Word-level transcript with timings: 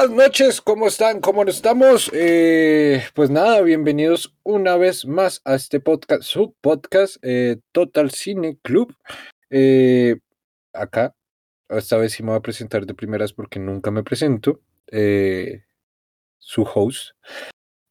buenas 0.00 0.16
noches, 0.16 0.60
¿cómo 0.62 0.86
están? 0.86 1.20
¿Cómo 1.20 1.42
estamos? 1.42 2.10
Eh, 2.14 3.04
pues 3.12 3.28
nada, 3.28 3.60
bienvenidos 3.60 4.34
una 4.44 4.78
vez 4.78 5.04
más 5.04 5.42
a 5.44 5.54
este 5.54 5.78
podcast, 5.78 6.22
su 6.22 6.54
podcast, 6.62 7.18
eh, 7.20 7.58
Total 7.72 8.10
Cine 8.10 8.56
Club. 8.62 8.96
Eh, 9.50 10.16
acá, 10.72 11.14
esta 11.68 11.98
vez 11.98 12.12
sí 12.12 12.22
me 12.22 12.30
voy 12.30 12.38
a 12.38 12.42
presentar 12.42 12.86
de 12.86 12.94
primeras 12.94 13.34
porque 13.34 13.58
nunca 13.58 13.90
me 13.90 14.02
presento. 14.02 14.62
su 16.38 16.62
host, 16.62 17.10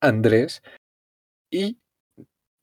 Andrés. 0.01 0.63
Y 1.51 1.77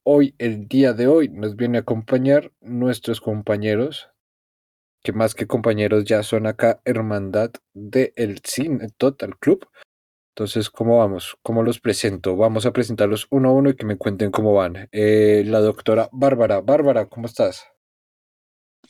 hoy, 0.03 0.35
el 0.39 0.67
día 0.67 0.91
de 0.91 1.07
hoy, 1.07 1.29
nos 1.29 1.55
viene 1.55 1.77
a 1.77 1.81
acompañar 1.81 2.51
nuestros 2.59 3.21
compañeros 3.21 4.09
que 5.03 5.13
más 5.13 5.35
que 5.35 5.47
compañeros 5.47 6.05
ya 6.05 6.23
son 6.23 6.47
acá 6.47 6.81
hermandad 6.85 7.51
del 7.73 8.13
el 8.15 8.41
Cine 8.43 8.89
Total 8.97 9.37
Club. 9.37 9.67
Entonces, 10.35 10.69
¿cómo 10.69 10.99
vamos? 10.99 11.35
¿Cómo 11.41 11.63
los 11.63 11.79
presento? 11.79 12.35
Vamos 12.35 12.65
a 12.65 12.71
presentarlos 12.71 13.27
uno 13.31 13.49
a 13.49 13.53
uno 13.53 13.69
y 13.71 13.75
que 13.75 13.85
me 13.85 13.97
cuenten 13.97 14.29
cómo 14.29 14.53
van. 14.53 14.87
Eh, 14.91 15.43
la 15.45 15.59
doctora 15.59 16.09
Bárbara. 16.11 16.61
Bárbara, 16.61 17.07
¿cómo 17.07 17.25
estás? 17.25 17.65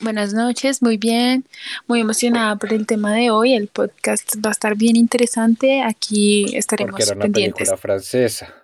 Buenas 0.00 0.32
noches, 0.32 0.80
muy 0.80 0.96
bien, 0.96 1.44
muy 1.88 2.00
emocionada 2.00 2.54
por 2.56 2.72
el 2.72 2.86
tema 2.86 3.12
de 3.14 3.30
hoy. 3.30 3.54
El 3.54 3.66
podcast 3.66 4.36
va 4.44 4.50
a 4.50 4.52
estar 4.52 4.76
bien 4.76 4.94
interesante. 4.94 5.82
Aquí 5.82 6.54
estaremos 6.56 6.92
Porque 6.92 7.04
era 7.04 7.16
una 7.16 7.32
película 7.32 7.76
francesa. 7.76 8.54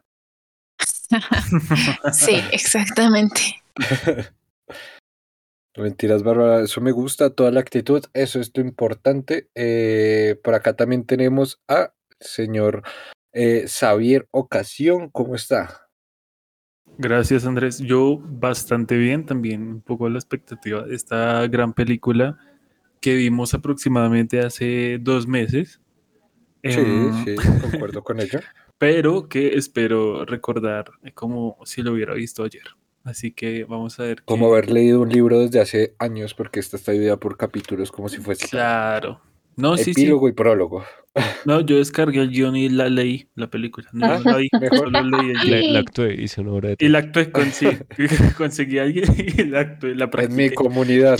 sí, 2.12 2.36
exactamente. 2.52 3.62
Mentiras, 5.76 6.22
Bárbara, 6.22 6.62
eso 6.62 6.80
me 6.80 6.92
gusta, 6.92 7.30
toda 7.30 7.50
la 7.50 7.60
actitud, 7.60 8.04
eso 8.12 8.40
es 8.40 8.52
lo 8.54 8.62
importante. 8.62 9.48
Eh, 9.54 10.38
por 10.44 10.54
acá 10.54 10.76
también 10.76 11.04
tenemos 11.04 11.60
a 11.66 11.92
señor 12.20 12.82
eh, 13.32 13.66
Xavier 13.66 14.28
Ocasión, 14.30 15.10
¿cómo 15.10 15.34
está? 15.34 15.88
Gracias, 16.96 17.44
Andrés. 17.44 17.78
Yo 17.80 18.20
bastante 18.22 18.96
bien 18.96 19.26
también, 19.26 19.62
un 19.62 19.80
poco 19.80 20.06
a 20.06 20.10
la 20.10 20.18
expectativa 20.18 20.82
de 20.82 20.94
esta 20.94 21.44
gran 21.48 21.72
película 21.72 22.38
que 23.00 23.16
vimos 23.16 23.52
aproximadamente 23.52 24.40
hace 24.40 24.98
dos 25.00 25.26
meses. 25.26 25.80
Sí, 26.62 26.70
em, 26.78 27.24
sí, 27.24 27.34
concuerdo 27.60 28.04
con 28.04 28.20
ello. 28.20 28.38
Pero 28.78 29.28
que 29.28 29.56
espero 29.56 30.24
recordar 30.24 30.86
como 31.14 31.58
si 31.64 31.82
lo 31.82 31.92
hubiera 31.92 32.14
visto 32.14 32.44
ayer. 32.44 32.64
Así 33.04 33.32
que 33.32 33.64
vamos 33.64 34.00
a 34.00 34.04
ver. 34.04 34.22
Como 34.24 34.46
haber 34.50 34.70
leído 34.70 35.02
un 35.02 35.10
libro 35.10 35.38
desde 35.40 35.60
hace 35.60 35.94
años, 35.98 36.32
porque 36.32 36.58
esta 36.58 36.78
está 36.78 36.92
dividida 36.92 37.18
por 37.18 37.36
capítulos, 37.36 37.92
como 37.92 38.08
si 38.08 38.16
fuese. 38.18 38.48
Claro. 38.48 39.20
No, 39.56 39.76
sí, 39.76 39.92
Epílogo 39.92 40.28
y 40.28 40.32
prólogo. 40.32 40.84
No, 41.44 41.60
yo 41.60 41.76
descargué 41.76 42.20
el 42.20 42.30
guion 42.30 42.56
y 42.56 42.68
la 42.68 42.88
leí, 42.88 43.28
la 43.36 43.48
película. 43.48 43.88
No 43.92 44.06
ah, 44.06 44.20
la 44.24 44.32
solo 44.76 45.00
leí 45.02 45.30
el 45.30 45.38
guion. 45.38 45.72
La, 45.74 45.78
actué, 45.80 46.14
hice 46.14 46.40
una 46.40 46.52
obra 46.52 46.70
de 46.70 46.76
Y 46.80 46.88
la 46.88 46.98
actué, 47.00 47.30
con, 47.30 47.52
sí, 47.52 47.68
conseguí 48.36 48.78
a 48.78 48.82
alguien 48.84 49.04
y 49.38 49.44
la 49.44 49.60
actué, 49.60 49.94
la 49.94 50.10
practiqué. 50.10 50.42
En 50.42 50.50
mi 50.50 50.54
comunidad. 50.54 51.18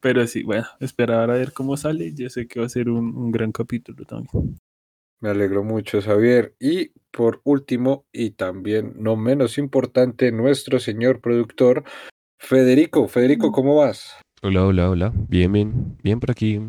Pero 0.00 0.26
sí, 0.26 0.42
bueno, 0.42 0.66
esperar 0.80 1.30
a 1.30 1.34
ver 1.34 1.52
cómo 1.52 1.76
sale. 1.76 2.12
Yo 2.14 2.30
sé 2.30 2.48
que 2.48 2.58
va 2.58 2.66
a 2.66 2.70
ser 2.70 2.88
un, 2.88 3.14
un 3.16 3.30
gran 3.30 3.52
capítulo 3.52 4.04
también. 4.04 4.58
Me 5.20 5.30
alegro 5.30 5.64
mucho, 5.64 6.00
Xavier. 6.02 6.54
Y 6.60 6.90
por 7.10 7.40
último, 7.44 8.04
y 8.12 8.30
también 8.32 8.92
no 8.96 9.16
menos 9.16 9.58
importante, 9.58 10.30
nuestro 10.32 10.78
señor 10.78 11.20
productor, 11.20 11.84
Federico. 12.38 13.08
Federico, 13.08 13.50
¿cómo 13.50 13.76
vas? 13.76 14.14
Hola, 14.42 14.66
hola, 14.66 14.90
hola. 14.90 15.12
Bien, 15.28 15.50
bien, 15.50 15.96
bien 16.02 16.20
por 16.20 16.30
aquí. 16.30 16.60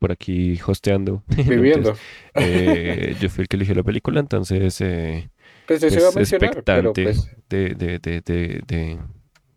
Por 0.00 0.12
aquí 0.12 0.58
hosteando. 0.66 1.22
Viviendo. 1.48 1.94
eh, 2.34 3.16
yo 3.20 3.28
fui 3.30 3.42
el 3.42 3.48
que 3.48 3.56
eligió 3.56 3.74
la 3.74 3.84
película, 3.84 4.20
entonces. 4.20 4.80
Eh, 4.80 5.30
pues, 5.66 5.80
pues 5.80 5.94
iba 5.96 6.08
a 6.08 6.12
mencionar, 6.12 6.64
pero 6.64 6.92
pues... 6.92 7.36
de, 7.48 7.74
de, 7.74 7.98
de, 7.98 8.20
de, 8.20 8.98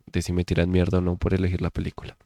de 0.06 0.22
si 0.22 0.34
me 0.34 0.44
tiran 0.44 0.70
mierda 0.70 1.00
o 1.00 1.02
no 1.02 1.18
por 1.18 1.34
elegir 1.34 1.62
la 1.62 1.70
película. 1.70 2.18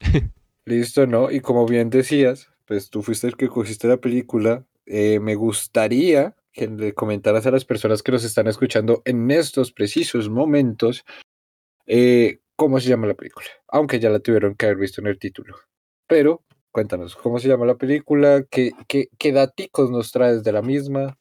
Listo, 0.64 1.06
¿no? 1.06 1.30
Y 1.30 1.40
como 1.40 1.66
bien 1.66 1.90
decías, 1.90 2.48
pues 2.66 2.90
tú 2.90 3.02
fuiste 3.02 3.26
el 3.26 3.36
que 3.36 3.48
cogiste 3.48 3.88
la 3.88 3.96
película, 3.96 4.64
eh, 4.86 5.20
me 5.20 5.34
gustaría 5.34 6.36
que 6.52 6.68
le 6.68 6.92
comentaras 6.92 7.46
a 7.46 7.50
las 7.50 7.64
personas 7.64 8.02
que 8.02 8.12
nos 8.12 8.24
están 8.24 8.46
escuchando 8.46 9.02
en 9.04 9.30
estos 9.30 9.72
precisos 9.72 10.28
momentos 10.28 11.04
eh, 11.86 12.40
cómo 12.56 12.78
se 12.78 12.88
llama 12.88 13.06
la 13.06 13.14
película, 13.14 13.46
aunque 13.68 13.98
ya 13.98 14.10
la 14.10 14.20
tuvieron 14.20 14.54
que 14.54 14.66
haber 14.66 14.78
visto 14.78 15.00
en 15.00 15.06
el 15.08 15.18
título. 15.18 15.56
Pero 16.06 16.42
cuéntanos, 16.70 17.16
¿cómo 17.16 17.38
se 17.38 17.48
llama 17.48 17.66
la 17.66 17.76
película? 17.76 18.44
¿Qué, 18.50 18.72
qué, 18.86 19.08
qué 19.18 19.32
daticos 19.32 19.90
nos 19.90 20.12
traes 20.12 20.42
de 20.44 20.52
la 20.52 20.62
misma? 20.62 21.18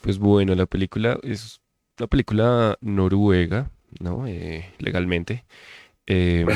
Pues 0.00 0.18
bueno, 0.18 0.54
la 0.54 0.66
película 0.66 1.18
es 1.22 1.60
una 1.98 2.08
película 2.08 2.76
noruega, 2.80 3.70
¿no? 4.00 4.26
Eh, 4.26 4.72
legalmente. 4.78 5.44
Em, 6.06 6.48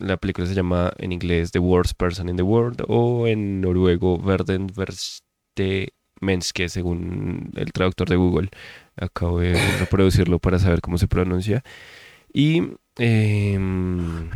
la 0.00 0.16
película 0.16 0.46
se 0.46 0.54
llama 0.54 0.92
en 0.98 1.12
inglés 1.12 1.52
The 1.52 1.58
Worst 1.58 1.94
Person 1.96 2.28
in 2.28 2.36
the 2.36 2.42
World 2.42 2.84
o 2.88 3.26
en 3.26 3.60
noruego 3.60 4.18
Verden 4.18 4.66
Verste 4.74 5.92
Menske, 6.20 6.68
según 6.68 7.50
el 7.56 7.72
traductor 7.72 8.08
de 8.08 8.16
Google. 8.16 8.48
Acabo 8.96 9.40
de 9.40 9.54
reproducirlo 9.78 10.38
para 10.38 10.58
saber 10.58 10.80
cómo 10.80 10.98
se 10.98 11.08
pronuncia. 11.08 11.62
Y, 12.32 12.62
em, 12.98 14.30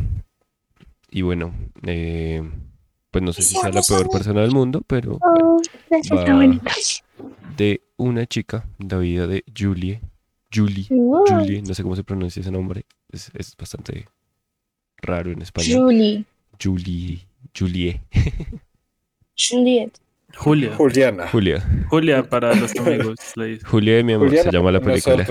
y 1.10 1.22
bueno, 1.22 1.54
eh, 1.82 2.42
pues 3.10 3.22
no 3.22 3.32
sé 3.32 3.42
si 3.42 3.54
sea 3.54 3.70
la 3.70 3.82
peor 3.82 4.08
persona 4.10 4.40
del 4.40 4.52
mundo, 4.52 4.82
pero 4.86 5.18
oh, 5.20 5.60
de 7.56 7.82
una 7.96 8.26
chica, 8.26 8.66
la 8.78 8.98
vida 8.98 9.26
de 9.26 9.44
Julie. 9.56 10.00
Julie, 10.52 10.86
Julie, 10.88 11.62
no 11.62 11.74
sé 11.74 11.82
cómo 11.82 11.96
se 11.96 12.04
pronuncia 12.04 12.40
ese 12.40 12.52
nombre, 12.52 12.86
es, 13.10 13.30
es 13.34 13.56
bastante 13.56 14.06
raro 15.04 15.30
en 15.30 15.42
español. 15.42 15.82
Julie. 15.82 16.24
Julie. 16.62 17.20
Julie. 17.56 18.00
Juliet. 19.36 19.90
Julia. 20.36 20.74
Juliana. 20.76 21.28
Julia. 21.28 21.62
Julia 21.88 22.22
para 22.28 22.54
los 22.54 22.74
amigos. 22.76 23.18
Julia 23.64 23.96
de 23.96 24.04
mi 24.04 24.14
amor 24.14 24.30
se 24.30 24.50
llama 24.50 24.72
la 24.72 24.80
película. 24.80 25.26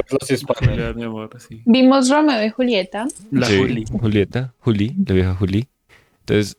Julia 0.60 0.94
mi 0.94 1.04
amor, 1.04 1.30
sí. 1.40 1.62
Vimos 1.66 2.10
Romeo 2.10 2.44
y 2.46 2.50
Julieta. 2.50 3.06
La 3.32 3.48
sí, 3.48 3.86
Julieta, 3.92 4.54
Juli, 4.60 4.96
la 5.06 5.14
vieja 5.14 5.36
Juli. 5.36 5.68
Entonces, 6.22 6.56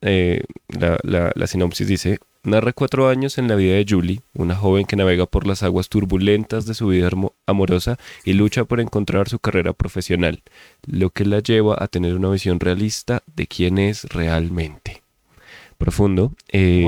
eh, 0.00 0.44
la, 0.78 0.98
la, 1.02 1.32
la 1.34 1.46
sinopsis 1.48 1.88
dice, 1.88 2.18
narra 2.42 2.72
cuatro 2.72 3.08
años 3.08 3.38
en 3.38 3.48
la 3.48 3.54
vida 3.54 3.74
de 3.74 3.86
Julie, 3.88 4.20
una 4.34 4.54
joven 4.54 4.86
que 4.86 4.96
navega 4.96 5.26
por 5.26 5.46
las 5.46 5.62
aguas 5.62 5.88
turbulentas 5.88 6.66
de 6.66 6.74
su 6.74 6.88
vida 6.88 7.10
amorosa 7.46 7.98
y 8.24 8.32
lucha 8.32 8.64
por 8.64 8.80
encontrar 8.80 9.28
su 9.28 9.38
carrera 9.38 9.72
profesional, 9.72 10.42
lo 10.86 11.10
que 11.10 11.24
la 11.24 11.40
lleva 11.40 11.76
a 11.78 11.88
tener 11.88 12.14
una 12.14 12.30
visión 12.30 12.60
realista 12.60 13.22
de 13.34 13.46
quién 13.46 13.78
es 13.78 14.04
realmente. 14.04 15.02
Profundo. 15.76 16.32
Eh, 16.48 16.84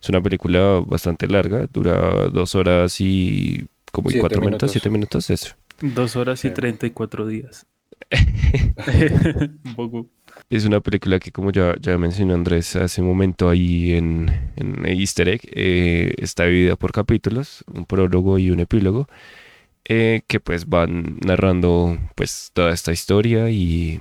es 0.00 0.08
una 0.08 0.22
película 0.22 0.82
bastante 0.86 1.26
larga, 1.26 1.66
dura 1.70 2.28
dos 2.28 2.54
horas 2.54 2.98
y 3.00 3.66
como 3.92 4.08
cuatro 4.18 4.40
minutos. 4.40 4.70
siete 4.70 4.88
minutos, 4.88 5.28
eso. 5.28 5.54
Dos 5.82 6.16
horas 6.16 6.44
y 6.44 6.50
treinta 6.50 6.86
y 6.86 6.90
cuatro 6.90 7.26
días. 7.26 7.66
Un 9.64 9.74
poco. 9.76 10.06
Es 10.50 10.64
una 10.64 10.80
película 10.80 11.20
que, 11.20 11.30
como 11.30 11.52
ya, 11.52 11.76
ya 11.80 11.96
mencionó 11.96 12.34
Andrés 12.34 12.74
hace 12.74 13.00
un 13.02 13.06
momento 13.06 13.48
ahí 13.48 13.92
en, 13.92 14.52
en 14.56 14.84
Easter 14.84 15.28
Egg, 15.28 15.42
eh, 15.52 16.12
está 16.18 16.44
dividida 16.46 16.74
por 16.74 16.90
capítulos, 16.90 17.64
un 17.72 17.86
prólogo 17.86 18.36
y 18.36 18.50
un 18.50 18.58
epílogo, 18.58 19.06
eh, 19.84 20.22
que 20.26 20.40
pues 20.40 20.68
van 20.68 21.18
narrando 21.24 21.96
pues 22.16 22.50
toda 22.52 22.72
esta 22.72 22.90
historia 22.90 23.48
y, 23.50 24.00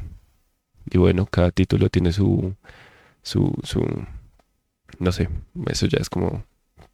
y 0.90 0.98
bueno, 0.98 1.28
cada 1.28 1.52
título 1.52 1.90
tiene 1.90 2.12
su, 2.12 2.56
su, 3.22 3.54
su, 3.64 3.86
no 4.98 5.12
sé, 5.12 5.30
eso 5.68 5.86
ya 5.86 6.00
es 6.00 6.10
como, 6.10 6.44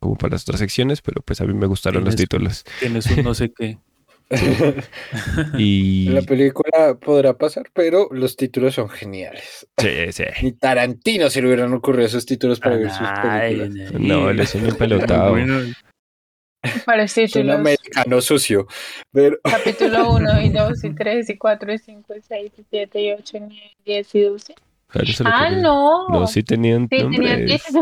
como 0.02 0.18
para 0.18 0.34
las 0.34 0.44
otras 0.44 0.60
secciones, 0.60 1.02
pero 1.02 1.22
pues 1.22 1.40
a 1.40 1.46
mí 1.46 1.54
me 1.54 1.68
gustaron 1.68 2.04
los 2.04 2.18
títulos. 2.18 2.66
Tienes 2.81 3.06
un 3.07 3.24
no 3.24 3.34
sé 3.34 3.54
qué. 3.54 3.78
y... 5.57 6.10
La 6.10 6.22
película 6.22 6.98
podrá 7.00 7.38
pasar, 7.38 7.69
pero 7.74 8.07
los 8.12 8.36
títulos 8.36 8.75
son 8.75 8.89
geniales. 8.89 9.68
Sí, 9.77 10.12
sí. 10.12 10.24
Ni 10.44 10.51
Tarantino 10.54 11.30
se 11.30 11.42
le 11.42 11.48
hubieran 11.48 11.74
ocurrido 11.74 12.07
esos 12.07 12.25
títulos 12.25 12.60
para 12.60 12.77
ver 12.77 12.92
sus 12.92 13.07
películas. 13.07 13.92
No, 13.94 14.30
él 14.30 14.39
es 14.39 14.56
un 14.56 14.75
pelotado. 14.77 15.36
Para 16.86 17.04
los 17.04 17.13
títulos. 17.13 17.45
un 17.45 17.51
americano 17.51 18.22
sucio. 18.22 18.68
Pero... 19.12 19.38
Capítulo 19.44 20.13
1 20.13 20.42
y 20.42 20.50
2 20.50 20.83
y 20.83 20.95
3 20.95 21.30
y 21.30 21.38
4 21.38 21.74
y 21.74 21.78
5 21.78 22.16
y 22.16 22.21
6 22.21 22.51
y 22.57 22.66
7 22.69 23.01
y 23.01 23.12
8 23.12 23.38
y 23.38 23.39
9 23.39 23.56
y 23.56 23.92
10 23.92 24.16
y 24.16 24.21
12. 24.21 24.56
ah, 25.25 25.51
no. 25.51 26.10
No, 26.10 26.25
sí 26.25 26.42
tenían 26.42 26.88
sí, 26.89 26.98
Tenían 26.98 27.48
Sí, 27.48 27.80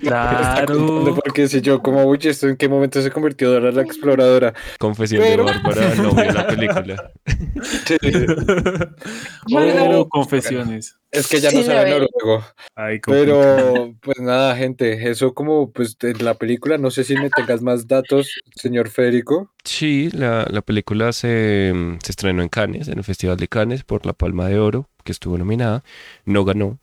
claro. 0.00 1.14
Porque 1.24 1.48
si 1.48 1.60
yo 1.60 1.82
como, 1.82 2.04
uy, 2.04 2.18
¿esto 2.22 2.48
en 2.48 2.56
qué 2.56 2.68
momento 2.68 3.00
se 3.02 3.10
convirtió 3.10 3.50
Dora 3.50 3.72
la 3.72 3.82
exploradora? 3.82 4.54
Confesión 4.78 5.22
de 5.22 5.36
Bárbara, 5.36 5.94
no 5.96 6.12
la 6.32 6.46
película. 6.46 7.12
Sí. 7.86 7.96
Oh, 9.48 10.08
confesiones. 10.08 10.98
Es 11.10 11.28
que 11.28 11.40
ya 11.40 11.50
no 11.50 11.62
sabe 11.62 11.90
noruego. 11.90 12.44
Pero, 13.06 13.94
pues 14.00 14.18
nada, 14.18 14.56
gente, 14.56 15.08
eso 15.08 15.32
como, 15.34 15.70
pues, 15.70 15.96
de 15.98 16.14
la 16.14 16.34
película, 16.34 16.78
no 16.78 16.90
sé 16.90 17.04
si 17.04 17.14
me 17.14 17.30
tengas 17.30 17.62
más 17.62 17.86
datos, 17.86 18.40
señor 18.54 18.90
Federico. 18.90 19.52
Sí, 19.64 20.10
la, 20.12 20.46
la 20.50 20.62
película 20.62 21.12
se, 21.12 21.72
se 22.02 22.12
estrenó 22.12 22.42
en 22.42 22.48
Cannes, 22.48 22.88
en 22.88 22.98
el 22.98 23.04
Festival 23.04 23.36
de 23.36 23.48
Cannes, 23.48 23.84
por 23.84 24.04
la 24.04 24.12
Palma 24.12 24.48
de 24.48 24.58
Oro, 24.58 24.88
que 25.04 25.12
estuvo 25.12 25.38
nominada. 25.38 25.84
No 26.24 26.44
ganó, 26.44 26.78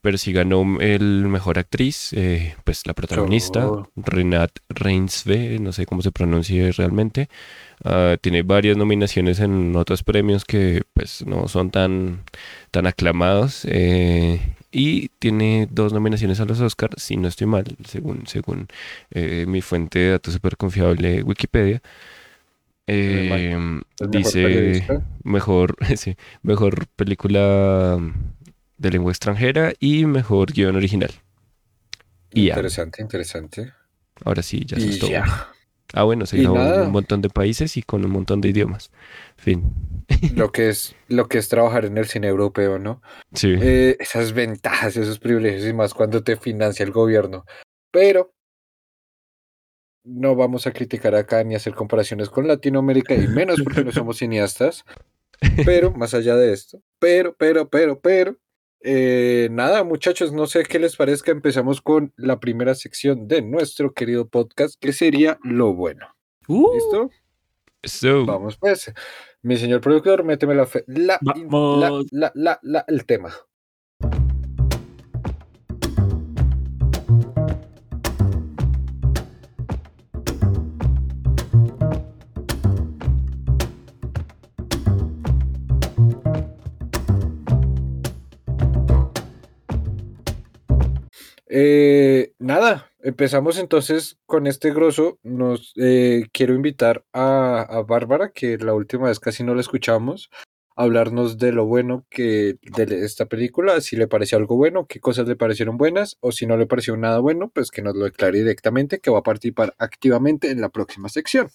pero 0.00 0.16
sí 0.16 0.32
ganó 0.32 0.80
el 0.80 1.26
mejor 1.28 1.58
actriz, 1.58 2.12
eh, 2.14 2.54
pues 2.64 2.86
la 2.86 2.94
protagonista, 2.94 3.70
Renate 3.96 4.60
Reinsve, 4.68 5.58
no 5.58 5.72
sé 5.72 5.84
cómo 5.84 6.00
se 6.02 6.10
pronuncia 6.10 6.70
realmente. 6.72 7.28
Ah, 7.84 8.16
tiene 8.20 8.42
varias 8.42 8.76
nominaciones 8.76 9.40
en 9.40 9.76
otros 9.76 10.02
premios 10.02 10.44
que 10.44 10.82
pues 10.94 11.24
no 11.26 11.48
son 11.48 11.70
tan, 11.70 12.22
tan 12.70 12.86
aclamados. 12.86 13.66
Eh, 13.68 14.40
y 14.72 15.08
tiene 15.18 15.68
dos 15.70 15.92
nominaciones 15.92 16.40
a 16.40 16.44
los 16.44 16.60
Oscars, 16.60 17.02
si 17.02 17.16
no 17.16 17.28
estoy 17.28 17.46
mal, 17.46 17.64
según, 17.86 18.26
según 18.26 18.68
eh, 19.10 19.44
mi 19.46 19.60
fuente 19.60 19.98
de 19.98 20.10
datos 20.12 20.32
súper 20.32 20.56
confiable, 20.56 21.22
Wikipedia. 21.22 21.82
dice 24.08 24.82
mejor, 25.24 25.76
sí, 25.96 26.16
mejor 26.42 26.86
película 26.96 27.98
de 28.80 28.90
lengua 28.90 29.12
extranjera 29.12 29.74
y 29.78 30.06
mejor 30.06 30.52
guion 30.52 30.74
original. 30.74 31.10
interesante, 32.32 33.02
interesante. 33.02 33.74
Ahora 34.24 34.42
sí, 34.42 34.64
ya 34.64 34.80
se 34.80 34.98
todo. 34.98 35.10
Ah, 35.92 36.04
bueno, 36.04 36.24
se 36.24 36.38
grabó 36.38 36.56
en 36.56 36.82
un 36.82 36.92
montón 36.92 37.20
de 37.20 37.28
países 37.28 37.76
y 37.76 37.82
con 37.82 38.04
un 38.04 38.12
montón 38.12 38.40
de 38.40 38.48
idiomas. 38.48 38.90
Fin. 39.36 39.74
Lo 40.34 40.50
que 40.50 40.68
es, 40.68 40.94
lo 41.08 41.28
que 41.28 41.38
es 41.38 41.48
trabajar 41.48 41.84
en 41.84 41.98
el 41.98 42.06
cine 42.06 42.28
europeo, 42.28 42.78
¿no? 42.78 43.02
Sí. 43.34 43.54
Eh, 43.60 43.96
esas 43.98 44.32
ventajas, 44.32 44.96
esos 44.96 45.18
privilegios 45.18 45.66
y 45.66 45.72
más 45.72 45.92
cuando 45.92 46.22
te 46.22 46.36
financia 46.36 46.84
el 46.84 46.92
gobierno. 46.92 47.44
Pero 47.90 48.32
no 50.04 50.36
vamos 50.36 50.66
a 50.66 50.72
criticar 50.72 51.14
acá 51.16 51.42
ni 51.44 51.54
hacer 51.54 51.74
comparaciones 51.74 52.30
con 52.30 52.46
Latinoamérica 52.46 53.14
y 53.14 53.26
menos 53.26 53.60
porque 53.62 53.84
no 53.84 53.92
somos 53.92 54.16
cineastas. 54.18 54.84
Pero 55.64 55.90
más 55.92 56.14
allá 56.14 56.36
de 56.36 56.52
esto, 56.52 56.82
pero, 56.98 57.34
pero, 57.34 57.68
pero, 57.68 57.98
pero, 57.98 58.36
eh, 58.82 59.48
nada, 59.50 59.84
muchachos, 59.84 60.32
no 60.32 60.46
sé 60.46 60.64
qué 60.64 60.78
les 60.78 60.96
parezca. 60.96 61.30
Empezamos 61.32 61.80
con 61.80 62.12
la 62.16 62.40
primera 62.40 62.74
sección 62.74 63.28
de 63.28 63.42
nuestro 63.42 63.92
querido 63.92 64.28
podcast, 64.28 64.80
que 64.80 64.92
sería 64.92 65.38
lo 65.42 65.74
bueno. 65.74 66.06
Uh. 66.48 66.74
¿Listo? 66.74 67.10
Vamos, 68.26 68.58
pues. 68.58 68.92
Mi 69.42 69.56
señor 69.56 69.80
productor, 69.80 70.22
méteme 70.24 70.54
la, 70.54 70.68
la, 70.86 71.18
la, 72.34 72.60
la, 72.62 72.84
el 72.88 73.06
tema. 73.06 73.34
Eh, 91.52 92.32
nada, 92.38 92.92
empezamos 93.00 93.58
entonces 93.58 94.18
con 94.24 94.46
este 94.46 94.72
grosso. 94.72 95.18
Nos 95.24 95.72
eh, 95.76 96.28
quiero 96.32 96.54
invitar 96.54 97.04
a, 97.12 97.82
Bárbara, 97.88 98.30
que 98.30 98.56
la 98.56 98.72
última 98.72 99.08
vez 99.08 99.18
casi 99.18 99.42
no 99.42 99.56
la 99.56 99.60
escuchamos, 99.60 100.30
a 100.76 100.84
hablarnos 100.84 101.38
de 101.38 101.50
lo 101.50 101.66
bueno 101.66 102.06
que 102.08 102.56
de 102.62 103.04
esta 103.04 103.26
película, 103.26 103.80
si 103.80 103.96
le 103.96 104.06
pareció 104.06 104.38
algo 104.38 104.54
bueno, 104.54 104.86
qué 104.86 105.00
cosas 105.00 105.26
le 105.26 105.34
parecieron 105.34 105.76
buenas, 105.76 106.18
o 106.20 106.30
si 106.30 106.46
no 106.46 106.56
le 106.56 106.66
pareció 106.66 106.96
nada 106.96 107.18
bueno, 107.18 107.50
pues 107.52 107.72
que 107.72 107.82
nos 107.82 107.96
lo 107.96 108.04
declare 108.04 108.38
directamente, 108.38 109.00
que 109.00 109.10
va 109.10 109.18
a 109.18 109.24
participar 109.24 109.74
activamente 109.78 110.52
en 110.52 110.60
la 110.60 110.68
próxima 110.68 111.08
sección. 111.08 111.50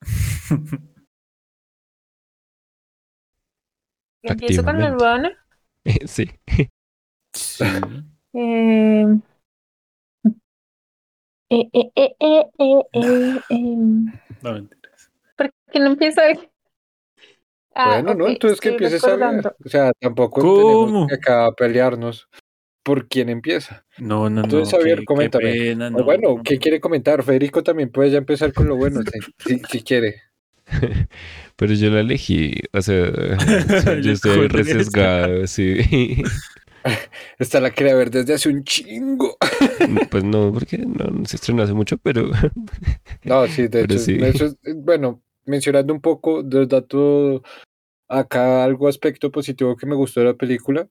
¿Empiezo 4.24 4.64
con 4.64 4.82
el 4.82 4.94
bueno? 4.96 5.28
sí. 6.06 6.28
Sí. 7.32 7.64
Eh, 8.36 9.06
eh, 11.50 11.68
eh, 11.72 11.90
eh, 11.94 12.44
eh, 12.58 12.82
eh, 12.92 13.40
em. 13.48 14.12
No 14.42 14.52
mentiras. 14.52 15.10
¿Por 15.36 15.50
qué 15.70 15.78
no 15.78 15.86
empiezo 15.86 16.20
a 16.20 16.24
ver? 16.24 16.50
Ah, 17.76 18.00
bueno, 18.00 18.14
no, 18.14 18.28
entonces 18.28 18.60
que 18.60 18.70
empieces 18.70 19.04
a 19.04 19.14
ver. 19.14 19.54
O 19.64 19.68
sea, 19.68 19.92
tampoco 20.00 20.40
tenemos 20.40 21.08
que 21.08 21.14
acá 21.14 21.50
pelearnos 21.52 22.28
por 22.82 23.08
quién 23.08 23.28
empieza. 23.28 23.84
No, 23.98 24.28
no, 24.28 24.40
no. 24.40 24.44
Entonces, 24.44 24.76
Javier, 24.76 25.04
coméntame. 25.04 25.74
bueno, 25.90 26.42
¿qué 26.44 26.58
quiere 26.58 26.80
comentar? 26.80 27.22
Federico 27.22 27.62
también 27.62 27.90
puede 27.90 28.10
ya 28.10 28.18
empezar 28.18 28.52
con 28.52 28.66
lo 28.66 28.76
bueno, 28.76 29.00
si, 29.46 29.58
si, 29.70 29.82
quiere. 29.82 30.22
Pero 31.56 31.74
yo 31.74 31.90
la 31.90 32.00
elegí, 32.00 32.54
o 32.72 32.82
sea, 32.82 33.10
yo 34.02 34.12
estoy 34.12 34.48
resesgado, 34.48 35.46
sí. 35.46 36.22
Esta 37.38 37.60
la 37.60 37.70
quería 37.70 37.94
ver 37.94 38.10
desde 38.10 38.34
hace 38.34 38.48
un 38.48 38.64
chingo. 38.64 39.36
Pues 40.10 40.24
no, 40.24 40.52
porque 40.52 40.78
no, 40.78 41.24
se 41.24 41.36
estrenó 41.36 41.62
hace 41.62 41.72
mucho, 41.72 41.98
pero. 41.98 42.30
No, 43.24 43.46
sí, 43.46 43.68
de 43.68 43.82
hecho. 43.82 44.46
bueno, 44.76 45.22
mencionando 45.44 45.92
un 45.92 46.00
poco 46.00 46.42
del 46.42 46.68
dato, 46.68 47.42
acá 48.08 48.64
algo 48.64 48.88
aspecto 48.88 49.30
positivo 49.30 49.76
que 49.76 49.86
me 49.86 49.94
gustó 49.94 50.20
de 50.20 50.26
la 50.26 50.34
película, 50.34 50.88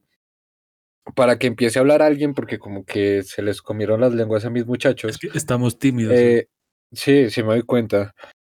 para 1.16 1.38
que 1.38 1.48
empiece 1.48 1.80
a 1.80 1.82
hablar 1.82 2.02
alguien, 2.02 2.34
porque 2.34 2.60
como 2.60 2.86
que 2.86 3.24
se 3.24 3.42
les 3.42 3.62
comieron 3.62 4.02
las 4.02 4.14
lenguas 4.14 4.46
a 4.46 4.50
mis 4.50 4.66
muchachos. 4.66 5.20
estamos 5.34 5.78
tímidos. 5.78 6.14
Eh, 6.16 6.50
sí, 6.92 7.30
sí 7.30 7.44
me 7.44 7.50
doy 7.50 7.64
cuenta. 7.64 8.14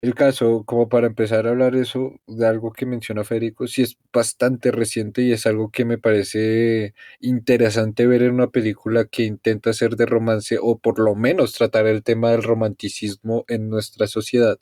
El 0.05 0.13
caso, 0.13 0.65
como 0.67 0.87
para 0.87 1.07
empezar 1.07 1.47
a 1.47 1.49
hablar 1.49 1.75
eso 1.75 2.21
de 2.27 2.45
algo 2.45 2.71
que 2.71 2.85
menciona 2.85 3.23
Federico, 3.23 3.65
sí 3.65 3.81
es 3.81 3.97
bastante 4.13 4.69
reciente 4.69 5.23
y 5.23 5.31
es 5.31 5.47
algo 5.47 5.71
que 5.71 5.83
me 5.83 5.97
parece 5.97 6.93
interesante 7.19 8.05
ver 8.05 8.21
en 8.21 8.35
una 8.35 8.51
película 8.51 9.05
que 9.05 9.23
intenta 9.23 9.73
ser 9.73 9.95
de 9.95 10.05
romance 10.05 10.59
o 10.61 10.77
por 10.77 10.99
lo 10.99 11.15
menos 11.15 11.53
tratar 11.53 11.87
el 11.87 12.03
tema 12.03 12.29
del 12.29 12.43
romanticismo 12.43 13.45
en 13.47 13.67
nuestra 13.67 14.05
sociedad, 14.05 14.59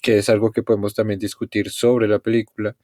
que 0.00 0.16
es 0.16 0.30
algo 0.30 0.50
que 0.50 0.62
podemos 0.62 0.94
también 0.94 1.20
discutir 1.20 1.68
sobre 1.68 2.08
la 2.08 2.20
película. 2.20 2.74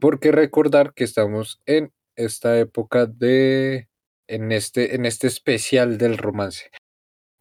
Porque 0.00 0.30
recordar 0.30 0.94
que 0.94 1.02
estamos 1.02 1.60
en 1.66 1.92
esta 2.14 2.60
época 2.60 3.06
de, 3.06 3.88
en 4.28 4.52
este, 4.52 4.94
en 4.94 5.04
este 5.04 5.26
especial 5.26 5.98
del 5.98 6.16
romance, 6.16 6.70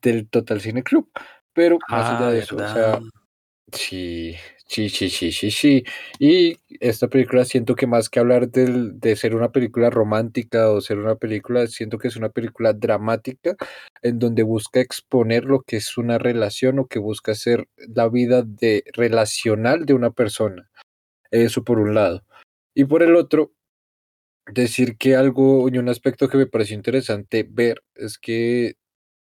del 0.02 0.28
Total 0.30 0.62
Cine 0.62 0.82
Club. 0.82 1.12
Pero 1.54 1.78
más 1.90 2.20
allá 2.20 2.32
de 2.32 2.40
eso, 2.40 2.56
o 2.56 2.60
sea, 2.60 3.00
Sí, 3.74 4.36
sí, 4.68 4.90
sí, 4.90 5.10
sí, 5.10 5.32
sí, 5.32 5.50
sí. 5.52 5.84
Y 6.20 6.58
esta 6.80 7.08
película 7.08 7.46
siento 7.46 7.76
que 7.76 7.88
más 7.88 8.10
que 8.10 8.20
hablar 8.20 8.50
del, 8.50 9.00
de 9.00 9.16
ser 9.16 9.36
una 9.36 9.52
película 9.52 9.90
romántica 9.90 10.70
o 10.72 10.82
ser 10.82 11.00
una 11.00 11.16
película, 11.16 11.66
siento 11.68 11.98
que 11.98 12.08
es 12.08 12.16
una 12.16 12.30
película 12.30 12.74
dramática 12.74 13.56
en 14.04 14.20
donde 14.20 14.44
busca 14.44 14.80
exponer 14.82 15.46
lo 15.46 15.62
que 15.64 15.78
es 15.78 15.98
una 15.98 16.18
relación 16.20 16.78
o 16.80 16.88
que 16.88 17.00
busca 17.00 17.34
ser 17.34 17.68
la 17.78 18.08
vida 18.08 18.44
de 18.44 18.84
relacional 18.94 19.86
de 19.86 19.94
una 19.96 20.12
persona. 20.12 20.70
Eso 21.32 21.64
por 21.64 21.80
un 21.80 21.96
lado. 21.96 22.24
Y 22.76 22.86
por 22.86 23.04
el 23.04 23.16
otro, 23.16 23.54
decir 24.52 24.98
que 24.98 25.16
algo 25.16 25.70
y 25.70 25.78
un 25.78 25.90
aspecto 25.90 26.30
que 26.30 26.38
me 26.38 26.48
pareció 26.48 26.76
interesante 26.76 27.48
ver 27.50 27.84
es 27.96 28.18
que 28.20 28.76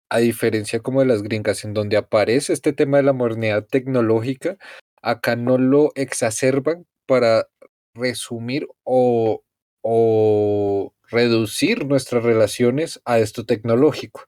a 0.09 0.19
diferencia 0.19 0.81
como 0.81 1.01
de 1.01 1.07
las 1.07 1.23
gringas, 1.23 1.65
en 1.65 1.75
donde 1.75 1.97
aparece 1.97 2.53
este 2.53 2.73
tema 2.73 2.99
de 2.99 3.05
la 3.05 3.13
modernidad 3.13 3.67
tecnológica, 3.67 4.57
acá 5.03 5.37
no 5.37 5.59
lo 5.59 5.93
exacerban 5.95 6.87
para 7.07 7.49
resumir 7.95 8.67
o, 8.85 9.43
o 9.83 10.95
reducir 11.11 11.87
nuestras 11.87 12.25
relaciones 12.25 13.01
a 13.05 13.19
esto 13.19 13.45
tecnológico. 13.45 14.27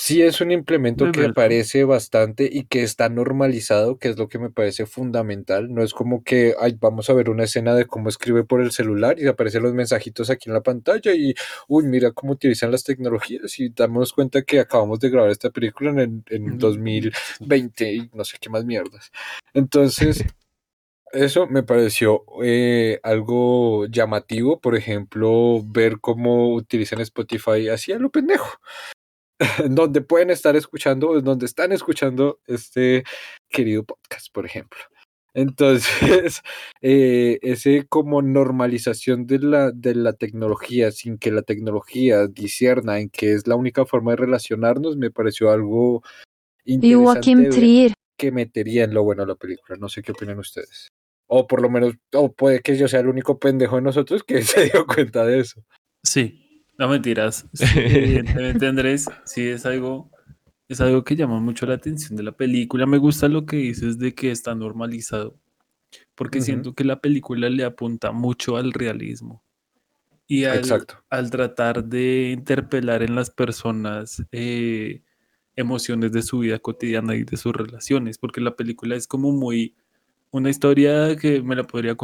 Sí 0.00 0.22
es 0.22 0.40
un 0.40 0.52
implemento 0.52 1.10
que 1.10 1.24
aparece 1.24 1.82
bastante 1.82 2.48
y 2.50 2.66
que 2.66 2.84
está 2.84 3.08
normalizado, 3.08 3.98
que 3.98 4.08
es 4.08 4.16
lo 4.16 4.28
que 4.28 4.38
me 4.38 4.48
parece 4.48 4.86
fundamental. 4.86 5.74
No 5.74 5.82
es 5.82 5.92
como 5.92 6.22
que 6.22 6.54
ay, 6.60 6.76
vamos 6.80 7.10
a 7.10 7.14
ver 7.14 7.28
una 7.28 7.42
escena 7.44 7.74
de 7.74 7.84
cómo 7.84 8.08
escribe 8.08 8.44
por 8.44 8.60
el 8.60 8.70
celular 8.70 9.18
y 9.18 9.26
aparecen 9.26 9.64
los 9.64 9.74
mensajitos 9.74 10.30
aquí 10.30 10.50
en 10.50 10.54
la 10.54 10.62
pantalla 10.62 11.12
y, 11.12 11.34
uy, 11.66 11.84
mira 11.84 12.12
cómo 12.12 12.32
utilizan 12.34 12.70
las 12.70 12.84
tecnologías 12.84 13.58
y 13.58 13.70
damos 13.70 14.12
cuenta 14.12 14.42
que 14.42 14.60
acabamos 14.60 15.00
de 15.00 15.10
grabar 15.10 15.30
esta 15.32 15.50
película 15.50 15.90
en, 15.90 16.24
en 16.28 16.58
2020 16.58 17.92
y 17.92 18.10
no 18.14 18.22
sé 18.24 18.36
qué 18.40 18.50
más 18.50 18.64
mierdas. 18.64 19.10
Entonces, 19.52 20.24
Eso 21.12 21.46
me 21.46 21.62
pareció 21.62 22.24
eh, 22.44 23.00
algo 23.02 23.86
llamativo, 23.86 24.60
por 24.60 24.76
ejemplo, 24.76 25.62
ver 25.64 26.00
cómo 26.00 26.54
utilizan 26.54 27.00
Spotify 27.00 27.68
así 27.70 27.92
a 27.92 27.98
lo 27.98 28.10
pendejo. 28.10 28.48
donde 29.68 30.00
pueden 30.00 30.30
estar 30.30 30.56
escuchando, 30.56 31.20
donde 31.20 31.46
están 31.46 31.72
escuchando 31.72 32.40
este 32.46 33.04
querido 33.48 33.84
podcast, 33.84 34.32
por 34.32 34.46
ejemplo. 34.46 34.78
Entonces, 35.34 36.42
eh, 36.82 37.38
ese 37.42 37.86
como 37.86 38.22
normalización 38.22 39.26
de 39.26 39.38
la, 39.38 39.70
de 39.70 39.94
la 39.94 40.12
tecnología 40.14 40.90
sin 40.90 41.18
que 41.18 41.30
la 41.30 41.42
tecnología 41.42 42.26
disierna 42.26 42.98
en 42.98 43.10
que 43.10 43.34
es 43.34 43.46
la 43.46 43.54
única 43.54 43.86
forma 43.86 44.12
de 44.12 44.16
relacionarnos, 44.16 44.96
me 44.96 45.10
pareció 45.10 45.50
algo 45.50 46.02
interesante 46.64 47.94
que 48.16 48.32
metería 48.32 48.84
en 48.84 48.94
lo 48.94 49.04
bueno 49.04 49.24
la 49.24 49.36
película. 49.36 49.78
No 49.78 49.88
sé 49.88 50.02
qué 50.02 50.12
opinan 50.12 50.38
ustedes. 50.38 50.88
O 51.28 51.46
por 51.46 51.62
lo 51.62 51.70
menos, 51.70 51.94
o 52.14 52.32
puede 52.32 52.60
que 52.60 52.76
yo 52.76 52.88
sea 52.88 53.00
el 53.00 53.08
único 53.08 53.38
pendejo 53.38 53.76
de 53.76 53.82
nosotros 53.82 54.24
que 54.24 54.42
se 54.42 54.64
dio 54.64 54.86
cuenta 54.86 55.24
de 55.24 55.40
eso. 55.40 55.62
Sí, 56.02 56.47
no 56.78 56.88
mentiras. 56.88 57.46
evidentemente, 57.76 58.66
Andrés, 58.66 59.06
sí 59.24 59.46
es 59.46 59.66
algo, 59.66 60.10
es 60.68 60.80
algo 60.80 61.04
que 61.04 61.16
llama 61.16 61.40
mucho 61.40 61.66
la 61.66 61.74
atención 61.74 62.16
de 62.16 62.22
la 62.22 62.32
película. 62.32 62.86
Me 62.86 62.98
gusta 62.98 63.28
lo 63.28 63.44
que 63.44 63.56
dices 63.56 63.98
de 63.98 64.14
que 64.14 64.30
está 64.30 64.54
normalizado, 64.54 65.36
porque 66.14 66.40
siento 66.40 66.74
que 66.74 66.84
la 66.84 67.00
película 67.00 67.50
le 67.50 67.64
apunta 67.64 68.12
mucho 68.12 68.56
al 68.56 68.72
realismo. 68.72 69.42
Y 70.30 70.44
al, 70.44 70.62
al 71.08 71.30
tratar 71.30 71.84
de 71.84 72.32
interpelar 72.32 73.02
en 73.02 73.14
las 73.14 73.30
personas 73.30 74.22
eh, 74.30 75.02
emociones 75.56 76.12
de 76.12 76.20
su 76.20 76.40
vida 76.40 76.58
cotidiana 76.58 77.16
y 77.16 77.24
de 77.24 77.36
sus 77.38 77.54
relaciones, 77.54 78.18
porque 78.18 78.42
la 78.42 78.54
película 78.54 78.94
es 78.94 79.06
como 79.08 79.32
muy 79.32 79.74
una 80.30 80.50
historia 80.50 81.16
que 81.16 81.42
me 81.42 81.56
la 81.56 81.64
podría 81.64 81.96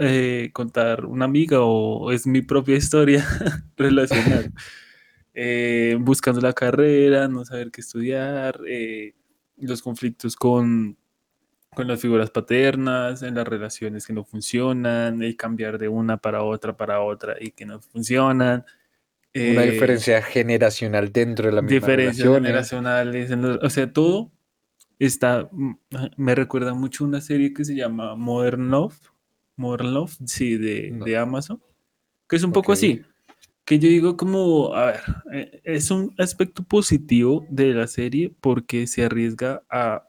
eh, 0.00 0.50
contar 0.52 1.04
una 1.04 1.24
amiga 1.24 1.60
o 1.60 2.12
es 2.12 2.26
mi 2.26 2.42
propia 2.42 2.76
historia 2.76 3.26
relacional. 3.76 4.52
Eh, 5.34 5.96
buscando 5.98 6.40
la 6.40 6.52
carrera, 6.52 7.26
no 7.26 7.44
saber 7.44 7.70
qué 7.70 7.80
estudiar, 7.80 8.60
eh, 8.66 9.14
los 9.56 9.82
conflictos 9.82 10.36
con, 10.36 10.96
con 11.74 11.88
las 11.88 12.00
figuras 12.00 12.30
paternas, 12.30 13.22
en 13.22 13.34
las 13.34 13.48
relaciones 13.48 14.06
que 14.06 14.12
no 14.12 14.24
funcionan, 14.24 15.22
el 15.22 15.36
cambiar 15.36 15.78
de 15.78 15.88
una 15.88 16.18
para 16.18 16.42
otra 16.42 16.76
para 16.76 17.00
otra 17.00 17.36
y 17.40 17.50
que 17.50 17.64
no 17.64 17.80
funcionan. 17.80 18.64
Una 19.34 19.62
diferencia 19.62 20.20
generacional 20.20 21.10
dentro 21.10 21.46
de 21.46 21.52
la 21.52 21.62
misma 21.62 21.74
Diferencias 21.74 22.28
generacionales, 22.28 23.30
o 23.62 23.70
sea, 23.70 23.90
todo 23.90 24.30
Está, 25.02 25.48
mm, 25.50 25.74
me 26.16 26.36
recuerda 26.36 26.74
mucho 26.74 27.02
una 27.02 27.20
serie 27.20 27.52
que 27.52 27.64
se 27.64 27.74
llama 27.74 28.14
Modern 28.14 28.70
Love, 28.70 28.96
Modern 29.56 29.94
Love, 29.94 30.16
sí, 30.26 30.56
de, 30.56 31.18
Amazon, 31.18 31.60
que 32.28 32.36
es 32.36 32.44
un 32.44 32.52
poco 32.52 32.70
así, 32.70 33.02
que 33.64 33.80
yo 33.80 33.88
digo 33.88 34.16
como, 34.16 34.72
a 34.76 34.86
ver, 34.86 35.00
eh, 35.32 35.60
es 35.64 35.90
un 35.90 36.14
aspecto 36.18 36.62
positivo 36.62 37.44
de 37.50 37.74
la 37.74 37.88
serie 37.88 38.32
porque 38.40 38.86
se 38.86 39.04
arriesga 39.04 39.64
a 39.68 40.06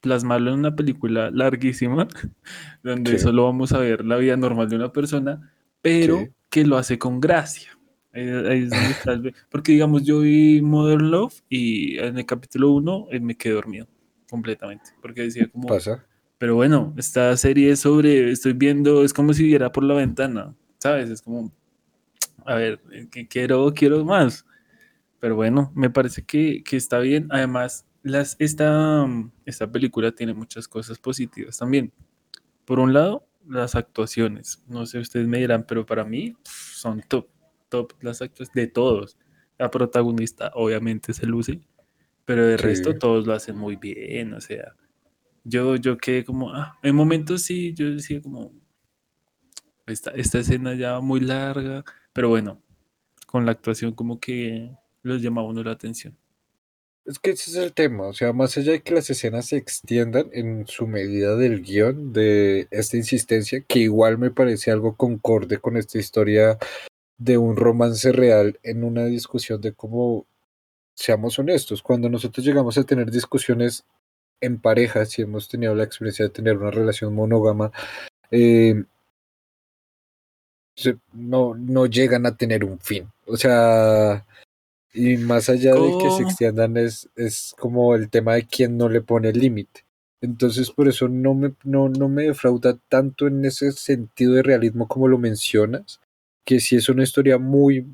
plasmarlo 0.00 0.52
en 0.52 0.58
una 0.58 0.76
película 0.76 1.30
larguísima, 1.30 2.06
donde 2.82 3.18
solo 3.18 3.44
vamos 3.44 3.72
a 3.72 3.78
ver 3.78 4.04
la 4.04 4.18
vida 4.18 4.36
normal 4.36 4.68
de 4.68 4.76
una 4.76 4.92
persona, 4.92 5.50
pero 5.80 6.28
que 6.50 6.66
lo 6.66 6.76
hace 6.76 6.98
con 6.98 7.20
gracia. 7.20 7.70
porque 9.50 9.72
digamos, 9.72 10.04
yo 10.04 10.20
vi 10.20 10.60
Modern 10.60 11.10
Love 11.10 11.40
y 11.48 11.96
en 11.96 12.18
el 12.18 12.26
capítulo 12.26 12.72
1 12.72 13.06
eh, 13.12 13.20
me 13.20 13.34
quedé 13.34 13.54
dormido 13.54 13.88
completamente, 14.30 14.90
porque 15.02 15.22
decía 15.22 15.48
como... 15.50 15.68
Pasa. 15.68 16.06
Pero 16.38 16.54
bueno, 16.54 16.94
esta 16.96 17.36
serie 17.36 17.72
es 17.72 17.80
sobre, 17.80 18.30
estoy 18.30 18.54
viendo, 18.54 19.04
es 19.04 19.12
como 19.12 19.34
si 19.34 19.44
viera 19.44 19.70
por 19.72 19.84
la 19.84 19.92
ventana, 19.92 20.54
¿sabes? 20.78 21.10
Es 21.10 21.20
como, 21.20 21.52
a 22.46 22.54
ver, 22.54 22.80
que 23.10 23.28
quiero, 23.28 23.72
quiero 23.74 24.04
más. 24.06 24.46
Pero 25.18 25.36
bueno, 25.36 25.70
me 25.74 25.90
parece 25.90 26.24
que, 26.24 26.62
que 26.64 26.78
está 26.78 26.98
bien. 26.98 27.28
Además, 27.30 27.86
las, 28.02 28.36
esta, 28.38 29.06
esta 29.44 29.70
película 29.70 30.12
tiene 30.12 30.32
muchas 30.32 30.66
cosas 30.66 30.98
positivas 30.98 31.58
también. 31.58 31.92
Por 32.64 32.78
un 32.78 32.94
lado, 32.94 33.26
las 33.46 33.74
actuaciones. 33.74 34.62
No 34.66 34.86
sé, 34.86 34.98
ustedes 34.98 35.26
me 35.26 35.38
dirán, 35.38 35.64
pero 35.68 35.84
para 35.84 36.04
mí 36.04 36.36
son 36.44 37.02
top, 37.06 37.28
top 37.68 37.92
las 38.00 38.22
actuaciones 38.22 38.54
de 38.54 38.66
todos. 38.72 39.18
La 39.58 39.70
protagonista 39.70 40.52
obviamente 40.54 41.12
se 41.12 41.26
luce 41.26 41.60
pero 42.24 42.46
de 42.46 42.56
resto 42.56 42.96
todos 42.96 43.26
lo 43.26 43.32
hacen 43.32 43.56
muy 43.56 43.76
bien, 43.76 44.34
o 44.34 44.40
sea, 44.40 44.74
yo, 45.44 45.76
yo 45.76 45.96
quedé 45.98 46.24
como, 46.24 46.52
ah, 46.52 46.78
en 46.82 46.94
momentos 46.94 47.42
sí, 47.42 47.74
yo 47.74 47.90
decía 47.90 48.20
como, 48.20 48.52
esta, 49.86 50.10
esta 50.12 50.38
escena 50.38 50.74
ya 50.74 51.00
muy 51.00 51.20
larga, 51.20 51.84
pero 52.12 52.28
bueno, 52.28 52.62
con 53.26 53.46
la 53.46 53.52
actuación 53.52 53.92
como 53.92 54.20
que 54.20 54.70
los 55.02 55.22
llama 55.22 55.42
uno 55.42 55.62
la 55.62 55.72
atención. 55.72 56.16
Es 57.06 57.18
que 57.18 57.30
ese 57.30 57.50
es 57.50 57.56
el 57.56 57.72
tema, 57.72 58.06
o 58.06 58.12
sea, 58.12 58.32
más 58.32 58.56
allá 58.56 58.72
de 58.72 58.82
que 58.82 58.94
las 58.94 59.08
escenas 59.10 59.46
se 59.46 59.56
extiendan 59.56 60.28
en 60.32 60.66
su 60.66 60.86
medida 60.86 61.34
del 61.34 61.62
guion, 61.62 62.12
de 62.12 62.68
esta 62.70 62.96
insistencia, 62.96 63.64
que 63.66 63.80
igual 63.80 64.18
me 64.18 64.30
parece 64.30 64.70
algo 64.70 64.96
concorde 64.96 65.58
con 65.58 65.76
esta 65.76 65.98
historia 65.98 66.58
de 67.18 67.38
un 67.38 67.56
romance 67.56 68.12
real 68.12 68.60
en 68.62 68.84
una 68.84 69.06
discusión 69.06 69.60
de 69.60 69.72
cómo 69.72 70.26
seamos 71.00 71.38
honestos, 71.38 71.82
cuando 71.82 72.10
nosotros 72.10 72.44
llegamos 72.44 72.76
a 72.76 72.84
tener 72.84 73.10
discusiones 73.10 73.84
en 74.38 74.60
pareja, 74.60 75.06
si 75.06 75.22
hemos 75.22 75.48
tenido 75.48 75.74
la 75.74 75.84
experiencia 75.84 76.26
de 76.26 76.30
tener 76.30 76.58
una 76.58 76.70
relación 76.70 77.14
monógama, 77.14 77.72
eh, 78.30 78.84
no, 81.14 81.54
no 81.54 81.86
llegan 81.86 82.26
a 82.26 82.36
tener 82.36 82.64
un 82.64 82.78
fin. 82.78 83.10
O 83.26 83.36
sea, 83.38 84.26
y 84.92 85.16
más 85.16 85.48
allá 85.48 85.74
de 85.74 85.98
que 85.98 86.10
se 86.10 86.22
extiendan, 86.22 86.76
es, 86.76 87.08
es 87.16 87.54
como 87.58 87.94
el 87.94 88.10
tema 88.10 88.34
de 88.34 88.46
quién 88.46 88.76
no 88.76 88.90
le 88.90 89.00
pone 89.00 89.30
el 89.30 89.38
límite. 89.38 89.84
Entonces, 90.20 90.70
por 90.70 90.86
eso 90.86 91.08
no 91.08 91.34
me, 91.34 91.54
no, 91.64 91.88
no 91.88 92.10
me 92.10 92.24
defrauda 92.24 92.76
tanto 92.90 93.26
en 93.26 93.42
ese 93.46 93.72
sentido 93.72 94.34
de 94.34 94.42
realismo 94.42 94.86
como 94.86 95.08
lo 95.08 95.16
mencionas, 95.16 96.00
que 96.44 96.60
si 96.60 96.76
es 96.76 96.90
una 96.90 97.04
historia 97.04 97.38
muy, 97.38 97.86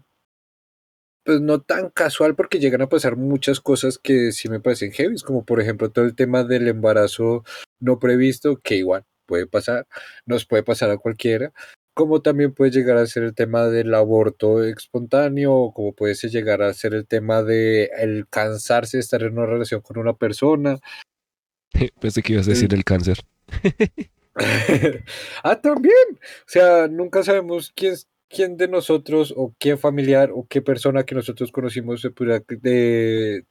pues 1.26 1.40
no 1.40 1.60
tan 1.60 1.90
casual 1.90 2.36
porque 2.36 2.60
llegan 2.60 2.82
a 2.82 2.88
pasar 2.88 3.16
muchas 3.16 3.60
cosas 3.60 3.98
que 3.98 4.30
sí 4.30 4.48
me 4.48 4.60
parecen 4.60 4.92
heavy, 4.92 5.16
como 5.18 5.44
por 5.44 5.60
ejemplo 5.60 5.90
todo 5.90 6.04
el 6.04 6.14
tema 6.14 6.44
del 6.44 6.68
embarazo 6.68 7.44
no 7.80 7.98
previsto, 7.98 8.58
que 8.58 8.76
igual 8.76 9.04
puede 9.26 9.48
pasar, 9.48 9.88
nos 10.24 10.46
puede 10.46 10.62
pasar 10.62 10.88
a 10.90 10.98
cualquiera, 10.98 11.52
como 11.94 12.22
también 12.22 12.54
puede 12.54 12.70
llegar 12.70 12.96
a 12.96 13.06
ser 13.06 13.24
el 13.24 13.34
tema 13.34 13.66
del 13.66 13.92
aborto 13.94 14.62
espontáneo, 14.62 15.72
como 15.74 15.94
puede 15.94 16.14
llegar 16.14 16.62
a 16.62 16.72
ser 16.74 16.94
el 16.94 17.08
tema 17.08 17.42
de 17.42 17.90
el 17.98 18.28
cansarse 18.28 18.98
de 18.98 19.00
estar 19.00 19.24
en 19.24 19.32
una 19.32 19.46
relación 19.46 19.80
con 19.80 19.98
una 19.98 20.14
persona. 20.14 20.78
Pensé 22.00 22.22
que 22.22 22.34
ibas 22.34 22.46
a 22.46 22.50
decir 22.50 22.72
el 22.72 22.84
cáncer. 22.84 23.18
ah, 25.42 25.60
también. 25.60 25.94
O 26.20 26.46
sea, 26.46 26.86
nunca 26.86 27.24
sabemos 27.24 27.72
quién, 27.74 27.96
quién 28.28 28.56
de 28.56 28.68
nosotros 28.68 29.32
o 29.36 29.54
qué 29.58 29.76
familiar 29.76 30.30
o 30.32 30.46
qué 30.48 30.62
persona 30.62 31.04
que 31.04 31.14
nosotros 31.14 31.52
conocimos 31.52 32.00
se 32.00 32.10
pudiera 32.10 32.42
de 32.48 33.44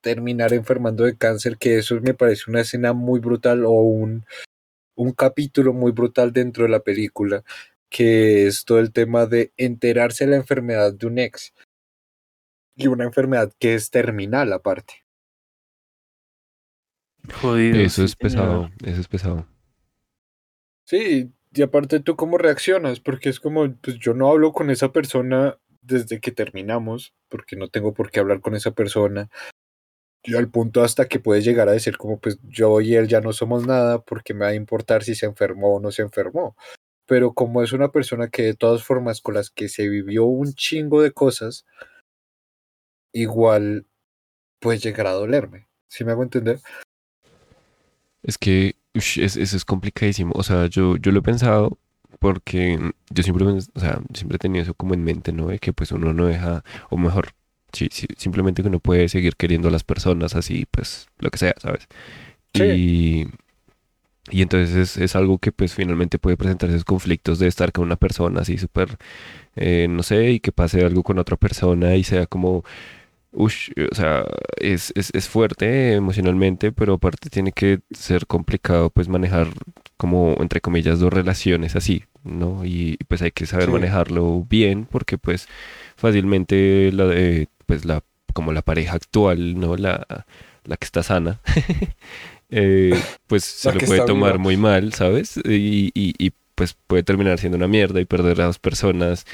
terminar 0.00 0.52
enfermando 0.52 1.04
de 1.04 1.16
cáncer, 1.16 1.56
que 1.56 1.78
eso 1.78 1.98
me 2.00 2.14
parece 2.14 2.50
una 2.50 2.60
escena 2.60 2.92
muy 2.92 3.20
brutal 3.20 3.64
o 3.64 3.72
un, 3.72 4.24
un 4.96 5.12
capítulo 5.12 5.72
muy 5.72 5.92
brutal 5.92 6.32
dentro 6.32 6.64
de 6.64 6.70
la 6.70 6.80
película, 6.80 7.42
que 7.88 8.46
es 8.46 8.64
todo 8.64 8.80
el 8.80 8.92
tema 8.92 9.26
de 9.26 9.52
enterarse 9.56 10.24
de 10.24 10.32
la 10.32 10.36
enfermedad 10.36 10.92
de 10.92 11.06
un 11.06 11.18
ex 11.18 11.54
y 12.76 12.88
una 12.88 13.04
enfermedad 13.04 13.52
que 13.58 13.74
es 13.74 13.90
terminal 13.90 14.52
aparte. 14.52 15.04
Jodido. 17.40 17.80
Eso 17.80 18.04
es 18.04 18.14
pesado, 18.14 18.70
eso 18.84 19.00
es 19.00 19.08
pesado. 19.08 19.46
Sí, 20.84 21.32
y 21.54 21.62
aparte 21.62 22.00
tú 22.00 22.16
cómo 22.16 22.36
reaccionas, 22.38 23.00
porque 23.00 23.28
es 23.28 23.38
como, 23.38 23.72
pues 23.76 23.98
yo 23.98 24.14
no 24.14 24.28
hablo 24.28 24.52
con 24.52 24.70
esa 24.70 24.92
persona 24.92 25.58
desde 25.82 26.20
que 26.20 26.32
terminamos, 26.32 27.14
porque 27.28 27.56
no 27.56 27.68
tengo 27.68 27.94
por 27.94 28.10
qué 28.10 28.20
hablar 28.20 28.40
con 28.40 28.54
esa 28.54 28.72
persona. 28.72 29.30
Yo 30.24 30.38
al 30.38 30.50
punto 30.50 30.82
hasta 30.82 31.06
que 31.06 31.20
puede 31.20 31.42
llegar 31.42 31.68
a 31.68 31.72
decir 31.72 31.96
como, 31.96 32.18
pues 32.18 32.38
yo 32.42 32.80
y 32.80 32.94
él 32.96 33.08
ya 33.08 33.20
no 33.20 33.32
somos 33.32 33.66
nada, 33.66 34.02
porque 34.02 34.34
me 34.34 34.46
va 34.46 34.48
a 34.48 34.54
importar 34.54 35.04
si 35.04 35.14
se 35.14 35.26
enfermó 35.26 35.76
o 35.76 35.80
no 35.80 35.92
se 35.92 36.02
enfermó. 36.02 36.56
Pero 37.06 37.34
como 37.34 37.62
es 37.62 37.72
una 37.72 37.92
persona 37.92 38.28
que 38.28 38.42
de 38.42 38.54
todas 38.54 38.82
formas 38.82 39.20
con 39.20 39.34
las 39.34 39.50
que 39.50 39.68
se 39.68 39.88
vivió 39.88 40.24
un 40.24 40.54
chingo 40.54 41.02
de 41.02 41.12
cosas, 41.12 41.66
igual 43.12 43.86
puede 44.60 44.78
llegar 44.78 45.06
a 45.06 45.12
dolerme. 45.12 45.68
¿Sí 45.88 46.04
me 46.04 46.12
hago 46.12 46.22
entender? 46.22 46.60
Es 48.22 48.38
que 48.38 48.74
eso 48.94 49.40
es, 49.40 49.64
complicadísimo. 49.64 50.32
O 50.36 50.42
sea, 50.42 50.66
yo, 50.66 50.96
yo 50.96 51.12
lo 51.12 51.20
he 51.20 51.22
pensado 51.22 51.78
porque 52.20 52.78
yo 53.10 53.22
siempre, 53.22 53.46
o 53.46 53.80
sea, 53.80 54.00
siempre 54.14 54.36
he 54.36 54.38
tenido 54.38 54.62
eso 54.62 54.74
como 54.74 54.94
en 54.94 55.04
mente, 55.04 55.32
¿no? 55.32 55.48
De 55.48 55.58
que 55.58 55.72
pues 55.72 55.92
uno 55.92 56.12
no 56.14 56.26
deja, 56.26 56.64
o 56.90 56.96
mejor, 56.96 57.30
sí, 57.72 57.88
simplemente 58.16 58.62
que 58.62 58.68
uno 58.68 58.80
puede 58.80 59.08
seguir 59.08 59.36
queriendo 59.36 59.68
a 59.68 59.70
las 59.70 59.84
personas 59.84 60.34
así, 60.36 60.66
pues 60.70 61.08
lo 61.18 61.30
que 61.30 61.38
sea, 61.38 61.54
¿sabes? 61.60 61.86
Y, 62.54 63.26
Y 64.30 64.42
entonces 64.42 64.96
es, 64.96 65.16
algo 65.16 65.38
que 65.38 65.52
pues 65.52 65.74
finalmente 65.74 66.18
puede 66.18 66.36
presentar 66.38 66.70
esos 66.70 66.84
conflictos 66.84 67.38
de 67.38 67.46
estar 67.46 67.72
con 67.72 67.84
una 67.84 67.96
persona 67.96 68.40
así 68.40 68.56
súper, 68.56 68.96
eh, 69.56 69.86
no 69.90 70.02
sé, 70.02 70.30
y 70.32 70.40
que 70.40 70.52
pase 70.52 70.84
algo 70.84 71.02
con 71.02 71.18
otra 71.18 71.36
persona 71.36 71.94
y 71.96 72.04
sea 72.04 72.26
como, 72.26 72.64
ush, 73.34 73.70
o 73.90 73.94
sea, 73.94 74.24
es, 74.56 74.92
es, 74.94 75.10
es, 75.14 75.28
fuerte 75.28 75.94
emocionalmente, 75.94 76.72
pero 76.72 76.94
aparte 76.94 77.30
tiene 77.30 77.52
que 77.52 77.80
ser 77.90 78.26
complicado 78.26 78.90
pues 78.90 79.08
manejar 79.08 79.48
como, 79.96 80.36
entre 80.40 80.60
comillas, 80.60 81.00
dos 81.00 81.12
relaciones 81.12 81.76
así, 81.76 82.04
¿no? 82.22 82.64
Y 82.64 82.96
pues 83.08 83.22
hay 83.22 83.32
que 83.32 83.46
saber 83.46 83.70
manejarlo 83.70 84.44
bien 84.48 84.86
porque 84.90 85.18
pues 85.18 85.48
fácilmente 85.96 86.90
la 86.92 87.06
de, 87.06 87.48
pues 87.66 87.84
la, 87.84 88.02
como 88.32 88.52
la 88.52 88.62
pareja 88.62 88.94
actual, 88.94 89.58
¿no? 89.58 89.76
La, 89.76 90.26
la 90.64 90.76
que 90.76 90.84
está 90.84 91.02
sana. 91.02 91.40
Eh, 92.56 92.94
pues 93.26 93.42
se 93.42 93.72
lo 93.72 93.80
puede 93.80 94.06
tomar 94.06 94.38
muy 94.38 94.56
mal, 94.56 94.92
¿sabes? 94.92 95.38
Y, 95.38 95.90
y, 95.94 96.32
pues 96.54 96.76
puede 96.86 97.02
terminar 97.02 97.40
siendo 97.40 97.56
una 97.56 97.66
mierda 97.66 98.00
y 98.00 98.04
perder 98.04 98.40
a 98.42 98.44
dos 98.44 98.60
personas 98.60 99.26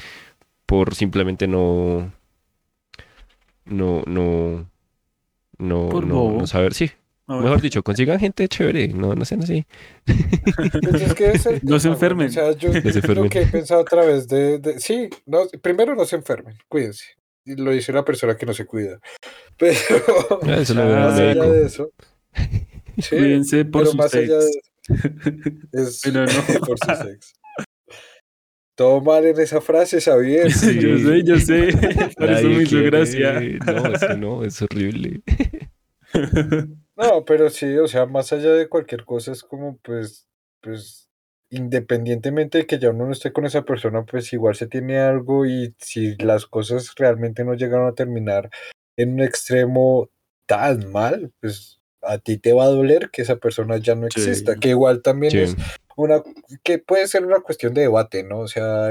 por 0.65 0.95
simplemente 0.95 1.47
no. 1.47 2.11
No, 3.71 4.03
no. 4.05 4.69
No, 5.57 6.01
no, 6.01 6.47
saber, 6.47 6.73
sí. 6.73 6.91
Mejor 7.27 7.61
dicho, 7.61 7.81
consigan 7.81 8.19
gente 8.19 8.47
chévere, 8.49 8.89
no, 8.89 9.15
no 9.15 9.23
sean 9.23 9.43
así. 9.43 9.65
Pues 10.05 11.63
no 11.63 11.79
se 11.79 11.87
enfermen. 11.87 12.27
O 12.27 12.31
sea, 12.31 12.51
yo 12.53 12.73
lo 12.73 13.29
que 13.29 13.41
he 13.43 13.45
pensado 13.45 13.81
a 13.81 13.85
través 13.85 14.27
de, 14.27 14.75
sí, 14.79 15.09
no, 15.25 15.47
primero 15.61 15.95
no 15.95 16.03
se 16.03 16.17
enfermen, 16.17 16.57
cuídense. 16.67 17.05
Y 17.45 17.55
lo 17.55 17.71
dice 17.71 17.91
una 17.91 18.03
persona 18.03 18.35
que 18.35 18.45
no 18.45 18.53
se 18.53 18.65
cuida. 18.65 18.99
Pero 19.57 19.77
ah, 20.43 20.57
eso 20.57 20.73
lo 20.73 20.83
más 20.85 21.19
allá 21.19 21.45
de 21.45 21.65
eso, 21.65 21.91
Cuídense 23.09 23.63
por 23.65 23.87
su 23.87 23.95
más 23.95 24.13
allá 24.13 24.37
de 24.37 24.49
es 25.71 26.01
pero 26.03 26.25
no. 26.25 26.59
por 26.65 26.77
su 26.77 27.03
sexo. 27.03 27.33
Todo 28.75 29.01
mal 29.01 29.25
en 29.25 29.39
esa 29.39 29.61
frase, 29.61 30.01
sabía. 30.01 30.43
Sí, 30.49 30.79
yo 30.79 30.97
sé, 30.97 31.23
yo 31.23 31.39
sé. 31.39 31.69
Por 32.17 32.31
eso 32.31 32.47
me 32.47 32.63
hizo 32.63 32.83
gracia. 32.83 33.39
No, 33.65 33.93
es 33.93 34.03
que 34.05 34.17
no, 34.17 34.43
es 34.43 34.61
horrible. 34.61 35.21
No, 36.95 37.25
pero 37.25 37.49
sí, 37.49 37.77
o 37.77 37.87
sea, 37.87 38.05
más 38.05 38.31
allá 38.33 38.51
de 38.53 38.69
cualquier 38.69 39.05
cosa, 39.05 39.31
es 39.31 39.43
como, 39.43 39.77
pues, 39.77 40.27
pues, 40.61 41.09
independientemente 41.49 42.59
de 42.59 42.65
que 42.65 42.79
ya 42.79 42.91
uno 42.91 43.05
no 43.05 43.11
esté 43.11 43.33
con 43.33 43.45
esa 43.45 43.63
persona, 43.63 44.05
pues 44.05 44.31
igual 44.33 44.55
se 44.55 44.67
tiene 44.67 44.99
algo 44.99 45.45
y 45.45 45.75
si 45.77 46.15
las 46.15 46.45
cosas 46.45 46.93
realmente 46.95 47.43
no 47.43 47.55
llegaron 47.55 47.87
a 47.87 47.93
terminar 47.93 48.49
en 48.97 49.13
un 49.13 49.21
extremo 49.21 50.09
tan 50.45 50.91
mal, 50.91 51.31
pues 51.41 51.81
a 52.01 52.17
ti 52.17 52.37
te 52.37 52.53
va 52.53 52.63
a 52.63 52.69
doler 52.69 53.09
que 53.11 53.21
esa 53.21 53.35
persona 53.35 53.77
ya 53.77 53.95
no 53.95 54.07
exista, 54.07 54.55
que 54.55 54.69
igual 54.69 55.01
también 55.01 55.37
es 55.37 55.55
una, 55.95 56.23
que 56.63 56.79
puede 56.79 57.07
ser 57.07 57.25
una 57.25 57.39
cuestión 57.39 57.73
de 57.73 57.81
debate, 57.81 58.23
¿no? 58.23 58.39
O 58.39 58.47
sea, 58.47 58.89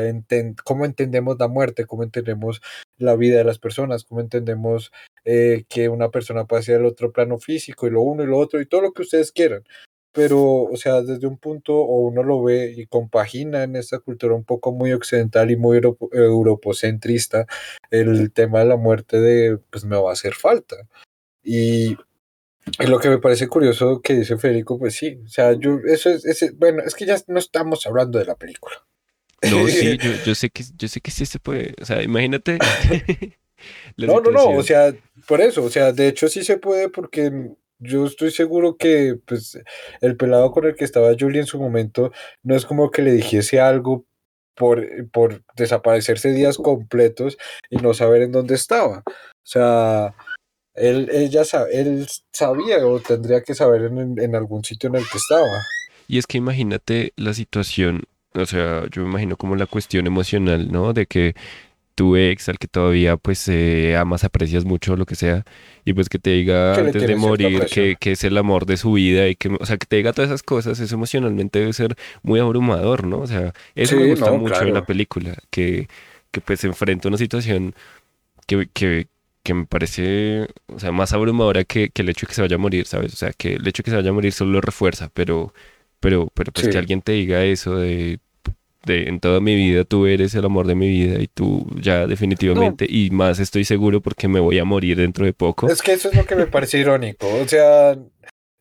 cómo 0.65 0.85
entendemos 0.85 1.37
la 1.39 1.49
muerte, 1.49 1.87
cómo 1.87 2.03
entendemos 2.03 2.61
la 2.99 3.17
vida 3.17 3.39
de 3.39 3.45
las 3.45 3.59
personas, 3.59 4.05
cómo 4.05 4.21
entendemos 4.21 4.93
eh, 5.25 5.65
que 5.69 5.89
una 5.89 6.11
persona 6.11 6.45
puede 6.47 6.63
ser 6.63 6.81
el 6.81 6.87
otro 6.87 7.13
plano 7.13 7.39
físico 7.39 7.87
y 7.87 7.91
lo 7.91 8.03
uno 8.03 8.23
y 8.23 8.27
lo 8.27 8.39
otro 8.39 8.61
y 8.61 8.67
todo 8.67 8.83
lo 8.83 8.93
que 8.93 9.03
ustedes 9.03 9.33
quieran. 9.33 9.65
Pero, 10.13 10.65
o 10.65 10.77
sea, 10.77 11.03
desde 11.03 11.27
un 11.29 11.39
punto 11.39 11.77
o 11.77 12.01
uno 12.01 12.25
lo 12.25 12.43
ve 12.43 12.75
y 12.77 12.87
compagina 12.87 13.63
en 13.63 13.77
esta 13.77 14.01
cultura 14.01 14.35
un 14.35 14.45
poco 14.45 14.73
muy 14.73 14.93
occidental 14.93 15.51
y 15.53 15.57
muy 15.57 15.81
europocentrista 16.13 17.47
el 17.91 18.33
tema 18.33 18.61
de 18.61 18.65
la 18.65 18.77
muerte 18.77 19.21
de, 19.21 19.59
pues 19.71 19.85
me 19.85 19.97
va 19.97 20.11
a 20.11 20.15
hacer 20.15 20.35
falta. 20.35 20.77
Y 21.45 21.97
lo 22.79 22.99
que 22.99 23.09
me 23.09 23.19
parece 23.19 23.49
curioso 23.49 24.01
que 24.01 24.15
dice 24.15 24.37
Federico, 24.37 24.79
pues 24.79 24.95
sí, 24.95 25.19
o 25.25 25.29
sea, 25.29 25.53
yo, 25.53 25.79
eso 25.87 26.11
es, 26.11 26.57
bueno, 26.57 26.83
es 26.85 26.95
que 26.95 27.07
ya 27.07 27.17
no 27.27 27.39
estamos 27.39 27.87
hablando 27.87 28.19
de 28.19 28.25
la 28.27 28.37
película. 28.37 28.77
No, 29.43 29.67
sí, 29.69 29.99
yo, 30.25 30.35
sé 30.35 30.51
que, 30.51 30.65
yo 30.77 30.89
sé 30.89 31.01
que 31.01 31.11
sí 31.11 31.27
se 31.27 31.39
puede, 31.39 31.75
o 31.81 31.85
sea, 31.85 32.03
imagínate. 32.03 32.59
no, 33.97 34.21
no, 34.21 34.31
no, 34.31 34.49
o 34.51 34.63
sea, 34.63 34.95
por 35.27 35.41
eso, 35.41 35.65
o 35.65 35.71
sea, 35.71 35.93
de 35.93 36.09
hecho 36.09 36.29
sí 36.29 36.45
se 36.45 36.59
puede 36.59 36.89
porque 36.89 37.51
yo 37.79 38.07
estoy 38.07 38.31
seguro 38.31 38.77
que, 38.77 39.19
pues, 39.27 39.59
el 40.01 40.17
pelado 40.17 40.53
con 40.53 40.67
el 40.67 40.75
que 40.75 40.85
estaba 40.85 41.15
Julie 41.19 41.41
en 41.41 41.47
su 41.47 41.59
momento, 41.59 42.13
no 42.43 42.55
es 42.55 42.67
como 42.67 42.91
que 42.91 43.03
le 43.03 43.13
dijese 43.13 43.59
algo 43.59 44.05
por, 44.55 44.87
por 45.11 45.43
desaparecerse 45.57 46.33
días 46.33 46.59
completos 46.59 47.39
y 47.71 47.77
no 47.77 47.95
saber 47.95 48.21
en 48.21 48.33
dónde 48.33 48.55
estaba. 48.55 49.03
O 49.07 49.47
sea, 49.47 50.15
él, 50.75 51.31
ya 51.31 51.43
él 51.73 52.07
sabía 52.33 52.87
o 52.87 53.01
tendría 53.01 53.43
que 53.43 53.55
saber 53.55 53.83
en, 53.83 54.35
algún 54.35 54.65
sitio 54.65 54.89
en 54.89 54.97
el 54.97 55.09
que 55.09 55.19
estaba. 55.19 55.67
Y 56.09 56.19
es 56.19 56.27
que 56.27 56.39
imagínate 56.39 57.13
la 57.17 57.35
situación, 57.35 58.05
o 58.35 58.47
sea, 58.47 58.85
yo 58.91 59.03
me 59.03 59.09
imagino 59.09 59.37
como 59.37 59.57
la 59.57 59.67
cuestión 59.67 60.07
emocional, 60.07 60.71
¿no? 60.71 60.93
De 60.93 61.07
que 61.07 61.35
tu 61.95 62.17
ex, 62.17 62.49
al 62.49 62.59
que 62.59 62.67
todavía 62.67 63.19
pues 63.19 63.47
eh, 63.49 63.95
amas, 63.97 64.25
aprecias 64.25 64.65
mucho, 64.65 64.97
lo 64.97 65.05
que 65.05 65.17
sea, 65.17 65.45
y 65.85 65.93
pues 65.93 66.09
que 66.09 66.19
te 66.19 66.31
diga 66.31 66.75
antes 66.75 67.07
de 67.07 67.15
morir 67.15 67.67
que, 67.67 67.97
que, 68.01 68.13
es 68.13 68.25
el 68.25 68.39
amor 68.39 68.65
de 68.65 68.79
su 68.79 68.93
vida 68.93 69.29
y 69.29 69.37
que, 69.37 69.55
o 69.61 69.67
sea, 69.67 69.77
que 69.77 69.87
te 69.87 69.97
diga 69.97 70.15
todas 70.15 70.31
esas 70.31 70.43
cosas, 70.43 70.81
eso 70.81 70.95
emocionalmente 70.95 71.59
debe 71.59 71.75
ser 71.75 71.97
muy 72.23 72.41
abrumador, 72.41 73.07
¿no? 73.07 73.19
O 73.19 73.27
sea, 73.27 73.53
eso 73.75 73.97
me 73.97 74.07
gusta 74.09 74.33
mucho 74.33 74.63
en 74.63 74.73
la 74.73 74.87
película, 74.87 75.37
que, 75.51 75.89
que 76.31 76.41
pues 76.41 76.65
enfrenta 76.65 77.09
una 77.09 77.19
situación 77.19 77.75
que, 78.47 78.69
que, 78.73 79.07
que 79.43 79.55
me 79.55 79.67
parece, 79.67 80.49
o 80.67 80.79
sea, 80.79 80.93
más 80.93 81.13
abrumadora 81.13 81.65
que, 81.65 81.91
el 81.95 82.09
hecho 82.09 82.27
de 82.27 82.29
que 82.29 82.35
se 82.35 82.43
vaya 82.43 82.57
a 82.57 82.59
morir, 82.59 82.87
¿sabes? 82.87 83.13
O 83.15 83.17
sea, 83.17 83.33
que 83.33 83.55
el 83.55 83.67
hecho 83.67 83.83
de 83.83 83.85
que 83.85 83.91
se 83.91 83.97
vaya 83.97 84.11
a 84.11 84.13
morir 84.13 84.33
solo 84.33 84.53
lo 84.53 84.61
refuerza, 84.61 85.11
pero, 85.13 85.55
pero, 86.01 86.29
pero 86.35 86.53
pues 86.53 86.69
que 86.69 86.79
alguien 86.79 87.03
te 87.03 87.13
diga 87.13 87.43
eso 87.45 87.77
de, 87.77 88.19
de, 88.85 89.09
en 89.09 89.21
toda 89.21 89.41
mi 89.41 89.55
vida 89.55 89.85
tú 89.85 90.07
eres 90.07 90.35
el 90.35 90.45
amor 90.45 90.67
de 90.67 90.75
mi 90.75 90.89
vida 90.89 91.21
y 91.21 91.27
tú 91.27 91.67
ya 91.81 92.07
definitivamente, 92.07 92.87
y 92.89 93.11
más 93.11 93.39
estoy 93.39 93.65
seguro 93.65 94.01
porque 94.01 94.29
me 94.29 94.41
voy 94.41 94.59
a 94.59 94.65
morir 94.65 94.99
dentro 94.99 95.25
de 95.25 95.33
poco. 95.33 95.69
Es 95.69 95.81
que 95.81 95.93
eso 95.93 96.11
es 96.11 96.17
lo 96.17 96.27
que 96.27 96.37
me 96.37 96.47
parece 96.47 96.79
irónico, 96.79 97.27
o 97.27 97.49
sea, 97.49 97.97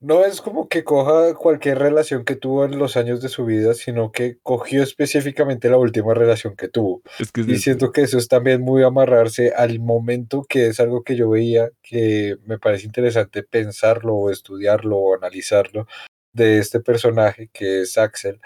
no 0.02 0.24
es 0.24 0.42
como 0.42 0.70
que 0.70 0.84
coja 0.84 1.34
cualquier 1.36 1.80
relación 1.80 2.24
que 2.24 2.36
tuvo 2.36 2.64
en 2.64 2.80
los 2.80 2.96
años 2.96 3.22
de 3.22 3.28
su 3.28 3.46
vida, 3.46 3.74
sino 3.74 4.12
que 4.12 4.38
cogió 4.44 4.82
específicamente 4.82 5.70
la 5.70 5.78
última 5.78 6.14
relación 6.14 6.56
que 6.56 6.70
tuvo. 6.70 7.02
y 7.36 7.58
siento 7.58 7.92
que 7.92 8.02
eso 8.02 8.18
es 8.18 8.28
también 8.28 8.62
muy 8.62 8.84
amarrarse 8.84 9.52
al 9.56 9.80
momento, 9.80 10.46
que 10.48 10.68
es 10.68 10.80
algo 10.80 11.04
que 11.04 11.18
yo 11.18 11.30
veía, 11.30 11.70
que 11.82 12.38
me 12.46 12.58
parece 12.58 12.86
interesante 12.86 13.44
pensarlo 13.44 14.16
o 14.16 14.32
estudiarlo 14.32 14.98
o 14.98 15.16
analizarlo 15.16 15.86
de 16.34 16.60
este 16.60 16.80
personaje 16.80 17.50
que 17.52 17.82
es 17.82 17.98
Axel, 17.98 18.40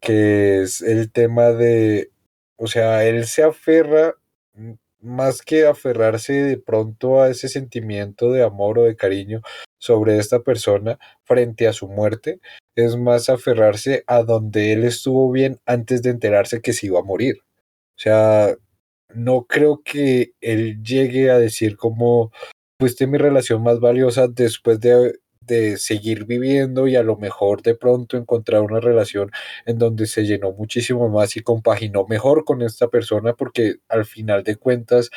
que 0.00 0.62
es 0.62 0.80
el 0.80 1.12
tema 1.12 1.52
de, 1.52 2.10
o 2.56 2.68
sea, 2.68 3.04
él 3.04 3.26
se 3.26 3.42
aferra 3.42 4.14
más 5.06 5.42
que 5.42 5.66
aferrarse 5.66 6.32
de 6.34 6.58
pronto 6.58 7.22
a 7.22 7.30
ese 7.30 7.48
sentimiento 7.48 8.32
de 8.32 8.42
amor 8.42 8.78
o 8.78 8.84
de 8.84 8.96
cariño 8.96 9.40
sobre 9.78 10.18
esta 10.18 10.40
persona 10.40 10.98
frente 11.24 11.68
a 11.68 11.72
su 11.72 11.88
muerte, 11.88 12.40
es 12.74 12.96
más 12.96 13.30
aferrarse 13.30 14.04
a 14.06 14.22
donde 14.22 14.72
él 14.72 14.84
estuvo 14.84 15.30
bien 15.30 15.60
antes 15.64 16.02
de 16.02 16.10
enterarse 16.10 16.60
que 16.60 16.72
se 16.72 16.86
iba 16.86 17.00
a 17.00 17.04
morir. 17.04 17.38
O 17.96 17.98
sea, 17.98 18.56
no 19.14 19.46
creo 19.46 19.82
que 19.84 20.32
él 20.40 20.82
llegue 20.82 21.30
a 21.30 21.38
decir 21.38 21.76
como 21.76 22.32
fuiste 22.78 23.06
mi 23.06 23.18
relación 23.18 23.62
más 23.62 23.80
valiosa 23.80 24.28
después 24.28 24.80
de 24.80 25.18
de 25.46 25.76
seguir 25.78 26.24
viviendo 26.26 26.86
y 26.88 26.96
a 26.96 27.02
lo 27.02 27.16
mejor 27.16 27.62
de 27.62 27.74
pronto 27.74 28.16
encontrar 28.16 28.62
una 28.62 28.80
relación 28.80 29.30
en 29.64 29.78
donde 29.78 30.06
se 30.06 30.24
llenó 30.24 30.52
muchísimo 30.52 31.08
más 31.08 31.36
y 31.36 31.42
compaginó 31.42 32.06
mejor 32.06 32.44
con 32.44 32.62
esta 32.62 32.88
persona 32.88 33.34
porque 33.34 33.76
al 33.88 34.04
final 34.04 34.42
de 34.42 34.56
cuentas 34.56 35.10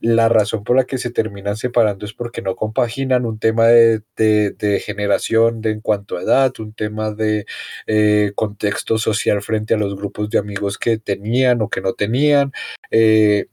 la 0.00 0.28
razón 0.28 0.64
por 0.64 0.76
la 0.76 0.84
que 0.84 0.98
se 0.98 1.10
terminan 1.10 1.56
separando 1.56 2.06
es 2.06 2.14
porque 2.14 2.42
no 2.42 2.56
compaginan 2.56 3.26
un 3.26 3.38
tema 3.38 3.66
de, 3.66 4.02
de, 4.16 4.80
generación 4.80 5.60
de 5.60 5.72
en 5.72 5.80
cuanto 5.80 6.16
a 6.16 6.22
edad, 6.22 6.52
un 6.58 6.72
tema 6.72 7.12
de 7.12 7.44
eh, 7.86 8.32
contexto 8.34 8.98
social 8.98 9.42
frente 9.42 9.74
a 9.74 9.76
los 9.76 9.94
grupos 9.94 10.30
de 10.30 10.38
amigos 10.38 10.78
que 10.78 10.98
tenían 10.98 11.60
o 11.60 11.68
que 11.68 11.82
no 11.82 11.92
tenían. 11.92 12.52
Eh, 12.90 13.46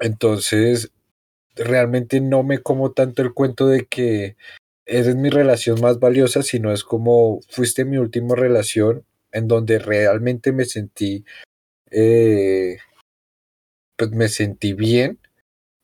entonces, 0.00 0.92
realmente 1.56 2.20
no 2.20 2.42
me 2.44 2.58
como 2.60 2.92
tanto 2.92 3.22
el 3.22 3.34
cuento 3.34 3.66
de 3.66 3.86
que 3.86 4.36
eres 4.86 5.16
mi 5.16 5.30
relación 5.30 5.80
más 5.80 5.98
valiosa, 5.98 6.42
sino 6.42 6.72
es 6.72 6.84
como 6.84 7.40
fuiste 7.50 7.84
mi 7.84 7.98
última 7.98 8.34
relación 8.36 9.04
en 9.32 9.48
donde 9.48 9.78
realmente 9.78 10.52
me 10.52 10.64
sentí, 10.64 11.24
eh, 11.90 12.78
pues 13.96 14.10
me 14.12 14.28
sentí 14.28 14.72
bien, 14.72 15.18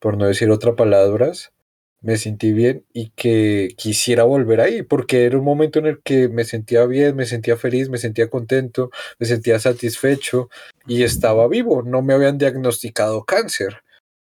por 0.00 0.16
no 0.16 0.26
decir 0.26 0.50
otras 0.50 0.76
palabras, 0.76 1.52
me 2.00 2.16
sentí 2.16 2.52
bien 2.52 2.84
y 2.92 3.10
que 3.10 3.74
quisiera 3.76 4.24
volver 4.24 4.60
ahí, 4.60 4.82
porque 4.82 5.24
era 5.24 5.38
un 5.38 5.44
momento 5.44 5.78
en 5.78 5.86
el 5.86 6.02
que 6.02 6.28
me 6.28 6.44
sentía 6.44 6.84
bien, 6.86 7.16
me 7.16 7.26
sentía 7.26 7.56
feliz, 7.56 7.88
me 7.88 7.98
sentía 7.98 8.30
contento, 8.30 8.90
me 9.18 9.26
sentía 9.26 9.58
satisfecho 9.58 10.48
y 10.86 11.04
estaba 11.04 11.48
vivo, 11.48 11.82
no 11.82 12.02
me 12.02 12.14
habían 12.14 12.38
diagnosticado 12.38 13.24
cáncer. 13.24 13.82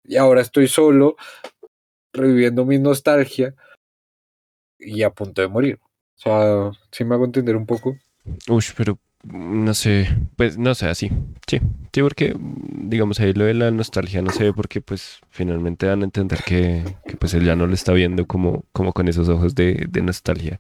Y 0.04 0.18
ahora 0.18 0.42
estoy 0.42 0.68
solo, 0.68 1.16
reviviendo 2.14 2.66
mi 2.66 2.80
nostalgia 2.80 3.56
y 4.80 5.04
a 5.04 5.10
punto 5.10 5.42
de 5.42 5.48
morir. 5.48 5.80
O 5.82 6.18
sea, 6.18 6.72
si 6.92 7.04
me 7.04 7.16
hago 7.16 7.26
entender 7.26 7.56
un 7.56 7.66
poco. 7.66 7.98
Uy, 8.48 8.64
pero 8.76 8.98
no 9.24 9.74
sé, 9.74 10.08
pues 10.36 10.58
no 10.58 10.76
sé, 10.76 10.88
así. 10.88 11.12
Sí, 11.48 11.60
sí, 11.92 12.02
porque 12.02 12.36
digamos 12.40 13.20
ahí 13.20 13.34
lo 13.34 13.46
de 13.46 13.54
la 13.54 13.72
nostalgia 13.72 14.22
no 14.22 14.32
sé, 14.32 14.54
porque 14.54 14.82
pues 14.82 15.20
finalmente 15.30 15.88
dan 15.88 16.02
a 16.02 16.06
entender 16.06 16.40
que, 16.46 16.84
pues 17.20 17.34
él 17.34 17.46
ya 17.46 17.56
no 17.56 17.68
lo 17.68 17.74
está 17.74 17.92
viendo 17.94 18.26
como, 18.26 18.66
como 18.72 18.94
con 18.94 19.08
esos 19.08 19.28
ojos 19.30 19.56
de, 19.56 19.88
nostalgia. 20.04 20.60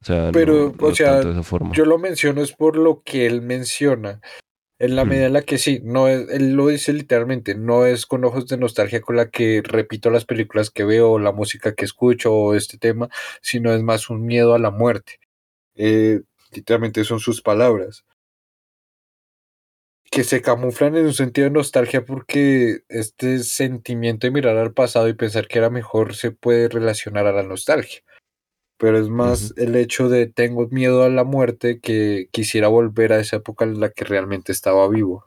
O 0.00 0.04
sea, 0.04 0.30
pero, 0.32 0.74
o 0.78 0.94
sea, 0.94 1.20
yo 1.72 1.84
lo 1.84 1.98
menciono 1.98 2.42
es 2.42 2.52
por 2.52 2.76
lo 2.76 3.02
que 3.02 3.26
él 3.26 3.40
menciona. 3.42 4.20
En 4.78 4.94
la 4.94 5.06
medida 5.06 5.26
en 5.26 5.32
la 5.32 5.42
que 5.42 5.56
sí, 5.56 5.80
no 5.82 6.06
es, 6.08 6.28
él 6.28 6.52
lo 6.52 6.68
dice 6.68 6.92
literalmente, 6.92 7.54
no 7.54 7.86
es 7.86 8.04
con 8.04 8.24
ojos 8.24 8.46
de 8.46 8.58
nostalgia 8.58 9.00
con 9.00 9.16
la 9.16 9.30
que 9.30 9.62
repito 9.64 10.10
las 10.10 10.26
películas 10.26 10.70
que 10.70 10.84
veo, 10.84 11.18
la 11.18 11.32
música 11.32 11.74
que 11.74 11.86
escucho 11.86 12.34
o 12.34 12.54
este 12.54 12.76
tema, 12.76 13.08
sino 13.40 13.72
es 13.72 13.82
más 13.82 14.10
un 14.10 14.26
miedo 14.26 14.54
a 14.54 14.58
la 14.58 14.70
muerte. 14.70 15.18
Eh, 15.76 16.22
literalmente 16.52 17.04
son 17.04 17.20
sus 17.20 17.42
palabras. 17.42 18.04
Que 20.10 20.24
se 20.24 20.42
camuflan 20.42 20.96
en 20.96 21.06
un 21.06 21.14
sentido 21.14 21.46
de 21.46 21.50
nostalgia 21.54 22.04
porque 22.04 22.80
este 22.88 23.40
sentimiento 23.40 24.26
de 24.26 24.30
mirar 24.30 24.56
al 24.56 24.72
pasado 24.72 25.08
y 25.08 25.14
pensar 25.14 25.48
que 25.48 25.58
era 25.58 25.70
mejor 25.70 26.14
se 26.14 26.30
puede 26.32 26.68
relacionar 26.68 27.26
a 27.26 27.32
la 27.32 27.42
nostalgia 27.42 28.02
pero 28.78 28.98
es 28.98 29.08
más 29.08 29.54
el 29.56 29.76
hecho 29.76 30.08
de 30.08 30.26
tengo 30.26 30.66
miedo 30.68 31.02
a 31.04 31.08
la 31.08 31.24
muerte 31.24 31.80
que 31.80 32.28
quisiera 32.30 32.68
volver 32.68 33.12
a 33.12 33.20
esa 33.20 33.36
época 33.36 33.64
en 33.64 33.80
la 33.80 33.90
que 33.90 34.04
realmente 34.04 34.52
estaba 34.52 34.88
vivo. 34.88 35.24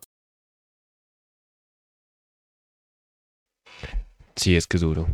Sí, 4.36 4.56
es 4.56 4.68
que 4.68 4.78
es 4.78 4.82
duro. 4.82 5.08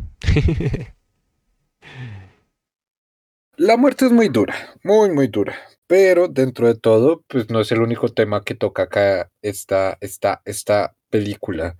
la 3.56 3.76
muerte 3.76 4.06
es 4.06 4.12
muy 4.12 4.28
dura, 4.28 4.54
muy, 4.84 5.10
muy 5.10 5.26
dura. 5.28 5.56
Pero 5.88 6.28
dentro 6.28 6.66
de 6.66 6.74
todo, 6.74 7.24
pues 7.28 7.48
no 7.50 7.60
es 7.60 7.70
el 7.72 7.80
único 7.80 8.08
tema 8.08 8.42
que 8.42 8.54
toca 8.54 8.84
acá 8.84 9.30
esta, 9.42 9.98
esta, 10.00 10.42
esta 10.44 10.96
película. 11.10 11.76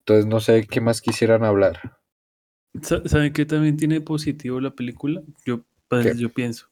Entonces 0.00 0.26
no 0.26 0.40
sé 0.40 0.66
qué 0.68 0.80
más 0.80 1.00
quisieran 1.00 1.44
hablar. 1.44 1.98
¿Saben 2.82 3.32
qué 3.32 3.46
también 3.46 3.76
tiene 3.76 4.00
positivo 4.00 4.60
la 4.60 4.70
película? 4.70 5.22
Yo 5.44 5.64
pues 5.88 6.18
yo 6.18 6.28
pienso. 6.28 6.68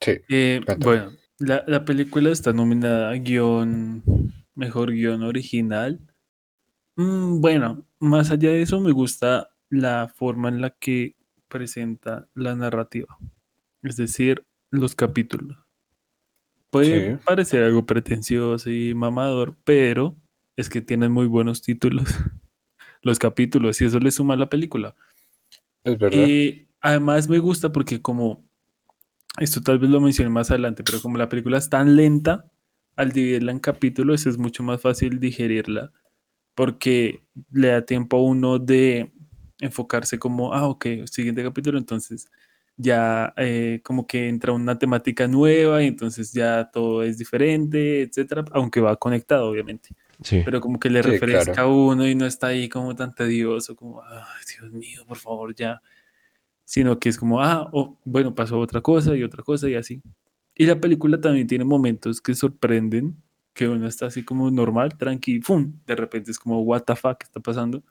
Sí. 0.00 0.20
Eh, 0.28 0.60
bueno, 0.78 1.12
la, 1.38 1.64
la, 1.66 1.84
película 1.84 2.30
está 2.30 2.52
nominada 2.52 3.10
a 3.10 3.14
guion, 3.14 4.02
mejor 4.54 4.92
guion 4.92 5.22
original. 5.22 6.00
Mm, 6.96 7.40
bueno, 7.40 7.86
más 7.98 8.30
allá 8.30 8.50
de 8.50 8.62
eso, 8.62 8.80
me 8.80 8.92
gusta 8.92 9.50
la 9.70 10.12
forma 10.14 10.48
en 10.48 10.60
la 10.60 10.70
que 10.70 11.16
presenta 11.48 12.28
la 12.34 12.54
narrativa. 12.54 13.16
Es 13.82 13.96
decir, 13.96 14.44
los 14.70 14.94
capítulos. 14.94 15.56
Puede 16.70 17.18
parecer 17.18 17.64
algo 17.64 17.84
pretencioso 17.84 18.70
y 18.70 18.94
mamador, 18.94 19.54
pero 19.62 20.16
es 20.56 20.70
que 20.70 20.80
tienen 20.80 21.12
muy 21.12 21.26
buenos 21.26 21.60
títulos 21.60 22.04
los 23.02 23.18
capítulos 23.18 23.80
y 23.80 23.84
eso 23.84 23.98
le 23.98 24.10
suma 24.10 24.34
a 24.34 24.38
la 24.38 24.48
película. 24.48 24.94
Es 25.84 25.98
verdad. 25.98 26.26
Y 26.26 26.68
Además 26.82 27.28
me 27.28 27.38
gusta 27.38 27.72
porque 27.72 28.02
como, 28.02 28.44
esto 29.38 29.62
tal 29.62 29.78
vez 29.78 29.88
lo 29.88 30.00
mencioné 30.00 30.30
más 30.30 30.50
adelante, 30.50 30.82
pero 30.84 31.00
como 31.00 31.16
la 31.16 31.28
película 31.28 31.58
es 31.58 31.70
tan 31.70 31.96
lenta, 31.96 32.44
al 32.96 33.12
dividirla 33.12 33.52
en 33.52 33.60
capítulos 33.60 34.26
es 34.26 34.36
mucho 34.36 34.62
más 34.62 34.80
fácil 34.80 35.18
digerirla 35.18 35.92
porque 36.54 37.22
le 37.50 37.68
da 37.68 37.82
tiempo 37.82 38.18
a 38.18 38.22
uno 38.22 38.58
de 38.58 39.10
enfocarse 39.60 40.18
como, 40.18 40.52
ah, 40.52 40.66
ok, 40.68 40.86
siguiente 41.06 41.42
capítulo, 41.42 41.78
entonces 41.78 42.28
ya 42.76 43.32
eh, 43.36 43.80
como 43.84 44.06
que 44.06 44.28
entra 44.28 44.52
una 44.52 44.78
temática 44.78 45.28
nueva 45.28 45.82
y 45.82 45.86
entonces 45.86 46.32
ya 46.32 46.70
todo 46.70 47.02
es 47.02 47.16
diferente, 47.16 48.02
etcétera, 48.02 48.44
aunque 48.52 48.80
va 48.80 48.96
conectado, 48.96 49.48
obviamente. 49.48 49.90
Sí. 50.22 50.42
Pero 50.44 50.60
como 50.60 50.78
que 50.78 50.90
le 50.90 51.00
refresca 51.00 51.62
a 51.62 51.66
uno 51.66 52.06
y 52.06 52.14
no 52.14 52.26
está 52.26 52.48
ahí 52.48 52.68
como 52.68 52.94
tan 52.94 53.14
tedioso, 53.14 53.76
como, 53.76 54.02
ay, 54.02 54.44
Dios 54.58 54.72
mío, 54.72 55.04
por 55.06 55.16
favor, 55.16 55.54
ya 55.54 55.80
sino 56.64 56.98
que 56.98 57.08
es 57.08 57.18
como, 57.18 57.42
ah, 57.42 57.68
oh, 57.72 57.98
bueno, 58.04 58.34
pasó 58.34 58.58
otra 58.58 58.80
cosa 58.80 59.16
y 59.16 59.22
otra 59.22 59.42
cosa 59.42 59.68
y 59.68 59.74
así. 59.74 60.02
Y 60.54 60.66
la 60.66 60.80
película 60.80 61.20
también 61.20 61.46
tiene 61.46 61.64
momentos 61.64 62.20
que 62.20 62.34
sorprenden, 62.34 63.16
que 63.54 63.68
uno 63.68 63.86
está 63.86 64.06
así 64.06 64.24
como 64.24 64.50
normal, 64.50 64.96
tranqui, 64.96 65.40
¡fum! 65.40 65.72
De 65.86 65.96
repente 65.96 66.30
es 66.30 66.38
como, 66.38 66.60
what 66.62 66.82
the 66.82 66.96
fuck, 66.96 67.18
¿qué 67.18 67.24
está 67.24 67.40
pasando? 67.40 67.82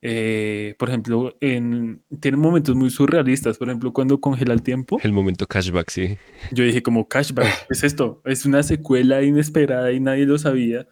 Eh, 0.00 0.76
por 0.78 0.88
ejemplo, 0.88 1.36
en, 1.40 2.02
tiene 2.20 2.36
momentos 2.36 2.76
muy 2.76 2.90
surrealistas, 2.90 3.58
por 3.58 3.68
ejemplo, 3.68 3.92
cuando 3.92 4.20
congela 4.20 4.54
el 4.54 4.62
tiempo. 4.62 4.98
El 5.02 5.12
momento 5.12 5.46
cashback, 5.46 5.90
sí. 5.90 6.18
Yo 6.52 6.64
dije 6.64 6.82
como, 6.82 7.08
cashback, 7.08 7.66
¿qué 7.66 7.72
es 7.72 7.84
esto? 7.84 8.22
Es 8.24 8.46
una 8.46 8.62
secuela 8.62 9.22
inesperada 9.22 9.90
y 9.92 10.00
nadie 10.00 10.24
lo 10.24 10.38
sabía. 10.38 10.86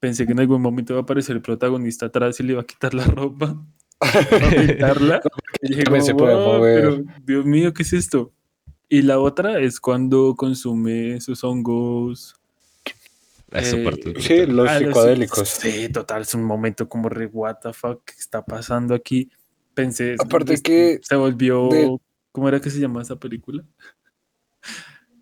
Pensé 0.00 0.26
que 0.26 0.32
en 0.32 0.40
algún 0.40 0.60
momento 0.60 0.92
iba 0.92 1.00
a 1.00 1.02
aparecer 1.04 1.36
el 1.36 1.42
protagonista 1.42 2.06
atrás 2.06 2.40
y 2.40 2.42
le 2.42 2.52
iba 2.52 2.62
a 2.62 2.66
quitar 2.66 2.92
la 2.92 3.04
ropa. 3.04 3.56
y 5.62 5.74
pero 6.14 7.02
Dios 7.24 7.44
mío, 7.44 7.72
¿qué 7.72 7.82
es 7.82 7.92
esto? 7.92 8.32
Y 8.88 9.02
la 9.02 9.18
otra 9.18 9.58
es 9.58 9.80
cuando 9.80 10.34
consume 10.36 11.20
sus 11.20 11.42
hongos. 11.44 12.34
Eh, 13.52 13.62
sí, 14.18 14.46
los 14.46 14.68
ah, 14.68 14.78
psicodélicos. 14.78 15.48
sí, 15.48 15.88
total, 15.90 16.22
es 16.22 16.34
un 16.34 16.44
momento 16.44 16.88
como 16.88 17.08
re, 17.08 17.26
what 17.26 17.56
the 17.62 17.72
fuck, 17.72 18.02
¿qué 18.04 18.14
está 18.18 18.44
pasando 18.44 18.94
aquí? 18.94 19.30
Pensé. 19.74 20.16
Aparte 20.18 20.60
que. 20.62 20.98
Se 21.02 21.16
volvió. 21.16 21.68
¿Cómo 22.32 22.48
era 22.48 22.60
que 22.60 22.70
se 22.70 22.80
llamaba 22.80 23.02
esa 23.02 23.16
película? 23.16 23.62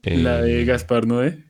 La 0.02 0.42
de 0.42 0.62
eh, 0.62 0.64
Gaspar 0.64 1.06
Noé. 1.06 1.44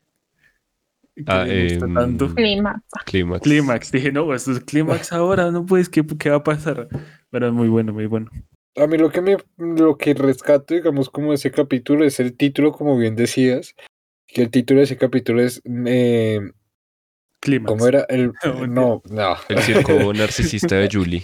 Ah, 1.26 1.44
eh, 1.46 1.78
tanto. 1.78 2.34
Clímax. 2.34 2.82
Clímax. 3.04 3.42
Clímax. 3.42 3.92
Dije, 3.92 4.12
no, 4.12 4.32
esto 4.34 4.52
es 4.52 4.60
clímax 4.60 5.12
ahora, 5.12 5.50
no 5.50 5.66
puedes, 5.66 5.88
¿qué, 5.88 6.04
¿qué 6.18 6.30
va 6.30 6.36
a 6.36 6.44
pasar? 6.44 6.88
Pero 7.30 7.48
es 7.48 7.52
muy 7.52 7.68
bueno, 7.68 7.92
muy 7.92 8.06
bueno. 8.06 8.30
A 8.76 8.86
mí 8.86 8.96
lo 8.98 9.10
que 9.10 9.20
me 9.20 9.36
lo 9.56 9.96
que 9.96 10.14
rescato, 10.14 10.74
digamos, 10.74 11.10
como 11.10 11.32
ese 11.32 11.50
capítulo 11.50 12.04
es 12.04 12.20
el 12.20 12.36
título, 12.36 12.72
como 12.72 12.96
bien 12.96 13.16
decías, 13.16 13.74
que 14.26 14.42
el 14.42 14.50
título 14.50 14.78
de 14.78 14.84
ese 14.84 14.96
capítulo 14.96 15.42
es 15.42 15.60
eh, 15.86 16.40
Clímax. 17.40 17.68
¿Cómo 17.68 17.86
era? 17.86 18.06
El, 18.08 18.32
no, 18.68 19.02
no. 19.08 19.36
El 19.48 19.58
circo 19.62 19.92
narcisista 20.14 20.76
de 20.76 20.88
Julie. 20.90 21.22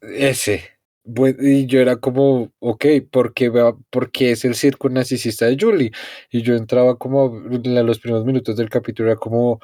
Ese. 0.00 0.64
Y 1.04 1.66
yo 1.66 1.80
era 1.80 1.96
como, 1.96 2.52
ok, 2.60 2.86
¿por 3.10 3.34
qué, 3.34 3.50
porque 3.90 4.30
es 4.30 4.44
el 4.44 4.54
circo 4.54 4.88
narcisista 4.88 5.46
de 5.46 5.56
Julie? 5.60 5.90
Y 6.30 6.42
yo 6.42 6.54
entraba 6.54 6.96
como 6.96 7.42
en 7.50 7.86
los 7.86 7.98
primeros 7.98 8.24
minutos 8.24 8.56
del 8.56 8.70
capítulo, 8.70 9.10
era 9.10 9.18
como, 9.18 9.60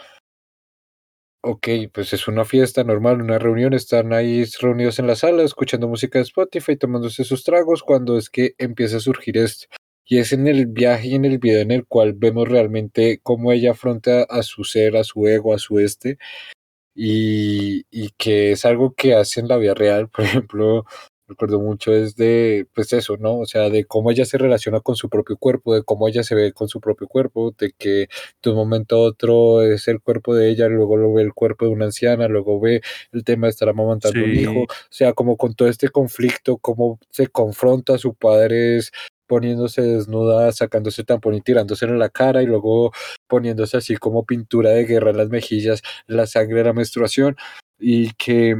ok, 1.42 1.68
pues 1.92 2.12
es 2.12 2.28
una 2.28 2.44
fiesta 2.44 2.84
normal, 2.84 3.22
una 3.22 3.38
reunión, 3.38 3.74
están 3.74 4.12
ahí 4.12 4.44
reunidos 4.60 4.98
en 4.98 5.06
la 5.06 5.16
sala, 5.16 5.42
escuchando 5.42 5.88
música 5.88 6.18
de 6.18 6.24
Spotify, 6.24 6.76
tomándose 6.76 7.24
sus 7.24 7.44
tragos, 7.44 7.82
cuando 7.82 8.18
es 8.18 8.30
que 8.30 8.54
empieza 8.58 8.98
a 8.98 9.00
surgir 9.00 9.38
esto. 9.38 9.66
Y 10.04 10.18
es 10.18 10.32
en 10.32 10.46
el 10.48 10.66
viaje 10.66 11.08
y 11.08 11.14
en 11.16 11.24
el 11.26 11.38
video 11.38 11.60
en 11.60 11.70
el 11.70 11.86
cual 11.86 12.14
vemos 12.14 12.48
realmente 12.48 13.20
cómo 13.22 13.52
ella 13.52 13.72
afronta 13.72 14.22
a 14.24 14.42
su 14.42 14.64
ser, 14.64 14.96
a 14.96 15.04
su 15.04 15.26
ego, 15.26 15.54
a 15.54 15.58
su 15.58 15.78
este, 15.80 16.18
y, 16.94 17.86
y 17.90 18.10
que 18.18 18.52
es 18.52 18.64
algo 18.66 18.94
que 18.94 19.14
hace 19.14 19.40
en 19.40 19.48
la 19.48 19.58
vida 19.58 19.74
real. 19.74 20.08
Por 20.10 20.24
ejemplo, 20.24 20.84
recuerdo 21.28 21.60
mucho 21.60 21.92
es 21.92 22.16
de, 22.16 22.66
pues 22.74 22.92
eso, 22.92 23.16
¿no? 23.18 23.38
O 23.38 23.46
sea, 23.46 23.70
de 23.70 23.84
cómo 23.84 24.10
ella 24.10 24.24
se 24.24 24.38
relaciona 24.38 24.80
con 24.80 24.96
su 24.96 25.08
propio 25.08 25.36
cuerpo, 25.36 25.74
de 25.74 25.82
cómo 25.82 26.08
ella 26.08 26.22
se 26.22 26.34
ve 26.34 26.52
con 26.52 26.68
su 26.68 26.80
propio 26.80 27.06
cuerpo, 27.06 27.54
de 27.58 27.72
que 27.76 28.08
de 28.42 28.50
un 28.50 28.56
momento 28.56 28.96
a 28.96 29.00
otro 29.00 29.62
es 29.62 29.88
el 29.88 30.00
cuerpo 30.00 30.34
de 30.34 30.50
ella, 30.50 30.68
luego 30.68 30.96
lo 30.96 31.12
ve 31.12 31.22
el 31.22 31.34
cuerpo 31.34 31.66
de 31.66 31.72
una 31.72 31.86
anciana, 31.86 32.28
luego 32.28 32.60
ve 32.60 32.80
el 33.12 33.24
tema 33.24 33.46
de 33.46 33.50
estar 33.50 33.68
amamantando 33.68 34.24
un 34.24 34.34
hijo, 34.34 34.62
o 34.62 34.66
sea, 34.90 35.12
como 35.12 35.36
con 35.36 35.54
todo 35.54 35.68
este 35.68 35.88
conflicto, 35.88 36.58
cómo 36.58 36.98
se 37.10 37.28
confronta 37.28 37.94
a 37.94 37.98
su 37.98 38.14
padre 38.14 38.80
poniéndose 39.26 39.82
desnuda, 39.82 40.50
sacándose 40.52 41.04
tampón 41.04 41.34
y 41.34 41.42
tirándoselo 41.42 41.92
en 41.92 41.98
la 42.00 42.08
cara 42.08 42.42
y 42.42 42.46
luego 42.46 42.92
poniéndose 43.28 43.76
así 43.76 43.96
como 43.96 44.24
pintura 44.24 44.70
de 44.70 44.84
guerra 44.86 45.10
en 45.10 45.18
las 45.18 45.28
mejillas, 45.28 45.82
la 46.06 46.26
sangre 46.26 46.58
de 46.58 46.64
la 46.64 46.72
menstruación 46.72 47.36
y 47.78 48.12
que 48.14 48.56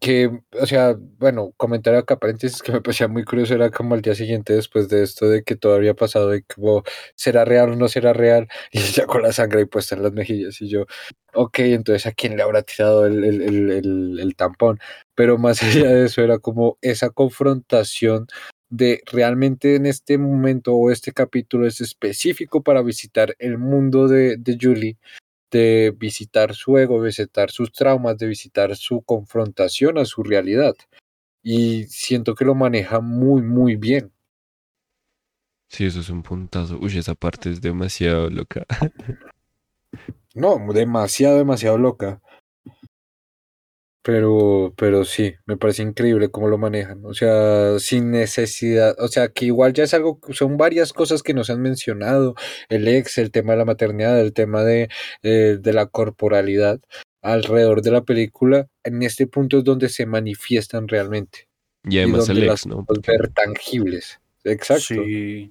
que, 0.00 0.30
o 0.60 0.66
sea, 0.66 0.96
bueno, 1.18 1.52
comentario 1.56 2.00
acá, 2.00 2.18
paréntesis, 2.18 2.62
que 2.62 2.72
me 2.72 2.80
parecía 2.80 3.08
muy 3.08 3.24
curioso, 3.24 3.54
era 3.54 3.70
como 3.70 3.94
al 3.94 4.02
día 4.02 4.14
siguiente 4.14 4.54
después 4.54 4.88
de 4.88 5.02
esto, 5.02 5.28
de 5.28 5.42
que 5.44 5.56
todo 5.56 5.74
había 5.74 5.94
pasado, 5.94 6.34
y 6.34 6.42
como, 6.42 6.82
¿será 7.14 7.44
real 7.44 7.70
o 7.72 7.76
no 7.76 7.88
será 7.88 8.12
real? 8.12 8.48
Y 8.72 8.80
ya 8.80 9.06
con 9.06 9.22
la 9.22 9.32
sangre 9.32 9.66
puesta 9.66 9.94
en 9.94 10.02
las 10.02 10.12
mejillas, 10.12 10.60
y 10.60 10.68
yo, 10.68 10.86
ok, 11.34 11.58
entonces 11.60 12.06
a 12.06 12.12
quién 12.12 12.36
le 12.36 12.42
habrá 12.42 12.62
tirado 12.62 13.06
el, 13.06 13.24
el, 13.24 13.42
el, 13.42 14.18
el 14.20 14.36
tampón, 14.36 14.78
pero 15.14 15.38
más 15.38 15.60
allá 15.62 15.90
de 15.90 16.06
eso 16.06 16.22
era 16.22 16.38
como 16.38 16.78
esa 16.82 17.10
confrontación 17.10 18.26
de 18.70 19.02
realmente 19.12 19.74
en 19.76 19.84
este 19.86 20.16
momento 20.16 20.74
o 20.74 20.90
este 20.90 21.12
capítulo 21.12 21.66
es 21.66 21.80
específico 21.82 22.62
para 22.62 22.82
visitar 22.82 23.36
el 23.38 23.58
mundo 23.58 24.08
de, 24.08 24.38
de 24.38 24.56
Julie 24.60 24.96
de 25.52 25.94
visitar 25.96 26.54
su 26.54 26.78
ego, 26.78 27.00
de 27.00 27.08
visitar 27.08 27.50
sus 27.50 27.70
traumas, 27.70 28.18
de 28.18 28.26
visitar 28.26 28.74
su 28.74 29.02
confrontación 29.02 29.98
a 29.98 30.04
su 30.04 30.24
realidad. 30.24 30.74
Y 31.42 31.84
siento 31.84 32.34
que 32.34 32.44
lo 32.44 32.54
maneja 32.54 33.00
muy, 33.00 33.42
muy 33.42 33.76
bien. 33.76 34.12
Sí, 35.68 35.86
eso 35.86 36.00
es 36.00 36.10
un 36.10 36.22
puntazo. 36.22 36.78
Uy, 36.80 36.98
esa 36.98 37.14
parte 37.14 37.50
es 37.50 37.60
demasiado 37.60 38.28
loca. 38.28 38.66
No, 40.34 40.58
demasiado, 40.72 41.36
demasiado 41.36 41.76
loca. 41.76 42.22
Pero, 44.04 44.74
pero 44.76 45.04
sí, 45.04 45.34
me 45.46 45.56
parece 45.56 45.82
increíble 45.82 46.30
cómo 46.30 46.48
lo 46.48 46.58
manejan. 46.58 47.04
O 47.04 47.14
sea, 47.14 47.78
sin 47.78 48.10
necesidad. 48.10 48.96
O 48.98 49.06
sea, 49.06 49.28
que 49.28 49.44
igual 49.44 49.72
ya 49.72 49.84
es 49.84 49.94
algo, 49.94 50.18
son 50.30 50.56
varias 50.56 50.92
cosas 50.92 51.22
que 51.22 51.34
nos 51.34 51.50
han 51.50 51.62
mencionado. 51.62 52.34
El 52.68 52.88
ex, 52.88 53.18
el 53.18 53.30
tema 53.30 53.52
de 53.52 53.58
la 53.58 53.64
maternidad, 53.64 54.20
el 54.20 54.32
tema 54.32 54.64
de, 54.64 54.88
eh, 55.22 55.58
de 55.60 55.72
la 55.72 55.86
corporalidad 55.86 56.80
alrededor 57.22 57.82
de 57.82 57.92
la 57.92 58.02
película. 58.02 58.68
En 58.82 59.02
este 59.04 59.28
punto 59.28 59.58
es 59.58 59.64
donde 59.64 59.88
se 59.88 60.04
manifiestan 60.04 60.88
realmente. 60.88 61.48
Y 61.88 61.98
además 61.98 62.28
el 62.28 62.42
ex, 62.42 62.66
¿no? 62.66 62.84
Ver 63.06 63.28
tangibles. 63.28 64.20
Exacto. 64.44 64.94
Sí. 64.94 65.48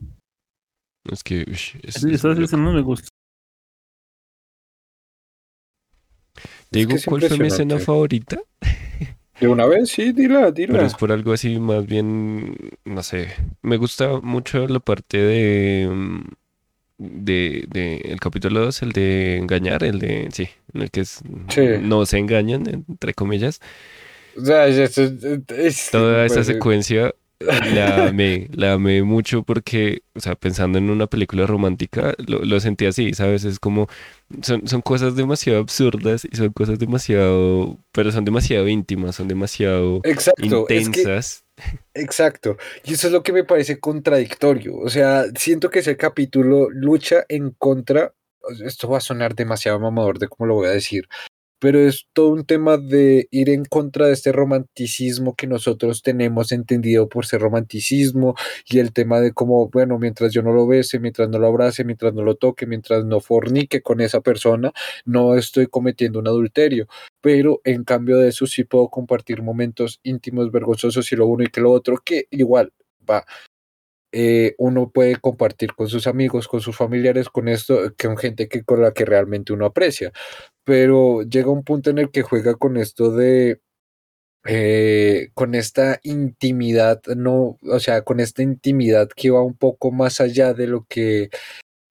Es 1.09 1.23
que. 1.23 1.45
Uy, 1.47 2.57
no 2.57 2.73
me 2.73 2.81
gusta. 2.81 3.07
Digo 6.71 6.95
cuál 7.05 7.21
fue 7.21 7.37
mi 7.37 7.47
escena 7.47 7.79
favorita. 7.79 8.39
De 9.39 9.47
una 9.47 9.65
vez, 9.65 9.89
sí, 9.89 10.11
dila, 10.11 10.51
dila. 10.51 10.73
Pero 10.73 10.85
es 10.85 10.93
por 10.93 11.11
algo 11.11 11.33
así, 11.33 11.59
más 11.59 11.85
bien, 11.85 12.55
no 12.85 13.03
sé. 13.03 13.29
Me 13.61 13.77
gusta 13.77 14.19
mucho 14.21 14.67
la 14.67 14.79
parte 14.79 15.17
de. 15.17 15.89
Mm, 15.91 16.21
de, 16.97 17.65
de 17.67 17.95
el 18.05 18.19
capítulo 18.19 18.59
2, 18.65 18.83
el 18.83 18.91
de 18.91 19.37
engañar, 19.37 19.83
el 19.83 19.97
de. 19.97 20.29
Sí, 20.31 20.47
en 20.73 20.83
el 20.83 20.91
que 20.91 21.01
es, 21.01 21.23
no 21.81 22.05
se 22.05 22.19
engañan, 22.19 22.67
entre 22.67 23.15
comillas. 23.15 23.59
O 24.37 24.45
sea, 24.45 24.67
es, 24.67 25.89
Toda 25.91 26.25
esa 26.25 26.43
secuencia 26.43 27.15
la 27.73 28.07
amé, 28.07 28.49
la 28.53 28.73
amé 28.73 29.03
mucho 29.03 29.43
porque, 29.43 30.03
o 30.15 30.19
sea, 30.19 30.35
pensando 30.35 30.77
en 30.77 30.89
una 30.89 31.07
película 31.07 31.45
romántica, 31.45 32.13
lo, 32.27 32.59
sentí 32.59 32.85
así, 32.85 33.13
¿sabes? 33.13 33.43
Es 33.43 33.59
como, 33.59 33.87
son, 34.41 34.67
son 34.67 34.81
cosas 34.81 35.15
demasiado 35.15 35.59
absurdas 35.59 36.25
y 36.29 36.35
son 36.35 36.51
cosas 36.51 36.79
demasiado, 36.79 37.77
pero 37.91 38.11
son 38.11 38.25
demasiado 38.25 38.67
íntimas, 38.67 39.15
son 39.15 39.27
demasiado 39.27 40.01
intensas. 40.37 41.43
exacto, 41.93 42.57
y 42.83 42.93
eso 42.93 43.07
es 43.07 43.13
lo 43.13 43.23
que 43.23 43.33
me 43.33 43.43
parece 43.43 43.79
contradictorio, 43.79 44.77
o 44.77 44.89
sea, 44.89 45.25
siento 45.35 45.69
que 45.69 45.79
ese 45.79 45.97
capítulo 45.97 46.69
lucha 46.69 47.25
en 47.29 47.51
contra, 47.51 48.13
esto 48.65 48.89
va 48.89 48.97
a 48.97 49.01
sonar 49.01 49.35
demasiado 49.35 49.79
mamador 49.79 50.17
de 50.19 50.27
cómo 50.27 50.47
lo 50.47 50.55
voy 50.55 50.67
a 50.67 50.71
decir, 50.71 51.07
pero 51.61 51.79
es 51.79 52.07
todo 52.13 52.29
un 52.29 52.43
tema 52.43 52.77
de 52.77 53.27
ir 53.29 53.49
en 53.51 53.65
contra 53.65 54.07
de 54.07 54.13
este 54.13 54.31
romanticismo 54.31 55.35
que 55.35 55.45
nosotros 55.45 56.01
tenemos 56.01 56.51
entendido 56.51 57.07
por 57.07 57.27
ser 57.27 57.41
romanticismo 57.41 58.33
y 58.67 58.79
el 58.79 58.91
tema 58.93 59.21
de 59.21 59.31
cómo, 59.31 59.69
bueno, 59.69 59.99
mientras 59.99 60.33
yo 60.33 60.41
no 60.41 60.53
lo 60.53 60.65
bese, 60.65 60.99
mientras 60.99 61.29
no 61.29 61.37
lo 61.37 61.45
abrace, 61.47 61.83
mientras 61.83 62.15
no 62.15 62.23
lo 62.23 62.33
toque, 62.35 62.65
mientras 62.65 63.05
no 63.05 63.19
fornique 63.19 63.83
con 63.83 64.01
esa 64.01 64.21
persona, 64.21 64.71
no 65.05 65.35
estoy 65.35 65.67
cometiendo 65.67 66.17
un 66.17 66.27
adulterio, 66.27 66.87
pero 67.21 67.61
en 67.63 67.83
cambio 67.83 68.17
de 68.17 68.29
eso 68.29 68.47
sí 68.47 68.63
puedo 68.63 68.89
compartir 68.89 69.43
momentos 69.43 69.99
íntimos, 70.01 70.51
vergonzosos 70.51 71.11
y 71.11 71.15
lo 71.15 71.27
uno 71.27 71.43
y 71.43 71.47
que 71.47 71.61
lo 71.61 71.71
otro, 71.71 71.97
que 72.03 72.25
igual 72.31 72.73
va, 73.07 73.23
eh, 74.13 74.55
uno 74.57 74.89
puede 74.89 75.15
compartir 75.17 75.73
con 75.73 75.87
sus 75.87 76.05
amigos, 76.07 76.47
con 76.47 76.59
sus 76.59 76.75
familiares, 76.75 77.29
con 77.29 77.47
esto, 77.47 77.93
con 78.01 78.17
gente 78.17 78.49
que, 78.49 78.63
con 78.63 78.81
la 78.81 78.93
que 78.93 79.05
realmente 79.05 79.53
uno 79.53 79.65
aprecia. 79.65 80.11
Pero 80.63 81.23
llega 81.23 81.49
un 81.51 81.63
punto 81.63 81.89
en 81.89 81.97
el 81.99 82.11
que 82.11 82.21
juega 82.21 82.55
con 82.55 82.77
esto 82.77 83.11
de, 83.11 83.61
eh, 84.45 85.29
con 85.35 85.55
esta 85.55 85.99
intimidad, 86.03 87.01
no, 87.17 87.57
o 87.63 87.79
sea, 87.79 88.03
con 88.03 88.19
esta 88.19 88.43
intimidad 88.43 89.09
que 89.15 89.31
va 89.31 89.43
un 89.43 89.55
poco 89.57 89.91
más 89.91 90.21
allá 90.21 90.53
de 90.53 90.67
lo 90.67 90.85
que 90.89 91.29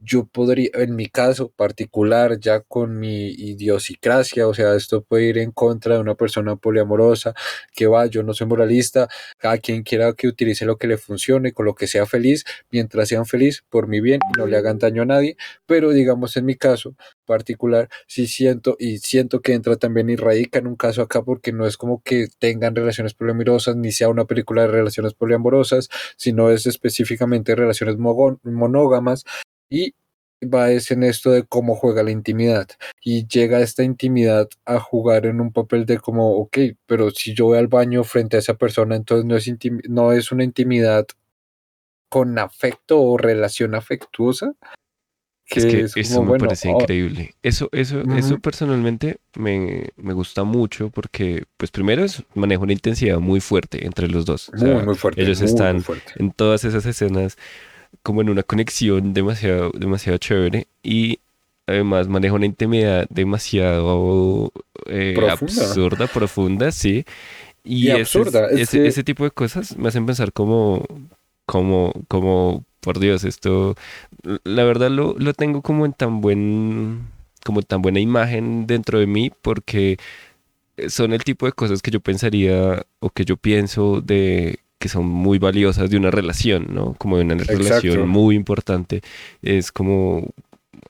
yo 0.00 0.26
podría, 0.26 0.70
en 0.74 0.96
mi 0.96 1.06
caso 1.06 1.50
particular, 1.50 2.38
ya 2.40 2.60
con 2.60 2.98
mi 2.98 3.28
idiosincrasia, 3.28 4.48
o 4.48 4.54
sea, 4.54 4.74
esto 4.74 5.02
puede 5.02 5.24
ir 5.24 5.38
en 5.38 5.52
contra 5.52 5.94
de 5.94 6.00
una 6.00 6.14
persona 6.14 6.56
poliamorosa, 6.56 7.34
que 7.74 7.86
va, 7.86 8.06
yo 8.06 8.22
no 8.22 8.34
soy 8.34 8.46
moralista, 8.46 9.08
cada 9.38 9.58
quien 9.58 9.82
quiera 9.82 10.12
que 10.14 10.28
utilice 10.28 10.64
lo 10.64 10.78
que 10.78 10.86
le 10.86 10.96
funcione, 10.98 11.52
con 11.52 11.66
lo 11.66 11.74
que 11.74 11.86
sea 11.86 12.06
feliz, 12.06 12.44
mientras 12.70 13.08
sean 13.08 13.26
feliz, 13.26 13.64
por 13.68 13.88
mi 13.88 14.00
bien, 14.00 14.20
y 14.34 14.38
no 14.38 14.46
le 14.46 14.56
hagan 14.56 14.78
daño 14.78 15.02
a 15.02 15.06
nadie, 15.06 15.36
pero 15.66 15.90
digamos 15.90 16.36
en 16.36 16.46
mi 16.46 16.56
caso 16.56 16.96
particular, 17.26 17.88
sí 18.06 18.26
siento, 18.26 18.76
y 18.78 18.98
siento 18.98 19.40
que 19.40 19.54
entra 19.54 19.76
también 19.76 20.10
y 20.10 20.16
radica 20.16 20.58
en 20.58 20.66
un 20.66 20.76
caso 20.76 21.02
acá, 21.02 21.22
porque 21.22 21.52
no 21.52 21.66
es 21.66 21.76
como 21.76 22.02
que 22.02 22.28
tengan 22.38 22.74
relaciones 22.74 23.14
poliamorosas, 23.14 23.76
ni 23.76 23.92
sea 23.92 24.08
una 24.08 24.24
película 24.24 24.62
de 24.62 24.68
relaciones 24.68 25.14
poliamorosas, 25.14 25.88
sino 26.16 26.50
es 26.50 26.66
específicamente 26.66 27.54
relaciones 27.54 27.96
monógamas, 27.98 29.24
y 29.70 29.94
va 30.42 30.70
es 30.70 30.90
en 30.90 31.02
esto 31.02 31.30
de 31.30 31.44
cómo 31.44 31.74
juega 31.74 32.02
la 32.02 32.10
intimidad 32.10 32.68
y 33.02 33.26
llega 33.26 33.60
esta 33.60 33.82
intimidad 33.82 34.48
a 34.64 34.80
jugar 34.80 35.26
en 35.26 35.40
un 35.40 35.52
papel 35.52 35.86
de 35.86 35.98
como, 35.98 36.36
ok, 36.36 36.58
pero 36.86 37.10
si 37.10 37.34
yo 37.34 37.46
voy 37.46 37.58
al 37.58 37.68
baño 37.68 38.04
frente 38.04 38.36
a 38.36 38.40
esa 38.40 38.54
persona, 38.54 38.96
entonces 38.96 39.24
no 39.24 39.36
es, 39.36 39.50
no 39.88 40.12
es 40.12 40.32
una 40.32 40.44
intimidad 40.44 41.06
con 42.08 42.38
afecto 42.38 43.00
o 43.00 43.16
relación 43.18 43.74
afectuosa. 43.74 44.54
es 45.46 45.66
que 45.66 46.00
eso 46.00 46.22
me 46.24 46.38
parece 46.38 46.68
oh 46.68 46.80
increíble. 46.80 47.34
Eso, 47.42 47.68
eso, 47.72 48.02
eso 48.16 48.38
personalmente 48.38 49.18
me, 49.36 49.90
me, 49.96 50.12
gusta 50.14 50.42
mucho 50.44 50.90
porque, 50.90 51.44
pues 51.56 51.70
primero 51.70 52.04
es, 52.04 52.24
maneja 52.34 52.62
una 52.62 52.72
intensidad 52.72 53.20
muy 53.20 53.40
fuerte 53.40 53.86
entre 53.86 54.08
los 54.08 54.24
dos. 54.24 54.50
muy, 54.54 54.82
muy 54.84 54.96
fuerte. 54.96 55.22
Ellos 55.22 55.40
están 55.40 55.84
en 56.16 56.32
todas 56.32 56.64
esas 56.64 56.86
escenas 56.86 57.36
como 58.02 58.22
en 58.22 58.30
una 58.30 58.42
conexión 58.42 59.12
demasiado, 59.12 59.70
demasiado 59.74 60.18
chévere 60.18 60.66
y 60.82 61.18
además 61.66 62.08
maneja 62.08 62.34
una 62.34 62.46
intimidad 62.46 63.06
demasiado 63.10 64.52
eh, 64.86 65.16
absurda, 65.30 66.06
profunda, 66.06 66.72
sí. 66.72 67.04
Y, 67.62 67.90
absurda. 67.90 68.48
Ese, 68.48 69.04
tipo 69.04 69.24
de 69.24 69.30
cosas 69.30 69.76
me 69.76 69.88
hacen 69.88 70.06
pensar 70.06 70.32
como, 70.32 70.84
como, 71.46 71.92
como, 72.08 72.64
por 72.80 72.98
Dios, 72.98 73.24
esto, 73.24 73.74
la 74.44 74.64
verdad 74.64 74.90
lo, 74.90 75.14
lo 75.18 75.34
tengo 75.34 75.60
como 75.60 75.84
en 75.84 75.92
tan 75.92 76.20
buen, 76.20 77.06
como 77.44 77.62
tan 77.62 77.82
buena 77.82 78.00
imagen 78.00 78.66
dentro 78.66 78.98
de 78.98 79.06
mí 79.06 79.30
porque 79.42 79.98
son 80.88 81.12
el 81.12 81.22
tipo 81.22 81.46
de 81.46 81.52
cosas 81.52 81.82
que 81.82 81.90
yo 81.90 82.00
pensaría 82.00 82.84
o 83.00 83.10
que 83.10 83.24
yo 83.24 83.36
pienso 83.36 84.00
de 84.00 84.60
que 84.80 84.88
son 84.88 85.06
muy 85.06 85.38
valiosas 85.38 85.90
de 85.90 85.98
una 85.98 86.10
relación, 86.10 86.68
¿no? 86.70 86.94
Como 86.94 87.18
de 87.18 87.24
una 87.24 87.34
relación 87.34 88.08
muy 88.08 88.34
importante. 88.34 89.02
Es 89.42 89.70
como 89.70 90.26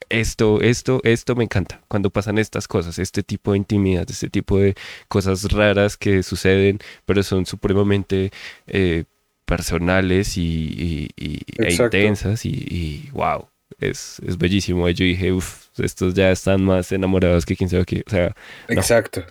esto, 0.09 0.61
esto, 0.61 1.00
esto 1.03 1.35
me 1.35 1.42
encanta 1.42 1.81
cuando 1.88 2.09
pasan 2.09 2.38
estas 2.38 2.68
cosas, 2.68 3.00
este 3.00 3.24
tipo 3.24 3.50
de 3.50 3.59
intimidad, 3.59 4.09
este 4.09 4.31
tipo 4.31 4.59
de 4.59 4.76
cosas 5.09 5.50
raras 5.50 5.96
que 5.96 6.22
suceden, 6.22 6.79
pero 7.05 7.24
son 7.24 7.46
supremamente 7.46 8.31
eh, 8.68 9.05
personales 9.44 10.37
y, 10.37 11.09
e 11.16 11.72
intensas 11.74 12.46
y, 12.46 13.09
wow, 13.12 13.48
es, 13.81 14.20
es 14.24 14.38
bellísimo. 14.38 14.88
Yo 14.88 15.05
dije, 15.05 15.33
uff, 15.33 15.66
estos 15.79 16.14
ya 16.14 16.31
están 16.31 16.62
más 16.62 16.92
enamorados 16.92 17.44
que 17.44 17.57
quien 17.57 17.68
sabe 17.68 17.85
qué. 17.85 18.05
O 18.07 18.11
sea, 18.11 18.37
exacto 18.68 19.24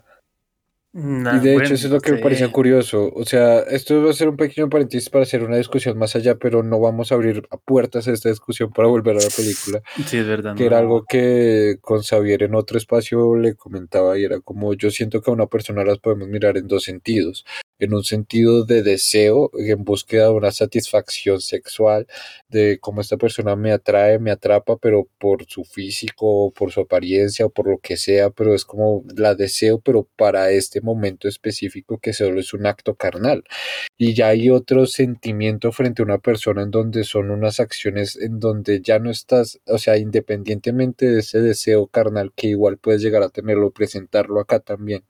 y 0.91 1.39
de 1.39 1.55
hecho, 1.55 1.75
eso 1.75 1.87
es 1.87 1.93
lo 1.93 2.01
que 2.01 2.13
me 2.13 2.17
parecía 2.17 2.51
curioso. 2.51 3.11
O 3.13 3.23
sea, 3.23 3.59
esto 3.59 4.03
va 4.03 4.09
a 4.09 4.13
ser 4.13 4.29
un 4.29 4.37
pequeño 4.37 4.69
paréntesis 4.69 5.09
para 5.09 5.23
hacer 5.23 5.43
una 5.43 5.57
discusión 5.57 5.97
más 5.97 6.15
allá, 6.15 6.35
pero 6.35 6.63
no 6.63 6.79
vamos 6.79 7.11
a 7.11 7.15
abrir 7.15 7.47
puertas 7.65 8.07
a 8.07 8.11
esta 8.11 8.29
discusión 8.29 8.71
para 8.71 8.87
volver 8.87 9.17
a 9.17 9.21
la 9.21 9.29
película. 9.35 9.81
Sí, 10.05 10.17
es 10.17 10.27
verdad. 10.27 10.55
Que 10.55 10.65
era 10.65 10.79
algo 10.79 11.05
que 11.07 11.77
con 11.81 12.01
Xavier 12.01 12.43
en 12.43 12.55
otro 12.55 12.77
espacio 12.77 13.35
le 13.35 13.55
comentaba 13.55 14.17
y 14.17 14.23
era 14.23 14.39
como 14.39 14.73
yo 14.73 14.89
siento 14.89 15.21
que 15.21 15.29
a 15.29 15.33
una 15.33 15.47
persona 15.47 15.83
las 15.83 15.99
podemos 15.99 16.27
mirar 16.27 16.57
en 16.57 16.67
dos 16.67 16.83
sentidos 16.83 17.45
en 17.79 17.93
un 17.93 18.03
sentido 18.03 18.65
de 18.65 18.83
deseo, 18.83 19.51
en 19.53 19.83
búsqueda 19.83 20.25
de 20.25 20.31
una 20.31 20.51
satisfacción 20.51 21.41
sexual, 21.41 22.07
de 22.49 22.77
cómo 22.79 23.01
esta 23.01 23.17
persona 23.17 23.55
me 23.55 23.71
atrae, 23.71 24.19
me 24.19 24.31
atrapa, 24.31 24.77
pero 24.77 25.07
por 25.17 25.45
su 25.45 25.63
físico, 25.63 26.51
por 26.53 26.71
su 26.71 26.81
apariencia, 26.81 27.45
o 27.45 27.49
por 27.49 27.67
lo 27.69 27.79
que 27.79 27.97
sea, 27.97 28.29
pero 28.29 28.53
es 28.53 28.65
como 28.65 29.03
la 29.15 29.35
deseo, 29.35 29.79
pero 29.79 30.07
para 30.15 30.51
este 30.51 30.81
momento 30.81 31.27
específico 31.27 31.99
que 31.99 32.13
solo 32.13 32.39
es 32.39 32.53
un 32.53 32.65
acto 32.65 32.95
carnal. 32.95 33.43
Y 33.97 34.13
ya 34.13 34.27
hay 34.29 34.49
otro 34.49 34.85
sentimiento 34.85 35.71
frente 35.71 36.01
a 36.01 36.05
una 36.05 36.19
persona 36.19 36.63
en 36.63 36.71
donde 36.71 37.03
son 37.03 37.31
unas 37.31 37.59
acciones 37.59 38.17
en 38.17 38.39
donde 38.39 38.81
ya 38.81 38.99
no 38.99 39.09
estás, 39.09 39.59
o 39.67 39.77
sea, 39.77 39.97
independientemente 39.97 41.09
de 41.09 41.19
ese 41.19 41.39
deseo 41.41 41.87
carnal 41.87 42.33
que 42.35 42.47
igual 42.47 42.77
puedes 42.77 43.01
llegar 43.01 43.23
a 43.23 43.29
tenerlo, 43.29 43.71
presentarlo 43.71 44.39
acá 44.39 44.59
también, 44.59 45.03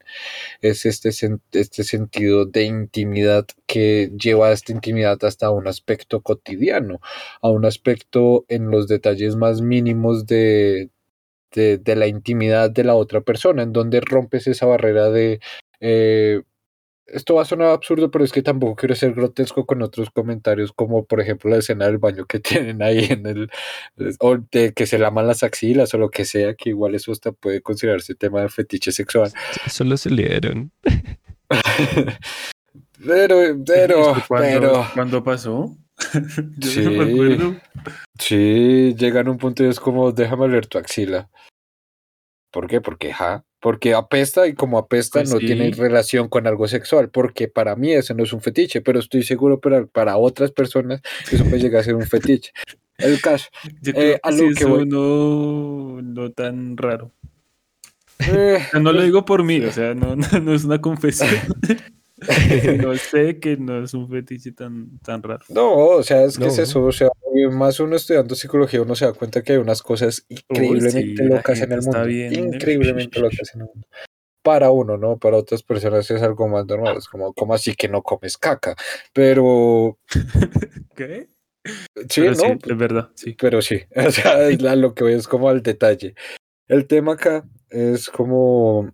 es 0.60 0.86
este, 0.86 1.10
este 1.52 1.84
sentido 1.84 2.46
de 2.46 2.59
intimidad 2.64 3.46
que 3.66 4.10
lleva 4.18 4.52
esta 4.52 4.72
intimidad 4.72 5.22
hasta 5.24 5.50
un 5.50 5.68
aspecto 5.68 6.22
cotidiano, 6.22 7.00
a 7.42 7.48
un 7.50 7.64
aspecto 7.64 8.44
en 8.48 8.70
los 8.70 8.88
detalles 8.88 9.36
más 9.36 9.62
mínimos 9.62 10.26
de, 10.26 10.90
de, 11.52 11.96
la 11.96 12.06
intimidad 12.06 12.70
de 12.70 12.84
la 12.84 12.94
otra 12.94 13.20
persona, 13.20 13.62
en 13.62 13.72
donde 13.72 14.00
rompes 14.00 14.46
esa 14.46 14.66
barrera 14.66 15.10
de... 15.10 15.40
Eh, 15.80 16.42
esto 17.12 17.34
va 17.34 17.42
a 17.42 17.44
sonar 17.44 17.68
absurdo, 17.68 18.10
pero 18.10 18.24
es 18.24 18.32
que 18.32 18.42
tampoco 18.42 18.76
quiero 18.76 18.94
ser 18.94 19.14
grotesco 19.14 19.66
con 19.66 19.82
otros 19.82 20.10
comentarios, 20.10 20.72
como 20.72 21.04
por 21.04 21.20
ejemplo 21.20 21.50
la 21.50 21.58
escena 21.58 21.86
del 21.86 21.98
baño 21.98 22.24
que 22.26 22.38
tienen 22.40 22.82
ahí 22.82 23.06
en 23.10 23.26
el, 23.26 23.50
o 24.20 24.38
de 24.50 24.72
que 24.72 24.86
se 24.86 24.98
laman 24.98 25.26
las 25.26 25.42
axilas 25.42 25.92
o 25.94 25.98
lo 25.98 26.10
que 26.10 26.24
sea, 26.24 26.54
que 26.54 26.70
igual 26.70 26.94
eso 26.94 27.12
hasta 27.12 27.32
puede 27.32 27.62
considerarse 27.62 28.14
tema 28.14 28.42
de 28.42 28.48
fetiche 28.48 28.92
sexual. 28.92 29.32
Solo 29.68 29.96
se 29.96 30.10
dieron. 30.10 30.72
pero, 33.06 33.62
pero, 33.66 34.14
pero. 34.28 34.86
¿Cuándo 34.94 35.22
pasó? 35.22 35.76
sí, 36.60 37.60
Sí, 38.18 38.94
llegan 38.96 39.28
a 39.28 39.30
un 39.30 39.38
punto 39.38 39.64
y 39.64 39.68
es 39.68 39.80
como, 39.80 40.12
déjame 40.12 40.48
leer 40.48 40.66
tu 40.66 40.78
axila. 40.78 41.28
¿Por 42.50 42.66
qué? 42.66 42.80
Porque, 42.80 43.12
ja, 43.12 43.44
porque 43.60 43.94
apesta 43.94 44.46
y 44.48 44.54
como 44.54 44.78
apesta 44.78 45.20
pues 45.20 45.32
no 45.32 45.38
tiene 45.38 45.70
relación 45.70 46.28
con 46.28 46.46
algo 46.46 46.66
sexual, 46.66 47.10
porque 47.10 47.46
para 47.46 47.76
mí 47.76 47.92
eso 47.92 48.14
no 48.14 48.24
es 48.24 48.32
un 48.32 48.40
fetiche, 48.40 48.80
pero 48.80 48.98
estoy 48.98 49.22
seguro 49.22 49.60
para, 49.60 49.86
para 49.86 50.16
otras 50.16 50.50
personas 50.50 51.00
eso 51.30 51.44
puede 51.44 51.60
llegar 51.60 51.82
a 51.82 51.84
ser 51.84 51.94
un 51.94 52.06
fetiche. 52.06 52.52
El 52.98 53.20
caso. 53.20 53.48
Eh, 53.94 54.20
que 54.56 54.64
no, 54.86 56.02
no 56.02 56.30
tan 56.32 56.76
raro. 56.76 57.12
Eh, 58.28 58.58
no 58.80 58.92
lo 58.92 59.02
digo 59.02 59.24
por 59.24 59.42
mí, 59.44 59.60
o 59.60 59.72
sea, 59.72 59.94
no, 59.94 60.16
no, 60.16 60.54
es 60.54 60.64
una 60.64 60.80
confesión. 60.80 61.30
no 62.82 62.96
sé 62.96 63.38
que 63.38 63.56
no 63.56 63.82
es 63.82 63.94
un 63.94 64.08
fetiche 64.10 64.52
tan, 64.52 64.98
tan 65.00 65.22
raro. 65.22 65.44
No, 65.48 65.74
o 65.74 66.02
sea, 66.02 66.24
es 66.24 66.38
que 66.38 66.46
es 66.46 66.58
eso, 66.58 66.84
o 66.84 66.92
sea, 66.92 67.08
más 67.50 67.80
uno 67.80 67.96
estudiando 67.96 68.34
psicología 68.34 68.82
uno 68.82 68.94
se 68.94 69.06
da 69.06 69.12
cuenta 69.12 69.42
que 69.42 69.52
hay 69.52 69.58
unas 69.58 69.82
cosas 69.82 70.26
increíblemente 70.28 71.24
locas 71.24 71.60
en 71.60 71.72
el 71.72 71.80
mundo. 71.80 72.08
Increíblemente 72.08 73.20
locas 73.20 73.54
en 73.54 73.62
el 73.62 73.66
mundo. 73.66 73.86
Para 74.42 74.70
uno, 74.70 74.96
¿no? 74.96 75.18
Para 75.18 75.36
otras 75.36 75.62
personas 75.62 76.10
es 76.10 76.22
algo 76.22 76.48
más 76.48 76.66
normal. 76.66 76.96
Es 76.96 77.08
como, 77.08 77.32
¿cómo 77.34 77.54
así 77.54 77.74
que 77.74 77.88
no 77.88 78.02
comes 78.02 78.38
caca? 78.38 78.74
Pero. 79.12 79.98
¿Qué? 80.96 81.28
Sí, 82.08 82.22
no. 82.22 82.58
es 82.66 82.76
verdad, 82.78 83.10
sí. 83.14 83.36
Pero 83.38 83.60
sí. 83.60 83.82
O 83.94 84.10
sea, 84.10 84.48
lo 84.76 84.94
que 84.94 85.04
voy 85.04 85.12
es 85.12 85.28
como 85.28 85.48
al 85.50 85.62
detalle. 85.62 86.14
El 86.68 86.86
tema 86.86 87.14
acá 87.14 87.44
es 87.70 88.08
como 88.10 88.92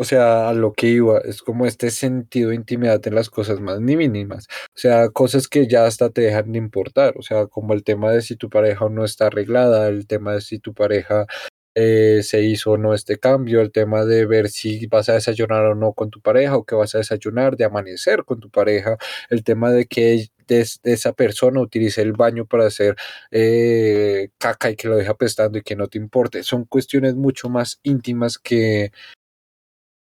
o 0.00 0.04
sea, 0.04 0.48
a 0.48 0.54
lo 0.54 0.72
que 0.72 0.86
iba, 0.86 1.18
es 1.18 1.42
como 1.42 1.66
este 1.66 1.90
sentido 1.90 2.48
de 2.50 2.56
intimidad 2.56 3.06
en 3.06 3.14
las 3.14 3.28
cosas 3.28 3.60
más 3.60 3.80
mínimas, 3.80 4.46
o 4.74 4.78
sea, 4.78 5.10
cosas 5.10 5.46
que 5.46 5.66
ya 5.68 5.84
hasta 5.84 6.08
te 6.08 6.22
dejan 6.22 6.52
de 6.52 6.58
importar, 6.58 7.18
o 7.18 7.22
sea, 7.22 7.46
como 7.48 7.74
el 7.74 7.84
tema 7.84 8.10
de 8.10 8.22
si 8.22 8.34
tu 8.34 8.48
pareja 8.48 8.88
no 8.88 9.04
está 9.04 9.26
arreglada, 9.26 9.88
el 9.88 10.06
tema 10.06 10.32
de 10.32 10.40
si 10.40 10.58
tu 10.58 10.72
pareja 10.72 11.26
eh, 11.74 12.22
se 12.22 12.42
hizo 12.42 12.72
o 12.72 12.76
no 12.78 12.94
este 12.94 13.18
cambio, 13.18 13.60
el 13.60 13.72
tema 13.72 14.06
de 14.06 14.24
ver 14.24 14.48
si 14.48 14.86
vas 14.86 15.10
a 15.10 15.14
desayunar 15.14 15.66
o 15.66 15.74
no 15.74 15.92
con 15.92 16.08
tu 16.10 16.22
pareja 16.22 16.56
o 16.56 16.64
que 16.64 16.74
vas 16.74 16.94
a 16.94 16.98
desayunar, 16.98 17.56
de 17.58 17.66
amanecer 17.66 18.24
con 18.24 18.40
tu 18.40 18.50
pareja, 18.50 18.96
el 19.28 19.44
tema 19.44 19.70
de 19.70 19.84
que 19.86 20.28
esa 20.50 21.12
persona 21.12 21.60
utilice 21.60 22.02
el 22.02 22.12
baño 22.12 22.46
para 22.46 22.66
hacer 22.66 22.96
eh, 23.30 24.30
caca 24.38 24.70
y 24.70 24.76
que 24.76 24.88
lo 24.88 24.96
deja 24.96 25.14
pestando 25.14 25.58
y 25.58 25.62
que 25.62 25.76
no 25.76 25.86
te 25.88 25.98
importe. 25.98 26.42
Son 26.42 26.64
cuestiones 26.64 27.14
mucho 27.14 27.48
más 27.48 27.80
íntimas 27.82 28.38
que, 28.38 28.92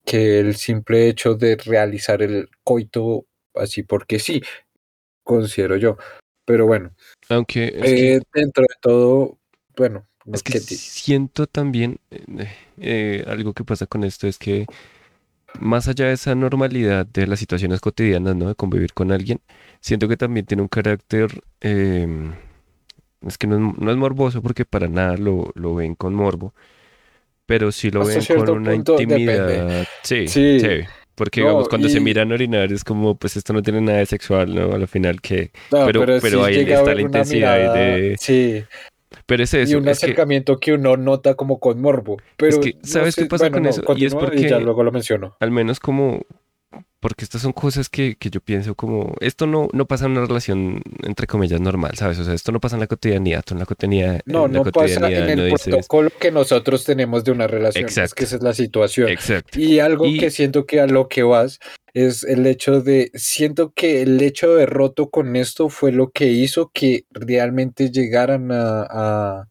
que 0.05 0.39
el 0.41 0.57
simple 0.57 1.09
hecho 1.09 1.35
de 1.35 1.57
realizar 1.57 2.23
el 2.23 2.49
coito 2.63 3.27
así 3.55 3.83
porque 3.83 4.19
sí, 4.19 4.43
considero 5.23 5.77
yo. 5.77 5.97
Pero 6.45 6.67
bueno, 6.67 6.95
aunque 7.29 7.73
eh, 7.75 8.21
dentro 8.33 8.63
de 8.63 8.75
todo, 8.81 9.39
bueno, 9.77 10.07
es 10.33 10.43
que, 10.43 10.61
siento 10.61 11.47
también 11.47 11.99
eh, 12.11 12.49
eh, 12.79 13.25
algo 13.27 13.53
que 13.53 13.65
pasa 13.65 13.87
con 13.87 14.05
esto 14.05 14.27
es 14.27 14.39
que 14.39 14.67
más 15.61 15.89
allá 15.89 16.07
de 16.07 16.13
esa 16.13 16.35
normalidad 16.35 17.07
de 17.07 17.27
las 17.27 17.39
situaciones 17.39 17.81
cotidianas, 17.81 18.37
¿no? 18.37 18.49
De 18.49 18.55
convivir 18.55 18.93
con 18.93 19.13
alguien, 19.13 19.41
siento 19.81 20.09
que 20.09 20.17
también 20.17 20.47
tiene 20.47 20.63
un 20.63 20.69
carácter, 20.69 21.43
em, 21.61 22.33
es 23.27 23.39
que 23.39 23.47
no 23.47 23.75
es, 23.91 23.97
morboso 23.97 24.43
porque 24.43 24.65
para 24.65 24.89
nada 24.89 25.17
lo, 25.17 25.53
lo 25.55 25.75
ven 25.75 25.95
con 25.95 26.15
morbo, 26.15 26.55
pero 27.47 27.73
si 27.73 27.91
lo 27.91 28.05
ven 28.05 28.21
con 28.25 28.51
una 28.51 28.75
intimidad. 28.75 29.87
Sí, 30.03 30.29
sí, 30.29 30.59
Porque 31.15 31.41
digamos, 31.41 31.69
cuando 31.69 31.89
se 31.89 32.01
miran 32.01 32.33
orinar 32.33 32.73
es 32.73 32.85
como, 32.85 33.17
pues 33.17 33.37
esto 33.37 33.53
no 33.53 33.63
tiene 33.63 33.81
nada 33.81 33.99
de 33.99 34.07
sexual, 34.07 34.55
¿no? 34.55 34.75
Al 34.75 34.87
final 34.89 35.21
que... 35.21 35.51
pero, 35.71 36.05
pero, 36.21 36.45
ahí 36.45 36.61
está 36.61 36.95
la 36.95 37.01
intensidad 37.01 37.75
de... 37.75 38.17
Sí. 38.19 38.65
Pero 39.27 39.43
es 39.43 39.55
eso. 39.55 39.73
Y 39.73 39.75
un 39.77 39.89
acercamiento 39.89 40.59
que... 40.59 40.73
uno 40.73 40.97
nota 40.97 41.35
como 41.35 41.59
con 41.59 41.81
morbo. 41.81 42.19
Pero 42.37 42.61
¿sabes 42.83 43.17
qué 43.17 43.27
pasa 43.27 43.51
con 43.51 43.67
eso? 43.67 43.83
Y 43.97 44.05
es 44.05 44.15
porque... 44.15 44.49
ya 44.49 44.59
luego 44.59 44.83
lo 44.85 44.93
menciono. 44.93 45.37
Al 45.41 45.51
menos 45.51 45.81
como 45.81 46.25
porque 47.01 47.25
estas 47.25 47.43
son 47.43 47.53
cosas 47.53 47.89
que, 47.89 48.17
que, 48.17 48.31
yo 48.31 48.41
pienso 48.41 48.75
como, 48.75 49.15
esto 49.21 49.47
no, 49.47 49.69
no 49.73 49.87
pasa 49.87 50.07
en 50.07 50.13
una 50.13 50.27
relación, 50.27 50.83
entre 51.03 51.27
comillas, 51.27 51.61
normal, 51.61 51.93
¿sabes? 51.97 52.19
O 52.19 52.25
sea, 52.25 52.35
esto 52.35 52.53
no 52.53 52.61
pasa 52.61 52.77
en 52.77 52.81
la 52.81 52.87
cotidianidad, 52.87 53.45
en 53.51 53.59
la 53.59 53.67
cotidianidad. 53.67 54.21
No, 54.25 54.49
no 54.49 54.65
pasa 54.65 55.11
en 55.11 55.39
el 55.39 55.53
protocolo 55.53 56.11
que 56.19 56.31
nosotros 56.31 56.85
tenemos 56.85 57.25
de 57.25 57.33
una 57.33 57.47
relación. 57.47 57.85
Exacto. 57.85 58.07
Es 58.07 58.15
que 58.15 58.25
esa 58.25 58.37
es 58.37 58.43
la 58.43 58.55
situación. 58.55 59.09
Exacto. 59.09 59.61
Y 59.61 59.81
algo 59.81 60.05
que 60.19 60.31
siento 60.31 60.67
que 60.67 60.81
a 60.81 60.87
lo 60.87 61.09
que 61.09 61.23
vas 61.23 61.61
es 61.93 62.25
el 62.25 62.47
hecho 62.47 62.81
de, 62.81 63.11
siento 63.15 63.73
que 63.75 64.03
el 64.03 64.21
hecho 64.23 64.55
de 64.55 64.67
roto 64.67 65.11
con 65.11 65.37
esto 65.37 65.69
fue 65.69 65.93
lo 65.93 66.11
que 66.11 66.27
hizo 66.27 66.71
que 66.73 67.05
realmente 67.11 67.91
llegaran 67.91 68.49
a 68.53 69.49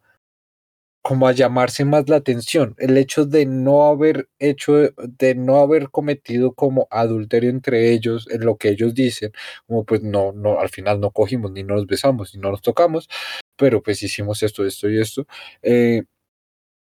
como 1.06 1.28
a 1.28 1.34
llamarse 1.34 1.86
más 1.86 2.10
la 2.10 2.16
atención. 2.18 2.74
El 2.80 2.98
hecho 2.98 3.26
de 3.26 3.46
no 3.46 3.84
haber 3.86 4.28
hecho, 4.40 4.74
de 4.98 5.36
no 5.36 5.58
haber 5.60 5.92
cometido 5.92 6.54
como 6.56 6.88
adulterio 6.90 7.52
entre 7.52 7.92
ellos, 7.92 8.28
en 8.32 8.44
lo 8.44 8.58
que 8.58 8.70
ellos 8.70 8.96
dicen, 8.96 9.32
como 9.68 9.86
pues 9.86 10.02
no, 10.02 10.32
no, 10.32 10.60
al 10.60 10.70
final 10.70 11.00
no 11.00 11.12
cogimos, 11.12 11.52
ni 11.52 11.64
nos 11.64 11.86
besamos, 11.86 12.34
ni 12.34 12.42
no 12.42 12.50
nos 12.50 12.64
tocamos, 12.64 13.08
pero 13.56 13.84
pues 13.84 14.02
hicimos 14.02 14.42
esto, 14.42 14.66
esto 14.66 14.90
y 14.90 15.00
esto. 15.00 15.28
Eh, 15.62 16.04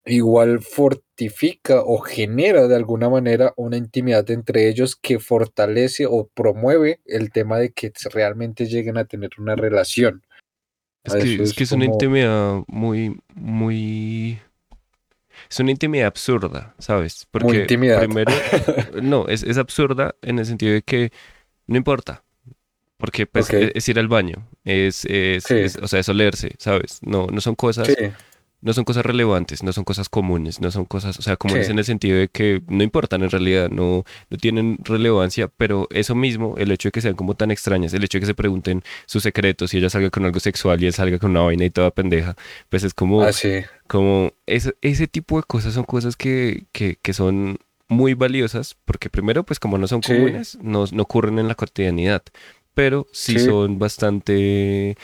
igual 0.07 0.61
fortifica 0.63 1.83
o 1.83 1.99
genera 1.99 2.69
de 2.69 2.77
alguna 2.77 3.09
manera 3.11 3.53
una 3.57 3.77
intimidad 3.77 4.31
entre 4.31 4.69
ellos 4.69 4.97
que 4.97 5.21
fortalece 5.21 6.07
o 6.07 6.29
promueve 6.35 7.01
el 7.07 7.31
tema 7.31 7.59
de 7.59 7.73
que 7.73 7.93
realmente 8.13 8.67
lleguen 8.67 8.99
a 8.99 9.05
tener 9.07 9.31
una 9.39 9.57
relación. 9.57 10.23
Es 11.05 11.55
que, 11.55 11.63
es, 11.63 11.73
una 11.73 11.85
intimidad 11.85 12.63
muy, 12.67 13.19
muy... 13.35 14.39
Es 15.49 15.61
una 15.61 15.71
intimidad 15.71 16.09
absurda, 16.09 16.75
¿sabes? 16.79 17.27
Porque 17.31 17.65
primero, 17.65 18.07
no, 19.03 19.27
es, 19.29 19.43
es, 19.43 19.57
absurda 19.57 20.15
en 20.21 20.39
el 20.39 20.47
sentido 20.47 20.73
de 20.73 20.83
que 20.83 21.13
no 21.67 21.77
importa. 21.77 22.25
Porque 22.99 23.27
pues, 23.27 23.49
es, 23.51 23.89
ir 23.89 23.99
al 23.99 24.09
baño, 24.09 24.49
es, 24.65 25.05
es, 25.05 25.77
o 25.81 25.87
sea, 25.87 26.01
es 26.01 26.09
olerse, 26.09 26.57
¿sabes? 26.59 26.99
No, 27.03 27.29
no 27.29 27.41
son 27.41 27.55
cosas 27.55 27.89
no 28.61 28.73
son 28.73 28.85
cosas 28.85 29.07
relevantes, 29.07 29.63
no 29.63 29.73
son 29.73 29.85
cosas 29.85 30.09
comunes, 30.09 30.61
no 30.61 30.71
son 30.71 30.85
cosas, 30.85 31.19
o 31.19 31.23
sea, 31.23 31.37
comunes 31.37 31.69
en 31.69 31.79
el 31.79 31.85
sentido 31.85 32.19
de 32.19 32.29
que 32.29 32.61
no 32.67 32.83
importan 32.83 33.23
en 33.23 33.31
realidad, 33.31 33.71
no, 33.71 34.05
no 34.31 34.37
tienen 34.37 34.79
relevancia, 34.83 35.49
pero 35.49 35.87
eso 35.91 36.15
mismo, 36.15 36.57
el 36.59 36.73
hecho 36.73 36.89
de 36.89 36.93
que 36.93 37.01
sean 37.01 37.15
como 37.15 37.35
tan 37.35 37.51
extrañas, 37.51 37.95
el 37.95 38.03
hecho 38.03 38.19
de 38.19 38.21
que 38.21 38.27
se 38.27 38.35
pregunten 38.35 38.83
sus 39.07 39.23
secretos 39.23 39.73
y 39.75 39.79
ella 39.79 39.91
salga 39.91 40.11
con 40.11 40.25
algo 40.25 40.41
sexual 40.41 40.83
y 40.83 40.87
él 40.87 40.93
salga 40.93 41.19
con 41.19 41.31
una 41.31 41.43
vaina 41.43 41.65
y 41.65 41.71
toda 41.71 41.93
pendeja, 41.93 42.37
pues 42.69 42.83
es 42.83 42.95
como, 42.95 43.23
ah, 43.23 43.31
como 43.87 44.33
ese, 44.47 44.75
ese 44.83 45.07
tipo 45.07 45.37
de 45.37 45.45
cosas 45.45 45.75
son 45.75 45.85
cosas 45.85 46.17
que, 46.17 46.67
que, 46.73 46.97
que 47.01 47.13
son 47.13 47.59
muy 47.87 48.15
valiosas, 48.15 48.77
porque 48.85 49.09
primero, 49.09 49.45
pues 49.45 49.61
como 49.61 49.79
no 49.79 49.87
son 49.87 50.01
comunes, 50.01 50.59
no, 50.61 50.85
no 50.91 51.03
ocurren 51.05 51.39
en 51.39 51.47
la 51.47 51.55
cotidianidad, 51.55 52.23
pero 52.75 53.07
sí, 53.13 53.39
son 53.39 53.79
bastante... 53.79 54.97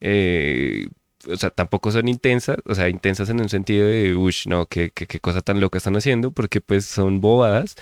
Eh, 0.00 0.88
o 1.28 1.36
sea, 1.36 1.50
tampoco 1.50 1.90
son 1.90 2.08
intensas, 2.08 2.56
o 2.64 2.74
sea, 2.74 2.88
intensas 2.88 3.28
en 3.30 3.40
un 3.40 3.48
sentido 3.48 3.86
de, 3.86 4.14
uy, 4.14 4.34
no, 4.46 4.66
qué, 4.66 4.90
qué, 4.94 5.06
qué, 5.06 5.20
cosa 5.20 5.40
tan 5.40 5.60
loca 5.60 5.78
están 5.78 5.96
haciendo, 5.96 6.30
porque 6.30 6.60
pues 6.60 6.84
son 6.84 7.20
bobadas, 7.20 7.76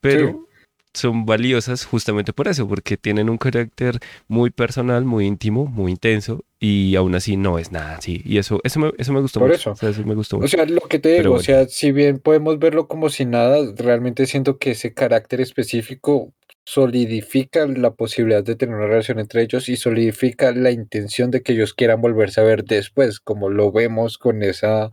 pero 0.00 0.46
son 0.94 1.26
valiosas 1.26 1.84
justamente 1.84 2.32
por 2.32 2.46
eso, 2.46 2.68
porque 2.68 2.96
tienen 2.96 3.28
un 3.28 3.36
carácter 3.36 3.98
muy 4.28 4.50
personal, 4.50 5.04
muy 5.04 5.26
íntimo, 5.26 5.66
muy 5.66 5.92
intenso, 5.92 6.44
y 6.60 6.94
aún 6.94 7.14
así 7.14 7.36
no 7.36 7.58
es 7.58 7.72
nada 7.72 7.96
así. 7.96 8.22
Y 8.24 8.38
eso, 8.38 8.60
eso, 8.62 8.80
me, 8.80 8.92
eso 8.96 9.12
me 9.12 9.20
gustó 9.20 9.40
por 9.40 9.50
mucho. 9.50 9.60
Eso. 9.60 9.70
O 9.72 9.76
sea, 9.76 9.88
eso 9.90 10.04
me 10.04 10.14
gustó 10.14 10.36
mucho. 10.36 10.46
O 10.46 10.48
sea, 10.48 10.64
lo 10.66 10.82
que 10.82 11.00
te 11.00 11.20
digo, 11.20 11.34
o 11.34 11.40
sea, 11.40 11.66
si 11.66 11.90
bien 11.90 12.20
podemos 12.20 12.58
verlo 12.58 12.86
como 12.86 13.10
si 13.10 13.24
nada, 13.24 13.58
realmente 13.76 14.26
siento 14.26 14.58
que 14.58 14.70
ese 14.70 14.94
carácter 14.94 15.40
específico 15.40 16.32
solidifica 16.64 17.66
la 17.66 17.92
posibilidad 17.92 18.42
de 18.42 18.56
tener 18.56 18.74
una 18.74 18.86
relación 18.86 19.18
entre 19.18 19.42
ellos 19.42 19.68
y 19.68 19.76
solidifica 19.76 20.52
la 20.52 20.70
intención 20.70 21.30
de 21.30 21.42
que 21.42 21.52
ellos 21.52 21.74
quieran 21.74 22.00
volverse 22.00 22.40
a 22.40 22.44
ver 22.44 22.64
después, 22.64 23.20
como 23.20 23.50
lo 23.50 23.70
vemos 23.70 24.18
con 24.18 24.42
esa 24.42 24.90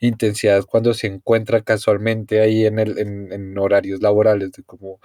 intensidad 0.00 0.64
cuando 0.64 0.94
se 0.94 1.06
encuentra 1.06 1.62
casualmente 1.62 2.40
ahí 2.40 2.66
en, 2.66 2.78
el, 2.78 2.98
en, 2.98 3.56
horarios 3.56 4.02
laborales, 4.02 4.50
de 4.52 4.64
como, 4.64 5.00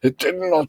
este, 0.00 0.32
no, 0.32 0.68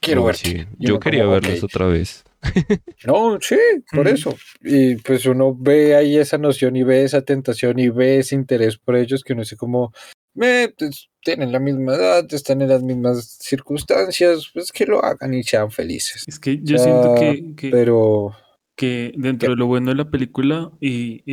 quiero 0.00 0.24
ver. 0.24 0.36
Yo 0.78 0.98
quería 0.98 1.24
verlos 1.26 1.62
otra 1.62 1.86
vez. 1.86 2.24
No, 3.04 3.38
sí, 3.40 3.58
por 3.90 4.06
eso. 4.06 4.36
Y 4.62 4.94
pues 4.96 5.26
uno 5.26 5.56
ve 5.58 5.96
ahí 5.96 6.16
esa 6.16 6.38
noción 6.38 6.76
y 6.76 6.84
ve 6.84 7.02
esa 7.02 7.22
tentación 7.22 7.78
y 7.80 7.88
ve 7.88 8.18
ese 8.18 8.36
interés 8.36 8.78
por 8.78 8.96
ellos 8.96 9.24
que 9.24 9.32
uno 9.32 9.42
dice 9.42 9.56
como, 9.56 9.92
pues, 10.38 11.08
tienen 11.22 11.52
la 11.52 11.58
misma 11.58 11.94
edad, 11.94 12.26
están 12.32 12.62
en 12.62 12.68
las 12.68 12.82
mismas 12.82 13.38
circunstancias, 13.40 14.50
pues 14.52 14.72
que 14.72 14.86
lo 14.86 15.04
hagan 15.04 15.34
y 15.34 15.42
sean 15.42 15.70
felices. 15.70 16.24
Es 16.26 16.38
que 16.38 16.60
yo 16.62 16.78
siento 16.78 17.14
que, 17.16 17.70
Pero 17.70 18.34
que 18.78 19.12
dentro 19.16 19.50
de 19.50 19.56
lo 19.56 19.66
bueno 19.66 19.90
de 19.90 19.96
la 19.96 20.08
película 20.08 20.70
y, 20.80 21.24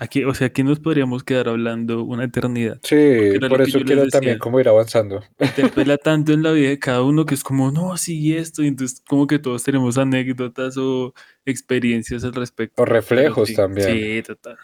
aquí, 0.00 0.24
o 0.24 0.34
sea, 0.34 0.48
aquí 0.48 0.64
nos 0.64 0.80
podríamos 0.80 1.22
quedar 1.22 1.48
hablando 1.48 2.02
una 2.02 2.24
eternidad. 2.24 2.80
Sí, 2.82 3.38
por 3.48 3.62
eso 3.62 3.78
quiero 3.82 4.08
también 4.08 4.38
como 4.38 4.58
ir 4.58 4.68
avanzando. 4.68 5.22
Interpela 5.38 5.96
tanto 5.96 6.32
en 6.32 6.42
la 6.42 6.50
vida 6.50 6.70
de 6.70 6.78
cada 6.80 7.02
uno 7.02 7.24
que 7.24 7.36
es 7.36 7.44
como, 7.44 7.70
no, 7.70 7.96
sí, 7.96 8.36
esto, 8.36 8.64
y 8.64 8.66
entonces 8.66 9.00
como 9.08 9.28
que 9.28 9.38
todos 9.38 9.62
tenemos 9.62 9.96
anécdotas 9.96 10.76
o 10.76 11.14
experiencias 11.46 12.24
al 12.24 12.34
respecto. 12.34 12.82
O 12.82 12.84
reflejos 12.84 13.54
también. 13.54 13.88
Sí, 13.88 14.22
total. 14.26 14.58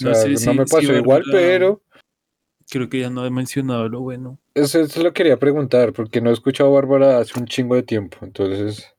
No, 0.00 0.10
no 0.10 0.54
me 0.54 0.66
pasó 0.66 0.92
igual, 0.92 1.22
pero... 1.30 1.83
Creo 2.70 2.88
que 2.88 3.00
ya 3.00 3.10
no 3.10 3.24
he 3.24 3.30
mencionado 3.30 3.88
lo 3.88 4.00
bueno. 4.00 4.38
Eso, 4.54 4.80
eso 4.80 5.02
lo 5.02 5.12
quería 5.12 5.38
preguntar, 5.38 5.92
porque 5.92 6.20
no 6.20 6.30
he 6.30 6.32
escuchado 6.32 6.70
a 6.70 6.74
Bárbara 6.74 7.18
hace 7.18 7.38
un 7.38 7.46
chingo 7.46 7.74
de 7.74 7.82
tiempo, 7.82 8.18
entonces... 8.22 8.90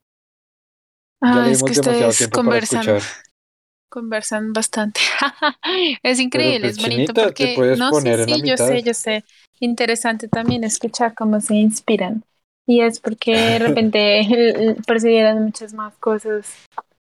Ah, 1.22 1.49
es 1.49 1.63
que 1.63 1.72
ustedes 1.72 2.30
conversan, 2.30 2.86
conversan 3.89 4.53
bastante. 4.53 4.99
es 6.03 6.20
increíble, 6.20 6.68
pues, 6.68 6.78
es 6.78 6.84
bonito 6.84 7.13
porque 7.13 7.55
no, 7.78 7.91
sí, 7.93 8.09
sí, 8.26 8.41
yo 8.43 8.57
sé, 8.57 8.84
yo 8.84 8.93
sé. 8.93 9.24
Interesante 9.59 10.28
también 10.28 10.63
escuchar 10.63 11.16
cómo 11.16 11.39
se 11.39 11.55
inspiran. 11.55 12.24
Y 12.68 12.82
es 12.82 12.99
porque 12.99 13.36
de 13.36 13.59
repente 13.59 14.76
percibieron 14.86 15.45
muchas 15.45 15.74
más 15.74 15.95
cosas 15.97 16.53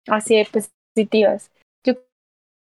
así 0.08 0.44
positivas. 0.94 1.50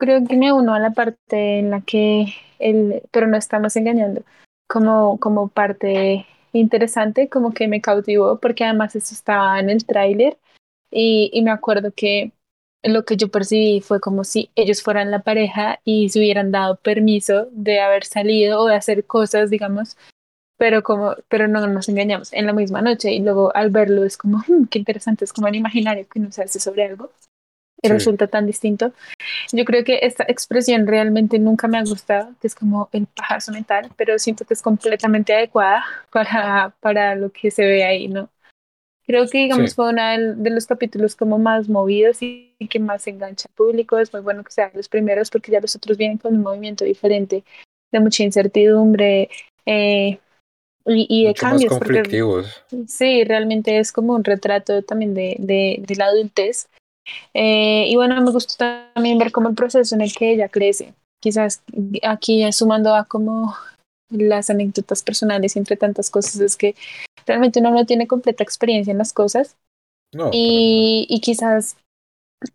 Creo 0.04 0.22
que 0.28 0.36
me 0.36 0.52
uno 0.52 0.74
a 0.74 0.80
la 0.80 0.92
parte 0.92 1.60
en 1.60 1.70
la 1.72 1.80
que 1.80 2.34
el, 2.60 3.04
pero 3.10 3.26
no 3.26 3.38
estamos 3.38 3.74
engañando, 3.78 4.24
como, 4.68 5.18
como 5.18 5.48
parte 5.48 6.26
interesante, 6.52 7.30
como 7.30 7.54
que 7.54 7.70
me 7.70 7.80
cautivó, 7.80 8.38
porque 8.38 8.66
además 8.66 8.98
eso 8.98 9.16
estaba 9.16 9.58
en 9.62 9.70
el 9.70 9.86
tráiler 9.86 10.38
y, 10.92 11.30
y 11.32 11.42
me 11.42 11.52
acuerdo 11.52 11.94
que 11.96 12.34
lo 12.84 13.06
que 13.06 13.16
yo 13.16 13.30
percibí 13.30 13.80
fue 13.80 14.02
como 14.02 14.26
si 14.26 14.52
ellos 14.56 14.84
fueran 14.84 15.10
la 15.10 15.20
pareja 15.20 15.80
y 15.86 16.10
se 16.10 16.20
hubieran 16.20 16.52
dado 16.52 16.76
permiso 16.76 17.48
de 17.52 17.80
haber 17.80 18.04
salido 18.04 18.60
o 18.60 18.68
de 18.68 18.76
hacer 18.76 19.06
cosas, 19.06 19.50
digamos, 19.50 19.96
pero 20.58 20.84
como, 20.84 21.16
pero 21.30 21.48
no 21.48 21.66
nos 21.66 21.88
engañamos 21.88 22.34
en 22.34 22.46
la 22.46 22.52
misma 22.52 22.82
noche 22.82 23.14
y 23.14 23.22
luego 23.22 23.56
al 23.56 23.70
verlo 23.70 24.04
es 24.04 24.18
como, 24.18 24.40
hmm, 24.40 24.66
qué 24.66 24.80
interesante, 24.80 25.24
es 25.24 25.32
como 25.32 25.48
un 25.48 25.56
imaginario 25.56 26.06
que 26.10 26.20
uno 26.20 26.30
se 26.30 26.44
hace 26.44 26.60
sobre 26.60 26.88
algo 26.88 27.10
y 27.84 27.90
resulta 27.90 28.28
tan 28.28 28.46
distinto. 28.46 28.94
Yo 29.52 29.66
creo 29.66 29.84
que 29.84 30.00
esta 30.04 30.24
expresión 30.28 30.88
realmente 30.88 31.38
nunca 31.38 31.68
me 31.68 31.78
ha 31.78 31.84
gustado, 31.84 32.34
que 32.40 32.48
es 32.48 32.56
como 32.56 32.90
el 32.94 33.06
pajazo 33.08 33.52
mental, 33.52 33.90
pero 33.98 34.18
siento 34.18 34.46
que 34.46 34.54
es 34.54 34.62
completamente 34.62 35.34
adecuada 35.34 35.84
para, 36.12 36.74
para 36.80 37.16
lo 37.16 37.30
que 37.30 37.52
se 37.52 37.66
ve 37.66 37.84
ahí, 37.84 38.08
¿no? 38.08 38.30
Creo 39.06 39.28
que, 39.28 39.40
digamos, 39.40 39.76
fue 39.76 39.90
uno 39.90 40.02
de 40.38 40.50
los 40.50 40.66
capítulos 40.66 41.18
como 41.18 41.38
más 41.38 41.68
movidos 41.68 42.20
y 42.22 42.56
que 42.70 42.80
más 42.80 43.06
engancha 43.06 43.48
al 43.50 43.56
público. 43.56 43.98
Es 43.98 44.14
muy 44.14 44.22
bueno 44.22 44.46
que 44.46 44.52
sean 44.52 44.72
los 44.74 44.88
primeros 44.88 45.30
porque 45.30 45.52
ya 45.52 45.60
los 45.60 45.76
otros 45.76 45.98
vienen 45.98 46.18
con 46.18 46.34
un 46.36 46.42
movimiento 46.42 46.86
diferente, 46.86 47.44
de 47.92 48.00
mucha 48.00 48.24
incertidumbre 48.24 49.30
eh, 49.66 50.20
y, 50.86 51.08
y, 51.10 51.28
de 51.28 51.34
cambios. 51.34 51.72
Más 51.72 51.80
conflictivos. 51.80 52.64
sí, 52.88 53.26
realmente 53.26 53.78
es 53.78 53.92
como 53.92 54.14
un 54.14 54.24
retrato 54.24 54.82
también 54.84 55.14
de, 55.14 55.36
de, 55.38 55.84
de 55.86 55.96
la 55.96 56.06
adultez. 56.06 56.70
Eh, 57.34 57.86
y 57.88 57.96
bueno, 57.96 58.20
me 58.22 58.32
gustó 58.32 58.56
también 58.94 59.18
ver 59.18 59.32
como 59.32 59.50
el 59.50 59.56
proceso 59.56 59.96
en 59.96 60.02
el 60.02 60.14
que 60.14 60.32
ella 60.32 60.50
crece. 60.50 60.94
Quizás 61.22 61.64
aquí 62.04 62.52
sumando 62.52 62.96
a 62.96 63.06
como 63.06 63.56
las 64.10 64.50
anécdotas 64.50 65.04
personales 65.04 65.56
entre 65.56 65.78
tantas 65.78 66.10
cosas 66.10 66.40
es 66.40 66.56
que 66.56 66.76
realmente 67.26 67.60
uno 67.60 67.72
no 67.72 67.86
tiene 67.86 68.08
completa 68.08 68.44
experiencia 68.44 68.92
en 68.92 68.98
las 68.98 69.14
cosas. 69.14 69.56
y, 70.32 71.08
y, 71.10 71.20
quizás 71.22 71.76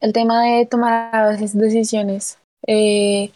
el 0.01 0.13
tema 0.13 0.45
de 0.45 0.67
tomar 0.67 1.15
a 1.15 1.29
veces 1.29 1.57
decisiones, 1.57 2.39
eh, 2.67 3.33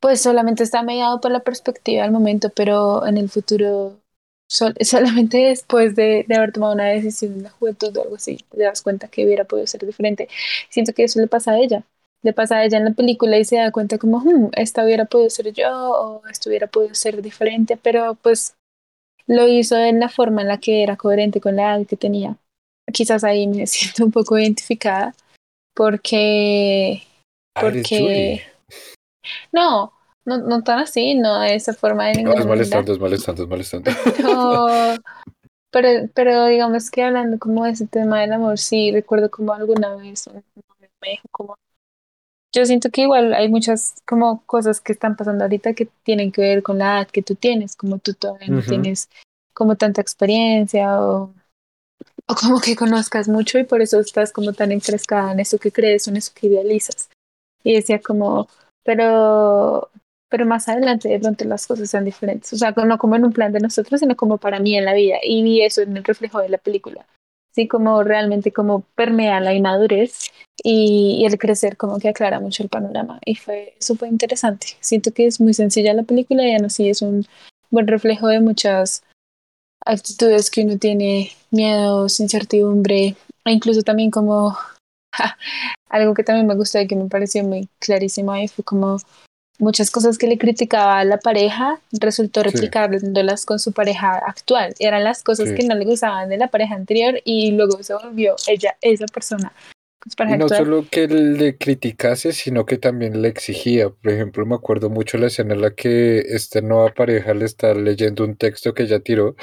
pues 0.00 0.20
solamente 0.20 0.64
está 0.64 0.82
mediado 0.82 1.20
por 1.20 1.30
la 1.30 1.40
perspectiva 1.40 2.02
del 2.02 2.10
momento, 2.10 2.50
pero 2.50 3.06
en 3.06 3.16
el 3.16 3.28
futuro, 3.28 3.98
solamente 4.80 5.38
después 5.38 5.94
de, 5.96 6.24
de, 6.28 6.34
haber 6.34 6.52
tomado 6.52 6.74
una 6.74 6.86
decisión 6.86 7.34
en 7.34 7.42
la 7.44 7.50
juventud 7.50 7.96
o 7.96 8.02
algo 8.02 8.16
así, 8.16 8.38
te 8.50 8.62
das 8.62 8.82
cuenta 8.82 9.08
que 9.08 9.24
hubiera 9.24 9.44
podido 9.44 9.66
ser 9.66 9.84
diferente. 9.86 10.28
Siento 10.68 10.92
que 10.92 11.04
eso 11.04 11.20
le 11.20 11.26
pasa 11.28 11.52
a 11.52 11.58
ella 11.58 11.84
le 12.22 12.32
pasa 12.32 12.56
a 12.56 12.64
ella 12.64 12.78
en 12.78 12.84
la 12.84 12.92
película 12.92 13.38
y 13.38 13.44
se 13.44 13.56
da 13.56 13.72
cuenta 13.72 13.98
como, 13.98 14.20
hmm, 14.20 14.50
esta 14.52 14.84
hubiera 14.84 15.04
podido 15.04 15.28
ser 15.30 15.52
yo 15.52 15.68
o 15.70 16.26
esto 16.28 16.48
hubiera 16.48 16.68
podido 16.68 16.94
ser 16.94 17.20
diferente, 17.20 17.76
pero 17.76 18.14
pues 18.14 18.54
lo 19.26 19.46
hizo 19.48 19.76
en 19.76 20.00
la 20.00 20.08
forma 20.08 20.42
en 20.42 20.48
la 20.48 20.58
que 20.58 20.82
era 20.82 20.96
coherente 20.96 21.40
con 21.40 21.56
la 21.56 21.76
edad 21.76 21.86
que 21.86 21.96
tenía. 21.96 22.36
Quizás 22.92 23.24
ahí 23.24 23.46
me 23.46 23.66
siento 23.66 24.04
un 24.04 24.12
poco 24.12 24.38
identificada 24.38 25.14
porque... 25.74 27.02
Ah, 27.56 27.62
porque... 27.62 28.42
No, 29.52 29.92
no, 30.24 30.38
no 30.38 30.62
tan 30.62 30.78
así, 30.78 31.14
no 31.14 31.40
de 31.40 31.54
esa 31.54 31.74
forma 31.74 32.06
de 32.08 32.14
ninguna 32.14 32.34
No, 32.36 32.40
es 32.40 32.46
molestando, 32.46 32.92
es 32.92 32.98
molestando, 32.98 33.42
es 33.42 35.00
pero, 35.70 35.88
pero 36.14 36.46
digamos 36.46 36.90
que 36.90 37.02
hablando 37.02 37.38
como 37.38 37.64
de 37.64 37.70
ese 37.70 37.86
tema 37.86 38.20
del 38.20 38.32
amor, 38.32 38.58
sí, 38.58 38.92
recuerdo 38.92 39.30
como 39.30 39.52
alguna 39.52 39.96
vez 39.96 40.28
me 41.00 41.10
dijo 41.10 41.26
como 41.30 41.56
yo 42.54 42.66
siento 42.66 42.90
que 42.90 43.02
igual 43.02 43.32
hay 43.32 43.48
muchas 43.48 43.94
como 44.06 44.44
cosas 44.44 44.80
que 44.80 44.92
están 44.92 45.16
pasando 45.16 45.44
ahorita 45.44 45.72
que 45.72 45.88
tienen 46.02 46.30
que 46.30 46.42
ver 46.42 46.62
con 46.62 46.78
la 46.78 46.98
edad 46.98 47.08
que 47.10 47.22
tú 47.22 47.34
tienes, 47.34 47.74
como 47.74 47.98
tú 47.98 48.12
todavía 48.12 48.48
no 48.48 48.60
tienes 48.60 49.08
como 49.54 49.76
tanta 49.76 50.02
experiencia 50.02 51.00
o, 51.00 51.32
o 52.26 52.34
como 52.34 52.60
que 52.60 52.76
conozcas 52.76 53.28
mucho 53.28 53.58
y 53.58 53.64
por 53.64 53.80
eso 53.80 54.00
estás 54.00 54.32
como 54.32 54.52
tan 54.52 54.70
enfrescada 54.70 55.32
en 55.32 55.40
eso 55.40 55.58
que 55.58 55.72
crees 55.72 56.06
o 56.06 56.10
en 56.10 56.18
eso 56.18 56.32
que 56.34 56.48
idealizas. 56.48 57.08
Y 57.64 57.72
decía 57.74 58.00
como, 58.00 58.48
pero, 58.84 59.88
pero 60.32 60.46
más 60.46 60.66
adelante 60.66 61.10
de 61.10 61.20
pronto 61.20 61.44
las 61.44 61.66
cosas 61.66 61.90
sean 61.90 62.06
diferentes. 62.06 62.50
O 62.54 62.56
sea, 62.56 62.70
no 62.70 62.96
como 62.96 63.16
en 63.16 63.26
un 63.26 63.34
plan 63.34 63.52
de 63.52 63.60
nosotros, 63.60 64.00
sino 64.00 64.16
como 64.16 64.38
para 64.38 64.60
mí 64.60 64.74
en 64.74 64.86
la 64.86 64.94
vida. 64.94 65.16
Y 65.22 65.42
vi 65.42 65.60
eso 65.60 65.82
en 65.82 65.94
el 65.94 66.04
reflejo 66.04 66.40
de 66.40 66.48
la 66.48 66.56
película. 66.56 67.06
Sí, 67.54 67.68
como 67.68 68.02
realmente 68.02 68.50
como 68.50 68.80
permea 68.94 69.40
la 69.40 69.52
inmadurez 69.52 70.30
y, 70.64 71.26
el 71.26 71.36
crecer 71.36 71.76
como 71.76 71.98
que 71.98 72.08
aclara 72.08 72.40
mucho 72.40 72.62
el 72.62 72.70
panorama 72.70 73.20
y 73.26 73.34
fue 73.34 73.74
súper 73.78 74.08
interesante. 74.08 74.68
Siento 74.80 75.12
que 75.12 75.26
es 75.26 75.38
muy 75.38 75.52
sencilla 75.52 75.92
la 75.92 76.04
película 76.04 76.48
y 76.48 76.54
aún 76.54 76.64
así 76.64 76.88
es 76.88 77.02
un 77.02 77.26
buen 77.70 77.86
reflejo 77.86 78.28
de 78.28 78.40
muchas 78.40 79.02
actitudes 79.84 80.50
que 80.50 80.64
uno 80.64 80.78
tiene, 80.78 81.32
miedos, 81.50 82.20
incertidumbre 82.20 83.16
e 83.44 83.52
incluso 83.52 83.82
también 83.82 84.10
como 84.10 84.56
algo 85.90 86.14
que 86.14 86.24
también 86.24 86.46
me 86.46 86.54
gustó 86.54 86.80
y 86.80 86.86
que 86.86 86.96
me 86.96 87.10
pareció 87.10 87.44
muy 87.44 87.68
clarísimo 87.80 88.32
ahí 88.32 88.48
fue 88.48 88.64
como 88.64 88.96
muchas 89.62 89.90
cosas 89.90 90.18
que 90.18 90.26
le 90.26 90.36
criticaba 90.36 90.98
a 90.98 91.04
la 91.04 91.18
pareja, 91.18 91.80
resultó 91.92 92.42
replicándolas 92.42 93.46
con 93.46 93.58
su 93.58 93.72
pareja 93.72 94.18
actual. 94.26 94.74
Eran 94.78 95.04
las 95.04 95.22
cosas 95.22 95.52
que 95.52 95.64
no 95.66 95.74
le 95.74 95.84
gustaban 95.84 96.28
de 96.28 96.36
la 96.36 96.48
pareja 96.48 96.74
anterior 96.74 97.20
y 97.24 97.52
luego 97.52 97.82
se 97.82 97.94
volvió 97.94 98.36
ella 98.46 98.76
esa 98.82 99.06
persona 99.06 99.52
y 100.04 100.36
no 100.36 100.48
solo 100.48 100.84
que 100.90 101.06
le 101.06 101.56
criticase, 101.56 102.32
sino 102.32 102.66
que 102.66 102.76
también 102.76 103.22
le 103.22 103.28
exigía. 103.28 103.90
Por 103.90 104.10
ejemplo, 104.10 104.44
me 104.44 104.56
acuerdo 104.56 104.90
mucho 104.90 105.16
la 105.16 105.28
escena 105.28 105.54
en 105.54 105.60
la 105.60 105.74
que 105.74 106.18
esta 106.18 106.60
nueva 106.60 106.92
pareja 106.92 107.34
le 107.34 107.44
está 107.44 107.72
leyendo 107.74 108.24
un 108.24 108.36
texto 108.36 108.74
que 108.74 108.82
ella 108.82 109.00
tiró 109.00 109.36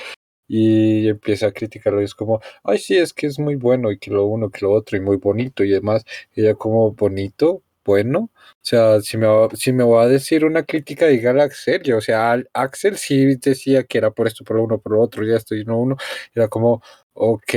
y 0.47 1.07
empieza 1.07 1.47
a 1.47 1.51
criticarlo 1.51 2.01
y 2.01 2.05
es 2.05 2.15
como, 2.15 2.41
ay, 2.63 2.79
sí, 2.79 2.97
es 2.97 3.13
que 3.13 3.27
es 3.27 3.39
muy 3.39 3.55
bueno 3.55 3.91
y 3.91 3.99
que 3.99 4.11
lo 4.11 4.25
uno, 4.25 4.49
que 4.49 4.65
lo 4.65 4.71
otro 4.71 4.97
y 4.97 5.01
muy 5.01 5.17
bonito 5.17 5.63
y 5.63 5.69
demás. 5.69 6.03
ella 6.35 6.55
como, 6.55 6.91
bonito, 6.91 7.61
bueno. 7.89 8.31
O 8.33 8.61
sea, 8.61 9.01
si 9.01 9.17
me, 9.17 9.27
si 9.55 9.73
me 9.73 9.83
va 9.83 10.03
a 10.03 10.07
decir 10.07 10.45
una 10.45 10.63
crítica, 10.63 11.07
dígale 11.07 11.41
a 11.41 11.45
Axel. 11.45 11.93
o 11.93 12.01
sea, 12.01 12.33
Axel 12.53 12.97
sí 12.97 13.35
decía 13.37 13.83
que 13.83 13.97
era 13.97 14.11
por 14.11 14.27
esto, 14.27 14.43
por 14.43 14.57
uno, 14.57 14.79
por 14.79 14.95
otro, 14.95 15.25
ya 15.25 15.37
estoy 15.37 15.65
no 15.65 15.79
uno. 15.79 15.97
Era 16.35 16.47
como, 16.47 16.81
ok. 17.13 17.53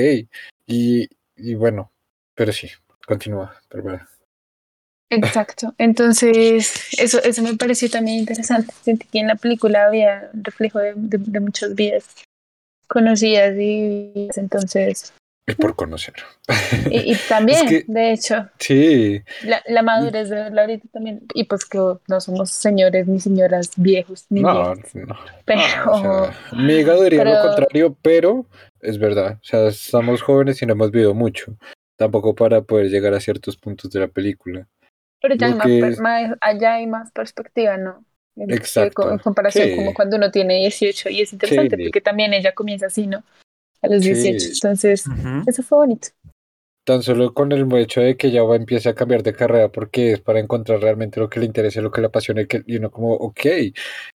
Y, 0.66 1.08
y 1.36 1.54
bueno, 1.54 1.92
pero 2.34 2.52
sí, 2.52 2.68
Continúa, 3.06 3.54
pero 3.68 4.00
Exacto. 5.10 5.74
Entonces, 5.76 6.72
eso, 6.98 7.22
eso 7.22 7.42
me 7.42 7.56
pareció 7.56 7.90
también 7.90 8.18
interesante. 8.18 8.72
Sentí 8.82 9.06
que 9.08 9.18
en 9.18 9.26
la 9.26 9.34
película 9.34 9.86
había 9.86 10.30
un 10.32 10.42
reflejo 10.42 10.78
de, 10.78 10.94
de, 10.96 11.40
muchas 11.40 11.74
vidas 11.74 12.06
conocidas 12.88 13.54
y 13.58 14.28
entonces. 14.36 15.12
Y 15.46 15.54
por 15.54 15.74
conocer. 15.74 16.14
Y, 16.90 17.16
también, 17.28 17.84
de 17.88 18.12
hecho. 18.12 18.48
Sí. 18.58 19.22
La, 19.42 19.60
la 19.66 19.82
madurez 19.82 20.28
de 20.28 20.36
verla 20.36 20.62
ahorita 20.62 20.86
también. 20.92 21.22
Y 21.34 21.44
pues 21.44 21.64
que 21.64 21.78
no 21.78 22.20
somos 22.20 22.50
señores 22.50 23.08
ni 23.08 23.18
señoras 23.18 23.72
viejos 23.76 24.26
ni 24.30 24.40
No, 24.40 24.74
no. 24.74 25.18
Pero. 25.44 26.30
mi 26.52 26.74
hígado 26.74 27.02
diría 27.02 27.24
lo 27.24 27.42
contrario, 27.42 27.96
pero 28.02 28.46
es 28.80 28.98
verdad. 28.98 29.38
O 29.42 29.44
sea, 29.44 29.66
estamos 29.66 30.22
jóvenes 30.22 30.62
y 30.62 30.66
no 30.66 30.74
hemos 30.74 30.92
vivido 30.92 31.12
mucho 31.12 31.56
tampoco 31.96 32.34
para 32.34 32.62
poder 32.62 32.88
llegar 32.88 33.14
a 33.14 33.20
ciertos 33.20 33.56
puntos 33.56 33.90
de 33.90 34.00
la 34.00 34.08
película. 34.08 34.66
Pero 35.20 35.36
ya 35.36 35.46
hay 35.46 35.54
más, 35.54 36.30
allá 36.40 36.74
hay 36.74 36.86
más 36.86 37.12
perspectiva, 37.12 37.76
¿no? 37.76 38.04
Exacto. 38.36 39.10
En 39.10 39.18
comparación 39.18 39.76
como 39.76 39.94
cuando 39.94 40.16
uno 40.16 40.30
tiene 40.30 40.56
18 40.56 41.10
y 41.10 41.20
es 41.20 41.32
interesante 41.32 41.76
porque 41.76 42.00
también 42.00 42.32
ella 42.32 42.52
comienza 42.54 42.86
así, 42.86 43.06
¿no? 43.06 43.22
A 43.82 43.88
los 43.88 44.02
18. 44.02 44.48
Entonces, 44.54 45.04
eso 45.46 45.62
fue 45.62 45.78
bonito. 45.78 46.08
Tan 46.84 47.02
solo 47.02 47.32
con 47.32 47.52
el 47.52 47.72
hecho 47.76 48.00
de 48.00 48.16
que 48.16 48.32
ya 48.32 48.42
va 48.42 48.56
empiece 48.56 48.88
a 48.88 48.94
cambiar 48.94 49.22
de 49.22 49.34
carrera 49.34 49.70
porque 49.70 50.12
es 50.12 50.20
para 50.20 50.40
encontrar 50.40 50.80
realmente 50.80 51.20
lo 51.20 51.30
que 51.30 51.38
le 51.38 51.46
interesa, 51.46 51.80
lo 51.80 51.92
que 51.92 52.00
le 52.00 52.08
apasiona 52.08 52.42
y 52.66 52.76
uno 52.76 52.90
como, 52.90 53.12
ok, 53.12 53.46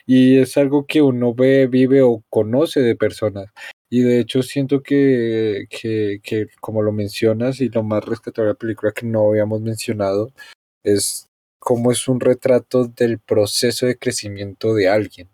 y 0.06 0.38
es 0.38 0.58
algo 0.58 0.86
que 0.86 1.02
uno 1.02 1.34
ve, 1.34 1.68
vive 1.68 2.02
o 2.02 2.24
conoce 2.30 2.82
de 2.82 2.98
personas. 2.98 3.48
Y 3.90 4.02
de 4.02 4.20
hecho 4.20 4.44
siento 4.44 4.84
que, 4.84 5.66
que, 5.70 6.20
que 6.22 6.48
como 6.60 6.82
lo 6.82 6.92
mencionas 6.92 7.62
y 7.62 7.70
lo 7.70 7.84
más 7.84 8.04
rescatable 8.04 8.48
de 8.48 8.54
la 8.54 8.60
película 8.60 8.92
que 8.92 9.06
no 9.06 9.30
habíamos 9.30 9.62
mencionado 9.62 10.34
es 10.84 11.30
cómo 11.60 11.92
es 11.92 12.08
un 12.08 12.20
retrato 12.20 12.86
del 12.86 13.20
proceso 13.20 13.86
de 13.86 13.98
crecimiento 13.98 14.74
de 14.74 14.90
alguien. 14.90 15.30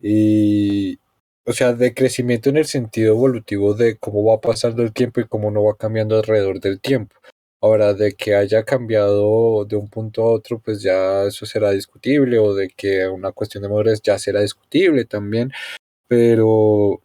Y, 0.00 0.98
o 1.44 1.52
sea, 1.52 1.72
de 1.74 1.94
crecimiento 1.94 2.50
en 2.50 2.56
el 2.58 2.66
sentido 2.66 3.14
evolutivo 3.14 3.74
de 3.74 3.96
cómo 3.98 4.24
va 4.24 4.40
pasando 4.40 4.82
el 4.82 4.92
tiempo 4.92 5.20
y 5.20 5.26
cómo 5.26 5.50
no 5.50 5.64
va 5.64 5.76
cambiando 5.76 6.16
alrededor 6.16 6.60
del 6.60 6.80
tiempo. 6.80 7.16
Ahora, 7.60 7.94
de 7.94 8.12
que 8.14 8.34
haya 8.34 8.64
cambiado 8.64 9.64
de 9.64 9.76
un 9.76 9.88
punto 9.88 10.22
a 10.22 10.30
otro, 10.32 10.58
pues 10.60 10.82
ya 10.82 11.24
eso 11.24 11.46
será 11.46 11.70
discutible, 11.70 12.38
o 12.38 12.54
de 12.54 12.68
que 12.70 13.06
una 13.08 13.32
cuestión 13.32 13.62
de 13.62 13.68
madurez 13.68 14.02
ya 14.02 14.18
será 14.18 14.40
discutible 14.42 15.04
también, 15.04 15.52
pero 16.08 17.00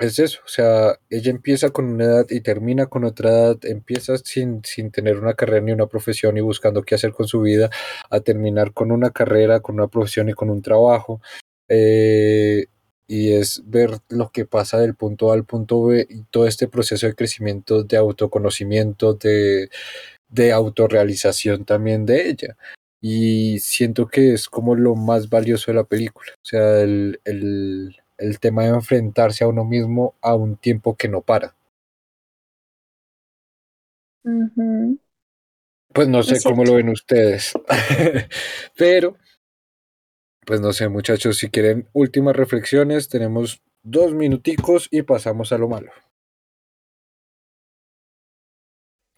es 0.00 0.18
eso, 0.18 0.40
o 0.44 0.48
sea, 0.48 0.98
ella 1.10 1.30
empieza 1.30 1.70
con 1.70 1.86
una 1.86 2.04
edad 2.04 2.26
y 2.30 2.40
termina 2.40 2.86
con 2.86 3.04
otra 3.04 3.30
edad, 3.30 3.58
empieza 3.64 4.16
sin, 4.18 4.62
sin 4.64 4.90
tener 4.90 5.18
una 5.18 5.34
carrera 5.34 5.60
ni 5.60 5.72
una 5.72 5.86
profesión 5.88 6.38
y 6.38 6.40
buscando 6.40 6.82
qué 6.82 6.94
hacer 6.94 7.12
con 7.12 7.28
su 7.28 7.42
vida, 7.42 7.70
a 8.10 8.20
terminar 8.20 8.72
con 8.72 8.92
una 8.92 9.10
carrera, 9.10 9.60
con 9.60 9.76
una 9.76 9.88
profesión 9.88 10.28
y 10.30 10.32
con 10.34 10.50
un 10.50 10.62
trabajo. 10.62 11.20
Eh, 11.68 12.66
y 13.10 13.32
es 13.32 13.64
ver 13.66 13.98
lo 14.08 14.30
que 14.30 14.46
pasa 14.46 14.78
del 14.78 14.94
punto 14.94 15.32
A 15.32 15.34
al 15.34 15.44
punto 15.44 15.82
B 15.82 16.06
y 16.08 16.22
todo 16.30 16.46
este 16.46 16.68
proceso 16.68 17.08
de 17.08 17.16
crecimiento, 17.16 17.82
de 17.82 17.96
autoconocimiento, 17.96 19.14
de, 19.14 19.68
de 20.28 20.52
autorrealización 20.52 21.64
también 21.64 22.06
de 22.06 22.28
ella. 22.28 22.56
Y 23.00 23.58
siento 23.58 24.06
que 24.06 24.32
es 24.32 24.48
como 24.48 24.76
lo 24.76 24.94
más 24.94 25.28
valioso 25.28 25.72
de 25.72 25.78
la 25.78 25.82
película. 25.82 26.30
O 26.36 26.46
sea, 26.46 26.82
el, 26.82 27.20
el, 27.24 27.96
el 28.16 28.38
tema 28.38 28.62
de 28.62 28.68
enfrentarse 28.68 29.42
a 29.42 29.48
uno 29.48 29.64
mismo 29.64 30.14
a 30.20 30.36
un 30.36 30.56
tiempo 30.56 30.94
que 30.94 31.08
no 31.08 31.20
para. 31.20 31.56
Pues 35.92 36.06
no 36.06 36.22
sé 36.22 36.40
cómo 36.44 36.64
lo 36.64 36.74
ven 36.74 36.90
ustedes, 36.90 37.54
pero 38.76 39.16
pues 40.46 40.60
no 40.60 40.72
sé 40.72 40.88
muchachos, 40.88 41.38
si 41.38 41.50
quieren 41.50 41.88
últimas 41.92 42.36
reflexiones, 42.36 43.08
tenemos 43.08 43.62
dos 43.82 44.14
minuticos 44.14 44.88
y 44.90 45.02
pasamos 45.02 45.52
a 45.52 45.58
lo 45.58 45.68
malo. 45.68 45.90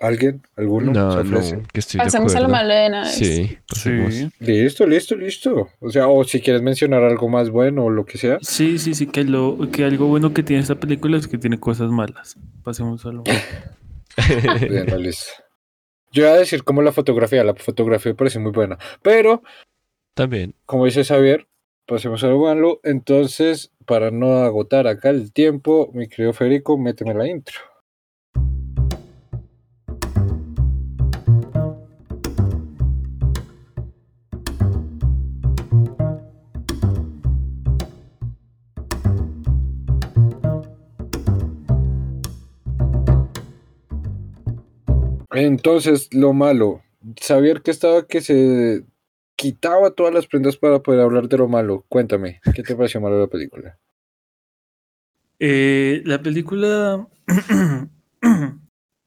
¿Alguien? 0.02 0.42
¿Alguno? 0.56 0.92
No, 0.92 1.22
no, 1.22 1.40
que 1.72 1.80
Pasamos 1.96 2.34
a 2.34 2.40
lo 2.40 2.48
malo 2.48 2.74
de 2.74 2.90
nada. 2.90 3.04
Sí, 3.04 3.56
sí. 3.72 4.28
Listo, 4.40 4.84
listo, 4.84 5.14
listo. 5.14 5.68
O 5.78 5.90
sea, 5.90 6.08
o 6.08 6.24
si 6.24 6.40
quieres 6.40 6.60
mencionar 6.60 7.04
algo 7.04 7.28
más 7.28 7.50
bueno 7.50 7.84
o 7.84 7.90
lo 7.90 8.04
que 8.04 8.18
sea. 8.18 8.38
Sí, 8.42 8.80
sí, 8.80 8.94
sí, 8.94 9.06
que, 9.06 9.22
lo, 9.22 9.56
que 9.70 9.84
algo 9.84 10.08
bueno 10.08 10.34
que 10.34 10.42
tiene 10.42 10.60
esta 10.60 10.74
película 10.74 11.18
es 11.18 11.28
que 11.28 11.38
tiene 11.38 11.60
cosas 11.60 11.92
malas. 11.92 12.36
Pasemos 12.64 13.06
a 13.06 13.12
lo 13.12 13.22
malo. 13.22 13.38
Bien, 14.68 15.02
listo. 15.02 15.30
Yo 16.10 16.24
iba 16.24 16.32
a 16.32 16.38
decir 16.38 16.64
como 16.64 16.82
la 16.82 16.90
fotografía, 16.90 17.44
la 17.44 17.54
fotografía 17.54 18.12
parece 18.14 18.40
muy 18.40 18.50
buena, 18.50 18.78
pero... 19.02 19.42
También. 20.14 20.54
Como 20.66 20.84
dice 20.84 21.04
Xavier, 21.04 21.48
pasemos 21.86 22.22
a 22.22 22.28
lo 22.28 22.38
malo. 22.38 22.80
Entonces, 22.84 23.72
para 23.86 24.10
no 24.10 24.38
agotar 24.38 24.86
acá 24.86 25.10
el 25.10 25.32
tiempo, 25.32 25.90
mi 25.94 26.08
querido 26.08 26.32
Federico, 26.34 26.76
méteme 26.76 27.14
la 27.14 27.28
intro. 27.28 27.58
Entonces, 45.34 46.08
lo 46.12 46.34
malo, 46.34 46.82
saber 47.16 47.62
que 47.62 47.70
estaba 47.70 48.06
que 48.06 48.20
se 48.20 48.84
quitaba 49.42 49.90
todas 49.90 50.14
las 50.14 50.28
prendas 50.28 50.56
para 50.56 50.78
poder 50.78 51.00
hablar 51.00 51.28
de 51.28 51.36
lo 51.36 51.48
malo. 51.48 51.84
Cuéntame, 51.88 52.40
¿qué 52.54 52.62
te 52.62 52.76
pareció 52.76 53.00
malo 53.00 53.18
la 53.18 53.26
película? 53.26 53.76
Eh, 55.40 56.00
la 56.04 56.22
película, 56.22 57.08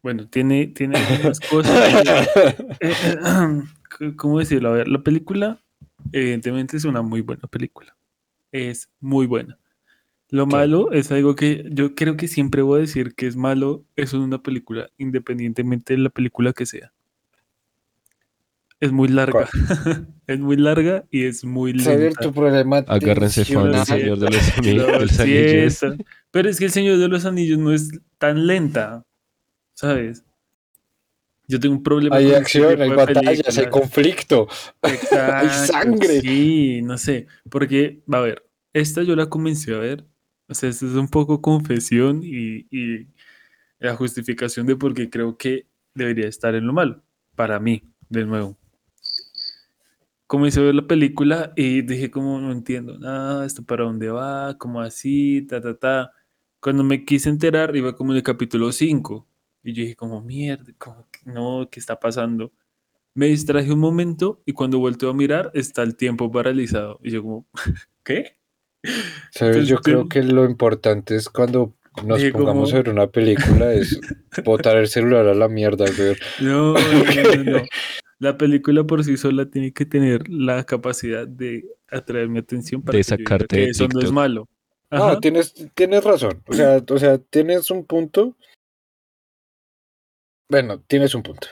bueno, 0.03 0.27
tiene, 0.27 0.67
tiene 0.67 0.97
algunas 0.97 1.39
cosas. 1.39 2.03
Eh, 2.81 2.93
¿Cómo 4.17 4.39
decirlo? 4.39 4.69
A 4.69 4.73
ver, 4.73 4.89
la 4.89 5.01
película, 5.01 5.63
evidentemente, 6.11 6.75
es 6.75 6.83
una 6.83 7.01
muy 7.01 7.21
buena 7.21 7.47
película. 7.47 7.95
Es 8.51 8.89
muy 8.99 9.27
buena. 9.27 9.57
Lo 10.29 10.45
malo 10.47 10.91
es 10.91 11.13
algo 11.13 11.37
que 11.37 11.63
yo 11.71 11.95
creo 11.95 12.17
que 12.17 12.27
siempre 12.27 12.61
voy 12.61 12.79
a 12.79 12.81
decir 12.81 13.15
que 13.15 13.27
es 13.27 13.37
malo 13.37 13.85
eso 13.95 14.17
en 14.17 14.23
una 14.23 14.43
película, 14.43 14.89
independientemente 14.97 15.93
de 15.93 15.99
la 15.99 16.09
película 16.09 16.51
que 16.51 16.65
sea. 16.65 16.91
Es 18.79 18.91
muy 18.91 19.07
larga. 19.07 19.47
es 20.27 20.39
muy 20.39 20.57
larga 20.57 21.05
y 21.09 21.25
es 21.25 21.45
muy 21.45 21.73
lenta. 21.73 22.21
tu 22.21 22.33
problema. 22.33 22.77
Agárrense 22.87 23.45
fan 23.45 23.71
del 23.71 23.85
Señor 23.85 24.19
de 24.19 24.29
los 24.29 25.19
Anillos. 25.19 25.85
Pero 26.31 26.49
es 26.49 26.59
que 26.59 26.65
el 26.65 26.71
Señor 26.71 26.97
de 26.97 27.07
los 27.07 27.25
Anillos 27.25 27.57
no 27.57 27.71
es 27.71 27.89
tan 28.17 28.47
lenta, 28.47 29.05
¿sabes? 29.73 30.23
Yo 31.47 31.59
tengo 31.59 31.75
un 31.75 31.83
problema. 31.83 32.15
Hay 32.15 32.33
acción, 32.33 32.81
hay 32.81 32.89
batallas, 32.89 33.57
hay 33.57 33.69
conflicto, 33.69 34.47
hay 34.81 35.49
sangre. 35.49 36.21
Sí, 36.21 36.81
no 36.81 36.97
sé, 36.97 37.27
porque, 37.49 38.01
va 38.11 38.17
a 38.17 38.21
ver, 38.21 38.45
esta 38.73 39.03
yo 39.03 39.15
la 39.15 39.27
comencé 39.29 39.73
a 39.73 39.77
ver 39.77 40.05
o 40.47 40.53
sea, 40.53 40.69
esto 40.69 40.85
es 40.85 40.93
un 40.93 41.07
poco 41.07 41.41
confesión 41.41 42.21
y, 42.23 42.67
la 43.79 43.95
justificación 43.95 44.65
de 44.65 44.75
por 44.75 44.93
qué 44.93 45.09
creo 45.09 45.37
que 45.37 45.67
debería 45.93 46.27
estar 46.27 46.55
en 46.55 46.65
lo 46.65 46.73
malo. 46.73 47.03
Para 47.35 47.59
mí, 47.59 47.83
de 48.09 48.25
nuevo. 48.25 48.57
Comencé 50.27 50.59
a 50.59 50.63
ver 50.63 50.75
la 50.75 50.87
película 50.87 51.53
y 51.55 51.83
dije 51.83 52.09
como 52.09 52.39
no 52.39 52.51
entiendo 52.51 52.97
nada, 52.97 53.45
esto 53.45 53.63
para 53.63 53.83
dónde 53.83 54.09
va, 54.09 54.57
como 54.57 54.81
así, 54.81 55.45
ta, 55.47 55.61
ta, 55.61 55.77
ta. 55.77 56.11
Cuando 56.59 56.83
me 56.83 57.05
quise 57.05 57.29
enterar 57.29 57.75
iba 57.75 57.95
como 57.95 58.11
en 58.11 58.17
el 58.17 58.23
capítulo 58.23 58.71
5 58.71 59.27
y 59.63 59.73
yo 59.73 59.83
dije 59.83 59.95
como 59.95 60.21
mierda, 60.21 60.73
como 60.77 61.07
no, 61.25 61.67
¿qué 61.71 61.79
está 61.79 61.99
pasando? 61.99 62.51
Me 63.13 63.27
distraje 63.27 63.71
un 63.71 63.79
momento 63.79 64.41
y 64.45 64.53
cuando 64.53 64.79
vuelto 64.79 65.09
a 65.09 65.13
mirar 65.13 65.51
está 65.53 65.83
el 65.83 65.95
tiempo 65.95 66.31
paralizado 66.31 66.99
y 67.03 67.11
yo 67.11 67.21
como, 67.21 67.47
¿qué? 68.03 68.37
¿Sabes? 69.31 69.67
Yo 69.67 69.77
creo 69.77 70.07
que 70.09 70.23
lo 70.23 70.45
importante 70.45 71.15
es 71.15 71.29
cuando 71.29 71.75
nos 72.03 72.23
pongamos 72.25 72.73
a 72.73 72.77
ver 72.77 72.89
una 72.89 73.07
película 73.07 73.73
es 73.73 73.99
botar 74.43 74.77
el 74.77 74.87
celular 74.87 75.27
a 75.27 75.33
la 75.33 75.47
mierda, 75.47 75.85
güey. 75.95 76.15
No, 76.41 76.73
no, 76.73 77.43
no, 77.43 77.61
La 78.19 78.37
película 78.37 78.83
por 78.85 79.03
sí 79.03 79.17
sola 79.17 79.45
tiene 79.45 79.73
que 79.73 79.85
tener 79.85 80.29
la 80.29 80.63
capacidad 80.63 81.27
de 81.27 81.65
atraer 81.89 82.29
mi 82.29 82.39
atención 82.39 82.81
para 82.81 82.97
de 82.97 83.03
sacarte 83.03 83.55
que 83.55 83.69
eso 83.69 83.87
no 83.87 83.99
es 83.99 84.11
malo. 84.11 84.47
Ah, 84.89 85.17
tienes, 85.21 85.53
tienes 85.73 86.03
razón. 86.03 86.41
O 86.47 86.53
sea, 86.53 86.81
o 86.89 86.97
sea, 86.97 87.17
tienes 87.17 87.69
un 87.71 87.85
punto. 87.85 88.35
Bueno, 90.47 90.79
tienes 90.87 91.15
un 91.15 91.23
punto. 91.23 91.47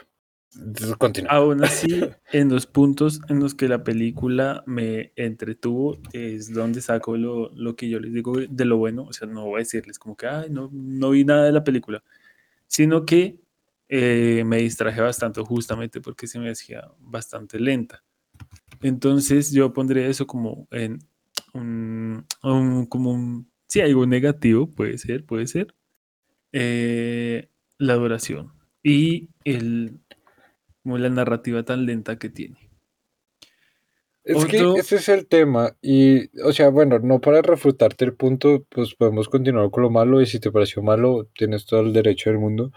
Aún 1.30 1.64
así, 1.64 1.88
en 2.32 2.50
los 2.50 2.68
puntos 2.68 3.22
en 3.28 3.40
los 3.40 3.56
que 3.56 3.68
la 3.68 3.84
película 3.84 4.64
me 4.68 5.12
entretuvo, 5.16 5.98
es 6.14 6.54
donde 6.54 6.82
saco 6.82 7.18
lo, 7.18 7.50
lo, 7.56 7.76
que 7.76 7.90
yo 7.90 8.00
les 8.00 8.14
digo 8.14 8.38
de 8.38 8.66
lo 8.66 8.78
bueno. 8.78 9.04
O 9.04 9.14
sea, 9.14 9.28
no 9.28 9.46
voy 9.46 9.56
a 9.56 9.60
decirles 9.60 9.98
como 9.98 10.16
que, 10.16 10.28
ay, 10.28 10.50
no, 10.50 10.70
no 10.72 11.10
vi 11.10 11.26
nada 11.26 11.46
de 11.46 11.52
la 11.52 11.64
película, 11.64 12.04
sino 12.68 13.06
que 13.06 13.40
eh, 13.96 14.44
me 14.44 14.58
distraje 14.58 15.00
bastante 15.02 15.40
justamente 15.42 16.02
porque 16.02 16.26
se 16.26 16.40
me 16.40 16.50
hacía 16.50 16.90
bastante 16.98 17.60
lenta. 17.60 18.04
Entonces 18.82 19.52
yo 19.52 19.72
pondría 19.72 20.08
eso 20.08 20.26
como 20.26 20.68
en 20.72 20.98
un, 21.54 22.26
como 22.90 23.12
un, 23.12 23.52
sí, 23.68 23.82
algo 23.82 24.08
negativo, 24.08 24.66
puede 24.66 24.98
ser, 24.98 25.26
puede 25.26 25.46
ser, 25.46 25.76
eh, 26.54 27.50
la 27.78 27.94
duración 27.94 28.54
y 28.82 29.30
el, 29.44 30.00
como 30.82 30.98
la 30.98 31.10
narrativa 31.10 31.62
tan 31.62 31.86
lenta 31.86 32.18
que 32.18 32.30
tiene. 32.30 32.72
Es 34.24 34.44
que 34.46 34.58
ese 34.78 34.96
es 34.96 35.10
el 35.10 35.28
tema. 35.28 35.78
Y, 35.84 36.36
o 36.42 36.52
sea, 36.52 36.70
bueno, 36.70 36.98
no 36.98 37.22
para 37.22 37.44
refutarte 37.44 38.06
el 38.06 38.16
punto, 38.16 38.66
pues 38.70 38.96
podemos 38.96 39.30
continuar 39.30 39.70
con 39.70 39.84
lo 39.84 39.92
malo. 39.92 40.20
Y 40.20 40.26
si 40.26 40.40
te 40.40 40.50
pareció 40.50 40.82
malo, 40.82 41.30
tienes 41.38 41.66
todo 41.68 41.82
el 41.82 41.94
derecho 41.94 42.32
del 42.32 42.40
mundo. 42.40 42.72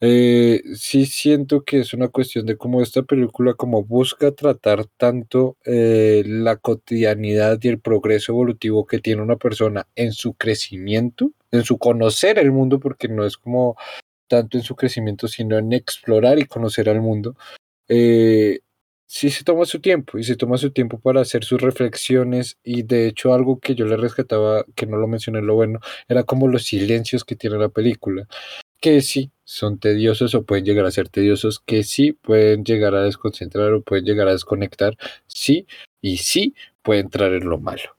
Eh, 0.00 0.62
sí 0.74 1.06
siento 1.06 1.64
que 1.64 1.80
es 1.80 1.94
una 1.94 2.08
cuestión 2.08 2.44
de 2.44 2.58
cómo 2.58 2.82
esta 2.82 3.02
película 3.02 3.54
como 3.54 3.82
busca 3.82 4.30
tratar 4.32 4.84
tanto 4.98 5.56
eh, 5.64 6.22
la 6.26 6.56
cotidianidad 6.56 7.58
y 7.62 7.68
el 7.68 7.80
progreso 7.80 8.32
evolutivo 8.32 8.86
que 8.86 8.98
tiene 8.98 9.22
una 9.22 9.36
persona 9.36 9.88
en 9.96 10.12
su 10.12 10.34
crecimiento, 10.34 11.32
en 11.50 11.64
su 11.64 11.78
conocer 11.78 12.38
el 12.38 12.52
mundo, 12.52 12.78
porque 12.78 13.08
no 13.08 13.24
es 13.24 13.38
como 13.38 13.76
tanto 14.28 14.58
en 14.58 14.64
su 14.64 14.76
crecimiento, 14.76 15.28
sino 15.28 15.58
en 15.58 15.72
explorar 15.72 16.38
y 16.38 16.46
conocer 16.46 16.90
al 16.90 17.00
mundo. 17.00 17.36
Eh, 17.88 18.60
sí 19.06 19.30
se 19.30 19.44
toma 19.44 19.64
su 19.66 19.80
tiempo 19.80 20.18
y 20.18 20.24
se 20.24 20.36
toma 20.36 20.58
su 20.58 20.72
tiempo 20.72 20.98
para 21.00 21.22
hacer 21.22 21.44
sus 21.44 21.62
reflexiones 21.62 22.58
y 22.64 22.82
de 22.82 23.08
hecho 23.08 23.32
algo 23.34 23.60
que 23.60 23.74
yo 23.74 23.86
le 23.86 23.96
rescataba, 23.96 24.64
que 24.74 24.86
no 24.86 24.98
lo 24.98 25.08
mencioné 25.08 25.42
lo 25.42 25.54
bueno, 25.54 25.80
era 26.08 26.24
como 26.24 26.48
los 26.48 26.64
silencios 26.64 27.24
que 27.24 27.36
tiene 27.36 27.58
la 27.58 27.68
película 27.70 28.26
que 28.80 29.00
sí 29.00 29.30
son 29.44 29.78
tediosos 29.78 30.34
o 30.34 30.44
pueden 30.44 30.64
llegar 30.64 30.86
a 30.86 30.90
ser 30.90 31.08
tediosos, 31.08 31.60
que 31.60 31.84
sí 31.84 32.12
pueden 32.12 32.64
llegar 32.64 32.94
a 32.94 33.02
desconcentrar 33.02 33.72
o 33.72 33.82
pueden 33.82 34.04
llegar 34.04 34.28
a 34.28 34.32
desconectar, 34.32 34.96
sí, 35.26 35.66
y 36.00 36.18
sí 36.18 36.54
pueden 36.82 37.10
traer 37.10 37.44
lo 37.44 37.58
malo. 37.58 37.96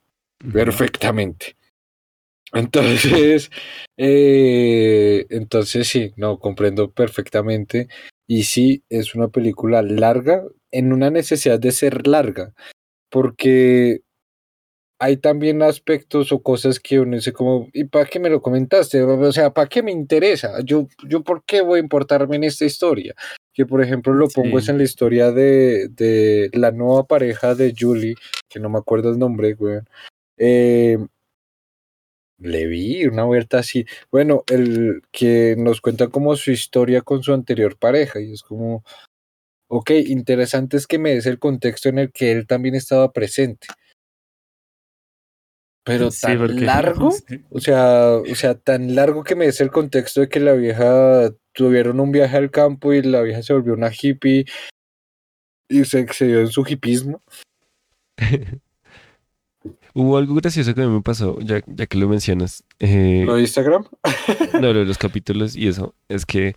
Perfectamente. 0.54 1.56
Entonces, 2.54 3.52
eh, 3.98 5.26
entonces 5.30 5.86
sí, 5.88 6.14
no, 6.16 6.40
comprendo 6.40 6.92
perfectamente. 6.92 7.90
Y 8.26 8.44
sí, 8.44 8.84
es 8.90 9.16
una 9.16 9.28
película 9.28 9.82
larga, 9.82 10.44
en 10.72 10.94
una 10.94 11.10
necesidad 11.10 11.60
de 11.60 11.72
ser 11.72 12.08
larga, 12.08 12.54
porque 13.10 14.02
hay 15.00 15.18
también 15.18 15.62
aspectos 15.62 16.32
o 16.32 16.42
cosas 16.42 16.80
que 16.80 17.00
uno 17.00 17.16
dice 17.16 17.34
como, 17.34 17.70
¿y 17.74 17.84
para 17.86 18.06
qué 18.06 18.20
me 18.20 18.30
lo 18.30 18.42
comentaste? 18.42 19.02
O 19.04 19.32
sea, 19.32 19.54
¿para 19.54 19.68
qué 19.68 19.84
me 19.84 19.92
interesa? 19.92 20.60
Yo, 20.64 20.88
yo 21.08 21.24
¿por 21.24 21.44
qué 21.46 21.62
voy 21.62 21.78
a 21.80 21.84
importarme 21.84 22.38
en 22.38 22.44
esta 22.46 22.66
historia? 22.66 23.16
Que 23.54 23.66
por 23.66 23.82
ejemplo 23.82 24.14
lo 24.14 24.28
pongo 24.28 24.60
es 24.60 24.70
en 24.70 24.78
la 24.78 24.84
historia 24.84 25.32
de, 25.32 25.88
de, 25.90 26.50
la 26.54 26.72
nueva 26.72 27.06
pareja 27.06 27.56
de 27.56 27.74
Julie, 27.78 28.16
que 28.50 28.60
no 28.60 28.70
me 28.70 28.80
acuerdo 28.80 29.12
el 29.12 29.20
nombre, 29.20 29.54
güey. 29.54 29.80
Eh, 30.38 30.98
le 32.40 32.68
vi 32.68 33.06
una 33.06 33.24
vuelta 33.24 33.60
así. 33.60 33.86
Bueno, 34.12 34.44
el 34.48 35.02
que 35.12 35.56
nos 35.58 35.82
cuenta 35.82 36.08
como 36.08 36.36
su 36.36 36.52
historia 36.52 37.02
con 37.02 37.24
su 37.24 37.34
anterior 37.34 37.78
pareja 37.78 38.20
y 38.20 38.34
es 38.34 38.44
como, 38.44 38.84
ok, 39.70 39.92
interesante 40.08 40.78
es 40.78 40.88
que 40.88 41.00
me 41.00 41.16
des 41.16 41.26
el 41.28 41.40
contexto 41.40 41.90
en 41.90 42.00
el 42.00 42.12
que 42.12 42.32
él 42.32 42.48
también 42.48 42.76
estaba 42.76 43.12
presente 43.12 43.68
pero 45.88 46.10
tan 46.12 46.66
largo, 46.66 47.10
o 47.50 47.60
sea, 47.62 48.18
o 48.18 48.36
sea, 48.36 48.56
tan 48.56 48.94
largo 48.94 49.24
que 49.24 49.36
me 49.36 49.46
des 49.46 49.62
el 49.62 49.72
contexto 49.72 50.20
de 50.20 50.28
que 50.28 50.42
la 50.42 50.52
vieja 50.52 51.32
tuvieron 51.54 52.02
un 52.02 52.12
viaje 52.12 52.36
al 52.36 52.52
campo 52.52 52.94
y 52.94 53.02
la 53.02 53.22
vieja 53.22 53.42
se 53.42 53.54
volvió 53.54 53.74
una 53.74 53.90
hippie 53.90 54.46
y 55.70 55.86
se 55.86 56.00
excedió 56.00 56.42
en 56.42 56.50
su 56.50 56.66
hipismo. 56.68 57.22
Hubo 59.94 60.18
algo 60.18 60.36
gracioso 60.36 60.76
que 60.76 60.82
a 60.84 60.88
mí 60.88 60.94
me 60.94 61.02
pasó, 61.02 61.40
ya, 61.40 61.62
ya 61.66 61.86
que 61.88 61.98
lo 61.98 62.10
mencionas. 62.10 62.66
Eh, 62.80 63.24
¿Lo 63.26 63.36
de 63.36 63.42
Instagram? 63.42 63.86
no, 64.62 64.74
lo 64.74 64.80
de 64.80 64.86
los 64.86 64.98
capítulos 64.98 65.56
y 65.56 65.70
eso. 65.70 65.96
Es 66.10 66.26
que 66.26 66.54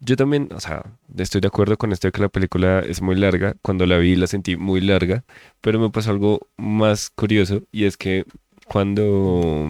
yo 0.00 0.16
también, 0.16 0.48
o 0.52 0.60
sea, 0.60 0.98
estoy 1.16 1.42
de 1.42 1.48
acuerdo 1.48 1.76
con 1.76 1.92
esto 1.92 2.08
de 2.08 2.12
que 2.12 2.22
la 2.22 2.28
película 2.28 2.80
es 2.80 3.02
muy 3.02 3.14
larga. 3.16 3.54
Cuando 3.62 3.86
la 3.86 3.98
vi 3.98 4.16
la 4.16 4.26
sentí 4.26 4.56
muy 4.56 4.80
larga, 4.80 5.24
pero 5.60 5.78
me 5.78 5.90
pasó 5.90 6.10
algo 6.10 6.48
más 6.56 7.10
curioso 7.10 7.62
y 7.70 7.84
es 7.84 7.96
que 7.96 8.24
cuando, 8.72 9.68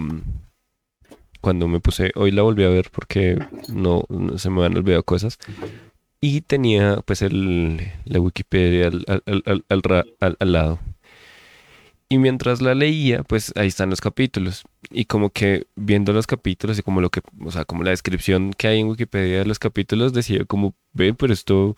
cuando 1.41 1.67
me 1.67 1.81
puse, 1.81 2.13
hoy 2.15 2.31
la 2.31 2.43
volví 2.43 2.63
a 2.63 2.69
ver 2.69 2.89
porque 2.93 3.37
no, 3.69 4.05
se 4.37 4.49
me 4.49 4.65
han 4.65 4.77
olvidado 4.77 5.03
cosas. 5.03 5.39
Y 6.21 6.43
tenía 6.43 7.01
pues 7.05 7.21
el, 7.21 7.81
la 8.05 8.21
Wikipedia 8.21 8.87
al, 8.87 10.37
al, 10.39 10.53
lado. 10.53 10.79
Y 12.09 12.19
mientras 12.19 12.63
la 12.63 12.77
leía, 12.77 13.25
pues 13.25 13.53
ahí 13.57 13.67
están 13.67 13.91
los 13.91 14.01
capítulos. 14.01 14.63
Y 14.89 15.07
como 15.07 15.31
que 15.31 15.67
viendo 15.75 16.13
los 16.13 16.29
capítulos 16.29 16.79
y 16.79 16.83
como 16.83 17.01
lo 17.01 17.11
que, 17.11 17.23
o 17.45 17.51
sea, 17.51 17.65
como 17.65 17.83
la 17.83 17.91
descripción 17.91 18.53
que 18.53 18.69
hay 18.69 18.79
en 18.79 18.87
Wikipedia 18.87 19.39
de 19.39 19.47
los 19.47 19.59
capítulos, 19.59 20.13
decía 20.13 20.45
como, 20.45 20.77
ve, 20.93 21.13
pero 21.13 21.33
esto 21.33 21.75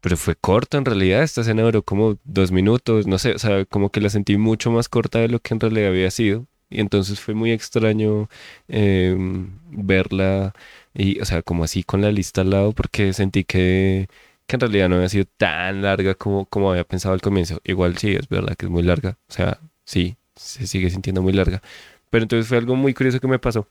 pero 0.00 0.16
fue 0.16 0.36
corto 0.36 0.78
en 0.78 0.84
realidad, 0.84 1.22
esta 1.22 1.40
escena 1.42 1.62
duró 1.62 1.82
como 1.82 2.18
dos 2.24 2.52
minutos, 2.52 3.06
no 3.06 3.18
sé, 3.18 3.32
o 3.34 3.38
sea, 3.38 3.64
como 3.66 3.90
que 3.90 4.00
la 4.00 4.10
sentí 4.10 4.36
mucho 4.36 4.70
más 4.70 4.88
corta 4.88 5.18
de 5.20 5.28
lo 5.28 5.40
que 5.40 5.54
en 5.54 5.60
realidad 5.60 5.90
había 5.90 6.10
sido. 6.10 6.46
Y 6.70 6.80
entonces 6.80 7.20
fue 7.20 7.34
muy 7.34 7.50
extraño 7.52 8.28
em, 8.68 9.58
verla, 9.70 10.54
y, 10.94 11.20
o 11.20 11.24
sea, 11.24 11.42
como 11.42 11.64
así 11.64 11.82
con 11.82 12.00
la 12.02 12.12
lista 12.12 12.42
al 12.42 12.50
lado, 12.50 12.72
porque 12.72 13.12
sentí 13.12 13.44
que, 13.44 14.08
que 14.46 14.56
en 14.56 14.60
realidad 14.60 14.88
no 14.88 14.96
había 14.96 15.08
sido 15.08 15.24
tan 15.36 15.82
larga 15.82 16.14
como, 16.14 16.46
como 16.46 16.70
había 16.70 16.84
pensado 16.84 17.14
al 17.14 17.20
comienzo. 17.22 17.60
Igual 17.64 17.98
sí, 17.98 18.14
es 18.14 18.28
verdad 18.28 18.56
que 18.56 18.66
es 18.66 18.70
muy 18.72 18.82
larga, 18.82 19.18
o 19.28 19.32
sea, 19.32 19.60
sí, 19.84 20.16
se 20.36 20.66
sigue 20.66 20.90
sintiendo 20.90 21.22
muy 21.22 21.32
larga. 21.32 21.62
Pero 22.10 22.24
entonces 22.24 22.48
fue 22.48 22.58
algo 22.58 22.76
muy 22.76 22.94
curioso 22.94 23.20
que 23.20 23.28
me 23.28 23.38
pasó. 23.38 23.68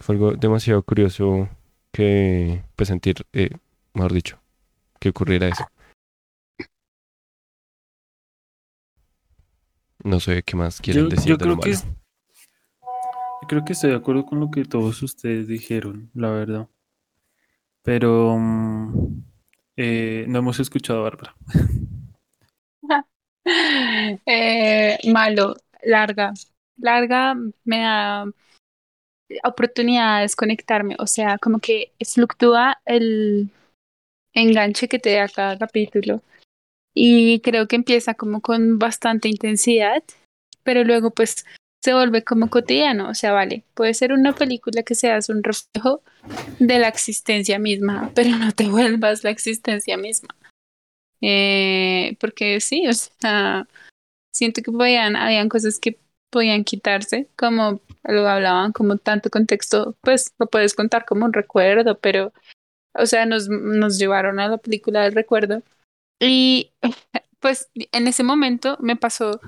Fue 0.00 0.14
algo 0.14 0.32
demasiado 0.32 0.82
curioso 0.82 1.48
que, 1.92 2.62
pues, 2.76 2.88
sentir, 2.88 3.26
eh, 3.32 3.50
mejor 3.94 4.12
dicho, 4.12 4.38
que 4.98 5.08
ocurriera 5.10 5.48
eso. 5.48 5.66
No 10.04 10.20
sé 10.20 10.42
qué 10.42 10.56
más 10.56 10.80
quieren 10.80 11.08
decir. 11.08 11.30
Yo 11.30 11.38
creo 11.38 11.58
que 11.58 11.74
creo 13.46 13.64
que 13.64 13.72
estoy 13.72 13.90
de 13.90 13.96
acuerdo 13.96 14.26
con 14.26 14.40
lo 14.40 14.50
que 14.50 14.64
todos 14.64 15.02
ustedes 15.02 15.46
dijeron, 15.46 16.10
la 16.14 16.30
verdad. 16.30 16.68
Pero 17.82 18.36
mm, 18.38 19.22
eh, 19.76 20.24
no 20.28 20.38
hemos 20.40 20.60
escuchado 20.60 21.00
a 21.00 21.02
Bárbara. 21.02 21.36
Eh, 23.48 24.98
malo, 25.12 25.54
larga. 25.84 26.32
Larga 26.78 27.36
me 27.64 27.78
da 27.78 28.26
oportunidad 29.44 30.16
de 30.16 30.22
desconectarme. 30.22 30.96
O 30.98 31.06
sea, 31.06 31.38
como 31.38 31.60
que 31.60 31.92
fluctúa 32.04 32.78
el, 32.84 33.50
enganche 34.36 34.86
que 34.88 34.98
te 34.98 35.14
da 35.14 35.28
cada 35.28 35.58
capítulo. 35.58 36.22
Y 36.94 37.40
creo 37.40 37.66
que 37.66 37.76
empieza 37.76 38.14
como 38.14 38.40
con 38.40 38.78
bastante 38.78 39.28
intensidad, 39.28 40.02
pero 40.62 40.84
luego 40.84 41.10
pues 41.10 41.44
se 41.82 41.94
vuelve 41.94 42.22
como 42.22 42.48
cotidiano. 42.48 43.08
O 43.10 43.14
sea, 43.14 43.32
vale, 43.32 43.64
puede 43.74 43.94
ser 43.94 44.12
una 44.12 44.34
película 44.34 44.82
que 44.82 44.94
seas 44.94 45.28
un 45.28 45.42
reflejo 45.42 46.02
de 46.58 46.78
la 46.78 46.88
existencia 46.88 47.58
misma, 47.58 48.12
pero 48.14 48.30
no 48.30 48.52
te 48.52 48.68
vuelvas 48.68 49.24
la 49.24 49.30
existencia 49.30 49.96
misma. 49.96 50.28
Eh, 51.20 52.16
porque 52.20 52.60
sí, 52.60 52.86
o 52.88 52.92
sea, 52.92 53.66
siento 54.34 54.62
que 54.62 54.70
podían, 54.70 55.16
habían 55.16 55.48
cosas 55.48 55.78
que 55.78 55.98
podían 56.30 56.64
quitarse, 56.64 57.28
como 57.36 57.80
lo 58.04 58.28
hablaban, 58.28 58.72
como 58.72 58.98
tanto 58.98 59.30
contexto, 59.30 59.96
pues 60.02 60.34
lo 60.38 60.46
puedes 60.46 60.74
contar 60.74 61.06
como 61.06 61.24
un 61.24 61.32
recuerdo, 61.32 61.98
pero 61.98 62.32
o 62.98 63.06
sea, 63.06 63.26
nos, 63.26 63.48
nos 63.48 63.98
llevaron 63.98 64.40
a 64.40 64.48
la 64.48 64.58
película 64.58 65.02
del 65.02 65.14
recuerdo. 65.14 65.62
Y 66.20 66.72
pues 67.40 67.70
en 67.74 68.06
ese 68.06 68.22
momento 68.22 68.76
me 68.80 68.96
pasó 68.96 69.40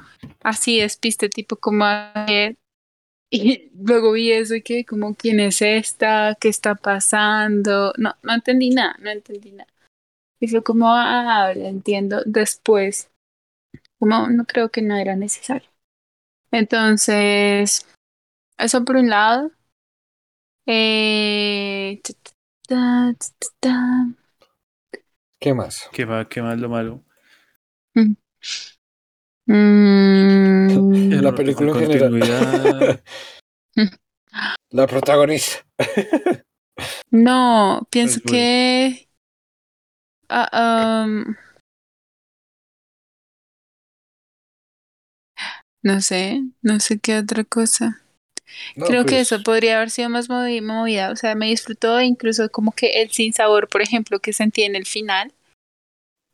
así 0.42 0.80
despiste, 0.80 1.28
tipo 1.28 1.56
como 1.56 1.84
y 3.30 3.70
luego 3.74 4.12
vi 4.12 4.32
eso 4.32 4.54
y 4.54 4.62
que 4.62 4.84
como 4.84 5.14
quién 5.14 5.40
es 5.40 5.62
esta, 5.62 6.36
qué 6.40 6.48
está 6.48 6.74
pasando, 6.74 7.92
no, 7.98 8.14
no 8.22 8.34
entendí 8.34 8.70
nada, 8.70 8.96
no 9.00 9.10
entendí 9.10 9.52
nada. 9.52 9.70
Y 10.40 10.48
fue 10.48 10.62
como, 10.62 10.86
ah, 10.88 11.52
entiendo 11.52 12.22
después, 12.24 13.10
como 13.98 14.28
no 14.28 14.44
creo 14.44 14.70
que 14.70 14.82
no 14.82 14.96
era 14.96 15.16
necesario. 15.16 15.68
Entonces, 16.50 17.86
eso 18.56 18.84
por 18.84 18.96
un 18.96 19.10
lado. 19.10 19.50
Eh, 20.66 22.00
¿Qué 25.40 25.54
más? 25.54 25.88
¿Qué 25.90 26.04
más, 26.04 26.26
qué 26.26 26.42
más 26.42 26.58
lo 26.58 26.68
malo? 26.68 27.02
Mm. 27.94 28.14
La 31.22 31.34
película 31.34 31.72
en 31.72 31.90
general. 31.90 33.02
La 34.70 34.86
protagonista. 34.86 35.64
no, 37.10 37.88
pienso 37.90 38.20
que. 38.20 39.08
Ah, 40.28 41.06
no 45.82 46.00
sé, 46.02 46.42
no 46.60 46.80
sé 46.80 46.98
qué 46.98 47.16
otra 47.16 47.44
cosa. 47.44 48.02
Creo 48.74 49.06
que 49.06 49.20
eso 49.20 49.36
pues 49.36 49.44
podría 49.44 49.76
haber 49.76 49.90
sido 49.90 50.08
más 50.08 50.28
movida, 50.28 51.10
o 51.10 51.16
sea, 51.16 51.34
me 51.34 51.46
disfrutó 51.46 52.00
incluso 52.00 52.50
como 52.50 52.72
que 52.72 53.02
el 53.02 53.10
sin 53.10 53.32
sabor, 53.32 53.68
por 53.68 53.82
ejemplo, 53.82 54.20
que 54.20 54.32
sentí 54.32 54.62
en 54.62 54.76
el 54.76 54.86
final, 54.86 55.32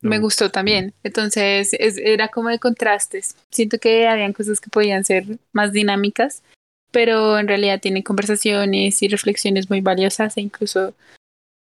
me 0.00 0.18
gustó 0.18 0.50
también. 0.50 0.92
Entonces, 1.02 1.72
era 1.72 2.28
como 2.28 2.50
de 2.50 2.58
contrastes. 2.58 3.36
Siento 3.50 3.78
que 3.78 4.06
habían 4.06 4.34
cosas 4.34 4.60
que 4.60 4.68
podían 4.68 5.02
ser 5.02 5.24
más 5.52 5.72
dinámicas, 5.72 6.42
pero 6.90 7.38
en 7.38 7.48
realidad 7.48 7.80
tiene 7.80 8.04
conversaciones 8.04 9.02
y 9.02 9.08
reflexiones 9.08 9.70
muy 9.70 9.80
valiosas 9.80 10.36
e 10.36 10.42
incluso 10.42 10.94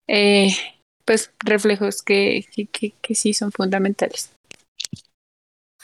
eh, 0.09 0.49
pues 1.05 1.31
reflejos 1.41 2.03
que, 2.03 2.47
que, 2.73 2.93
que 3.03 3.15
sí 3.15 3.35
son 3.35 3.53
fundamentales 3.53 4.31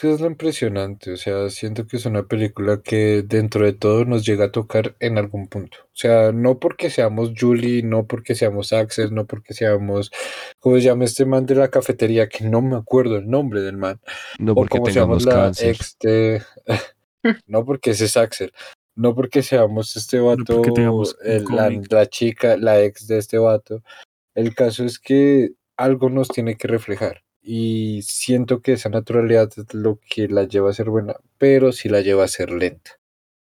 es 0.03 0.21
lo 0.21 0.29
impresionante, 0.29 1.13
o 1.13 1.17
sea, 1.17 1.51
siento 1.51 1.87
que 1.87 1.97
es 1.97 2.07
una 2.07 2.23
película 2.23 2.81
que 2.83 3.23
dentro 3.27 3.65
de 3.65 3.73
todo 3.73 4.05
nos 4.05 4.25
llega 4.25 4.45
a 4.45 4.53
tocar 4.53 4.95
en 5.01 5.19
algún 5.19 5.49
punto. 5.49 5.79
O 5.87 5.97
sea, 5.97 6.31
no 6.31 6.61
porque 6.61 6.89
seamos 6.89 7.33
Julie, 7.37 7.83
no 7.83 8.07
porque 8.07 8.37
seamos 8.37 8.73
Axel, 8.73 9.13
no 9.13 9.27
porque 9.27 9.55
seamos, 9.55 10.13
¿cómo 10.61 10.77
se 10.77 10.83
llama 10.83 11.05
este 11.05 11.25
man 11.25 11.47
de 11.47 11.57
la 11.57 11.69
cafetería? 11.69 12.29
Que 12.29 12.45
no 12.45 12.63
me 12.63 12.77
acuerdo 12.77 13.17
el 13.17 13.29
nombre 13.29 13.61
del 13.61 13.77
man. 13.77 14.01
No 14.39 14.55
porque 14.55 14.93
seamos 14.93 15.25
la 15.25 15.51
ex 15.59 15.97
de... 16.01 16.43
no 17.47 17.65
porque 17.65 17.91
ese 17.91 18.05
es 18.05 18.17
Axel. 18.17 18.53
No 18.95 19.17
porque 19.17 19.43
seamos 19.43 19.97
este 19.97 20.21
vato, 20.21 20.63
la, 21.51 21.71
la 21.91 22.07
chica, 22.07 22.57
la 22.57 22.81
ex 22.83 23.09
de 23.09 23.19
este 23.19 23.39
vato. 23.39 23.83
El 24.35 24.55
caso 24.55 24.85
es 24.85 25.01
que 25.01 25.51
algo 25.77 26.09
nos 26.09 26.29
tiene 26.29 26.57
que 26.57 26.69
reflejar 26.69 27.23
y 27.51 28.03
siento 28.03 28.61
que 28.61 28.75
esa 28.75 28.91
naturalidad 28.91 29.51
es 29.57 29.73
lo 29.73 29.99
que 30.11 30.29
la 30.29 30.45
lleva 30.45 30.69
a 30.69 30.75
ser 30.75 30.91
buena, 30.91 31.17
pero 31.39 31.73
sí 31.73 31.89
la 31.89 32.03
lleva 32.03 32.25
a 32.25 32.29
ser 32.29 32.51
lenta 32.51 33.01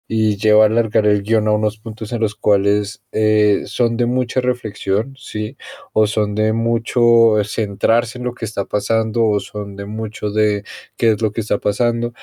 y 0.08 0.38
lleva 0.38 0.64
a 0.64 0.68
alargar 0.68 1.06
el 1.06 1.22
guion 1.24 1.48
a 1.48 1.52
unos 1.52 1.78
puntos 1.78 2.12
en 2.12 2.22
los 2.22 2.36
cuales 2.36 3.04
eh, 3.12 3.64
son 3.68 3.98
de 3.98 4.08
mucha 4.08 4.42
reflexión, 4.42 5.16
¿sí? 5.18 5.56
O 5.94 6.08
son 6.08 6.36
de 6.36 6.52
mucho 6.54 7.44
centrarse 7.44 8.18
en 8.18 8.26
lo 8.26 8.34
que 8.34 8.46
está 8.46 8.66
pasando, 8.66 9.24
o 9.26 9.40
son 9.40 9.76
de 9.76 9.86
mucho 9.86 10.32
de 10.32 10.64
qué 10.98 11.12
es 11.12 11.22
lo 11.22 11.32
que 11.32 11.42
está 11.42 11.60
pasando, 11.60 12.14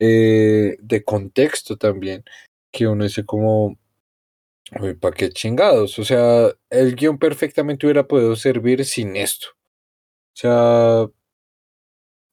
eh, 0.00 0.76
de 0.80 1.04
contexto 1.04 1.76
también, 1.76 2.24
que 2.72 2.88
uno 2.88 3.04
dice 3.04 3.24
como, 3.24 3.78
¿para 5.00 5.16
qué 5.16 5.30
chingados? 5.30 5.98
O 6.00 6.04
sea, 6.04 6.50
el 6.70 6.96
guion 6.96 7.18
perfectamente 7.18 7.86
hubiera 7.86 8.08
podido 8.08 8.36
servir 8.36 8.84
sin 8.84 9.16
esto. 9.16 9.48
O 10.34 10.40
sea, 10.40 11.08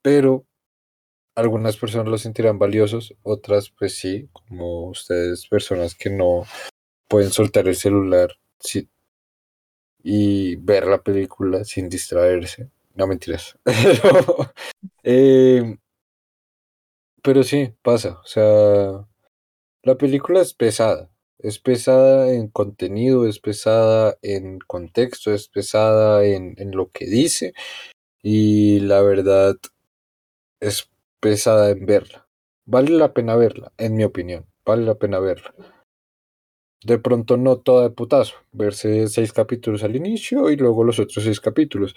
pero 0.06 0.46
algunas 1.36 1.78
personas 1.78 2.08
lo 2.08 2.20
sentirán 2.20 2.60
valiosos, 2.60 3.16
otras 3.24 3.72
pues 3.72 3.98
sí, 3.98 4.30
como 4.34 4.90
ustedes, 4.90 5.48
personas 5.48 5.96
que 5.96 6.12
no 6.12 6.44
pueden 7.08 7.32
soltar 7.32 7.68
el 7.68 7.76
celular 7.76 8.30
y 10.04 10.58
ver 10.58 10.86
la 10.86 11.02
película 11.02 11.64
sin 11.64 11.90
distraerse. 11.90 12.70
No 12.94 13.08
mentiras. 13.08 13.58
Em, 15.02 15.80
pero 17.24 17.44
sí, 17.44 17.74
pasa. 17.82 18.20
O 18.24 18.28
sea, 18.28 19.08
la 19.82 19.98
película 19.98 20.42
es 20.42 20.54
pesada. 20.54 21.10
Es 21.40 21.58
pesada 21.58 22.32
en 22.32 22.48
contenido, 22.50 23.28
es 23.28 23.40
pesada 23.40 24.20
en 24.22 24.60
contexto, 24.60 25.34
es 25.34 25.48
pesada 25.48 26.24
en, 26.26 26.54
en 26.60 26.76
lo 26.78 26.92
que 26.92 27.08
dice. 27.08 27.56
Y 28.22 28.82
la 28.82 29.02
verdad, 29.02 29.56
es 30.60 30.92
pesada 31.20 31.70
en 31.72 31.86
verla. 31.86 32.28
Vale 32.66 32.92
la 32.92 33.14
pena 33.14 33.36
verla, 33.36 33.72
en 33.78 33.96
mi 33.96 34.04
opinión. 34.04 34.48
Vale 34.66 34.84
la 34.86 34.96
pena 34.96 35.20
verla. 35.20 35.54
De 36.84 37.00
pronto 37.00 37.38
no 37.38 37.58
toda 37.58 37.84
de 37.84 37.90
putazo. 37.90 38.36
Verse 38.52 39.08
seis 39.08 39.34
capítulos 39.34 39.84
al 39.84 39.96
inicio 39.96 40.50
y 40.50 40.58
luego 40.58 40.84
los 40.84 41.00
otros 41.00 41.24
seis 41.24 41.40
capítulos. 41.40 41.96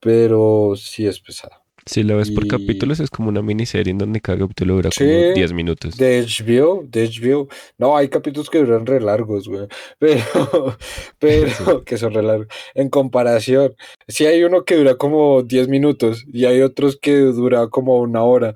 Pero 0.00 0.74
sí 0.76 1.06
es 1.06 1.20
pesada. 1.20 1.64
Si 1.86 2.02
la 2.02 2.14
ves 2.14 2.30
por 2.30 2.46
capítulos, 2.46 3.00
es 3.00 3.10
como 3.10 3.28
una 3.28 3.42
miniserie 3.42 3.90
en 3.90 3.98
donde 3.98 4.20
cada 4.20 4.38
capítulo 4.38 4.74
dura 4.74 4.90
como 4.96 5.10
10 5.10 5.52
minutos. 5.52 5.96
De 5.96 6.22
HBO, 6.22 6.84
de 6.86 7.08
HBO. 7.08 7.48
No, 7.78 7.96
hay 7.96 8.08
capítulos 8.08 8.50
que 8.50 8.58
duran 8.58 8.86
re 8.86 9.00
largos, 9.00 9.48
güey. 9.48 9.66
Pero, 9.98 10.76
pero, 11.18 11.84
que 11.84 11.98
son 11.98 12.12
re 12.14 12.22
largos. 12.22 12.48
En 12.74 12.88
comparación, 12.88 13.74
sí 14.08 14.26
hay 14.26 14.44
uno 14.44 14.64
que 14.64 14.76
dura 14.76 14.96
como 14.96 15.42
10 15.42 15.68
minutos 15.68 16.24
y 16.32 16.44
hay 16.44 16.62
otros 16.62 16.98
que 17.00 17.16
dura 17.16 17.68
como 17.68 17.98
una 18.00 18.22
hora. 18.22 18.54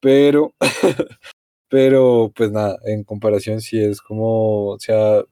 Pero, 0.00 0.54
pero, 1.68 2.32
pues 2.34 2.50
nada, 2.50 2.78
en 2.84 3.04
comparación 3.04 3.60
sí 3.60 3.82
es 3.82 4.00
como, 4.00 4.68
o 4.70 4.78
sea, 4.80 5.22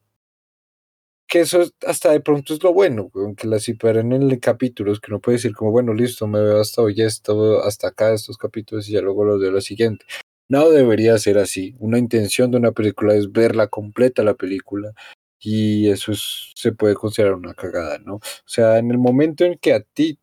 que 1.29 1.41
eso 1.41 1.63
hasta 1.87 2.11
de 2.11 2.21
pronto 2.21 2.55
es 2.55 2.63
lo 2.63 2.73
bueno, 2.73 3.11
que 3.37 3.47
la 3.47 3.61
separen 3.61 4.13
en 4.13 4.39
capítulos, 4.41 4.99
que 4.99 5.13
no 5.13 5.21
puede 5.21 5.37
decir 5.37 5.55
como, 5.55 5.71
bueno, 5.71 5.93
listo, 5.93 6.27
me 6.27 6.41
veo 6.41 6.59
hasta 6.59 6.83
hoy 6.83 7.03
esto, 7.03 7.63
hasta 7.63 7.89
acá 7.89 8.15
estos 8.15 8.39
capítulos 8.39 8.89
y 8.89 8.93
ya 8.93 9.03
luego 9.03 9.25
los 9.25 9.41
veo 9.41 9.51
lo 9.51 9.61
siguiente. 9.61 10.07
No 10.49 10.71
debería 10.71 11.19
ser 11.19 11.37
así. 11.39 11.75
Una 11.79 11.99
intención 11.99 12.51
de 12.51 12.57
una 12.57 12.73
película 12.73 13.15
es 13.15 13.31
verla 13.31 13.69
completa 13.69 14.25
la 14.25 14.35
película 14.35 14.93
y 15.39 15.91
eso 15.91 16.13
se 16.15 16.73
puede 16.73 16.95
considerar 16.95 17.35
una 17.35 17.53
cagada, 17.55 17.99
¿no? 17.99 18.17
O 18.17 18.21
sea, 18.47 18.79
en 18.79 18.91
el 18.91 18.99
momento 18.99 19.45
en 19.45 19.59
que 19.59 19.75
a 19.75 19.83
ti 19.83 20.19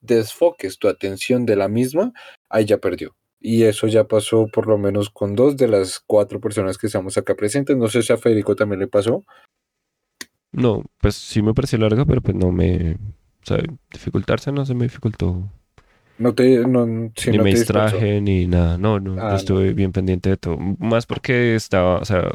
desfoques 0.00 0.78
tu 0.78 0.88
atención 0.88 1.46
de 1.46 1.56
la 1.56 1.68
misma, 1.68 2.12
ahí 2.48 2.64
ya 2.64 2.78
perdió. 2.78 3.16
Y 3.40 3.64
eso 3.64 3.88
ya 3.88 4.04
pasó 4.06 4.46
por 4.52 4.68
lo 4.68 4.78
menos 4.78 5.10
con 5.10 5.34
dos 5.34 5.56
de 5.56 5.68
las 5.68 6.00
cuatro 6.00 6.40
personas 6.40 6.78
que 6.78 6.86
estamos 6.86 7.18
acá 7.18 7.34
presentes. 7.34 7.76
No 7.76 7.88
sé 7.88 8.02
si 8.02 8.12
a 8.12 8.16
Federico 8.16 8.54
también 8.56 8.80
le 8.80 8.88
pasó. 8.88 9.24
No, 10.52 10.84
pues 10.98 11.14
sí 11.14 11.42
me 11.42 11.54
pareció 11.54 11.78
larga, 11.78 12.04
pero 12.04 12.20
pues 12.22 12.36
no 12.36 12.50
me... 12.52 12.92
O 12.92 13.44
sea, 13.44 13.58
dificultarse 13.92 14.52
no 14.52 14.66
se 14.66 14.74
me 14.74 14.84
dificultó. 14.84 15.50
No 16.18 16.34
te... 16.34 16.66
No, 16.66 16.84
ni 16.84 17.38
me 17.38 17.50
distraje, 17.50 18.20
ni 18.20 18.46
nada. 18.46 18.76
No, 18.76 18.98
no, 18.98 19.22
ah, 19.22 19.36
estuve 19.36 19.72
bien 19.72 19.92
pendiente 19.92 20.30
de 20.30 20.36
todo. 20.36 20.58
Más 20.58 21.06
porque 21.06 21.54
estaba, 21.54 21.98
o 21.98 22.04
sea, 22.04 22.28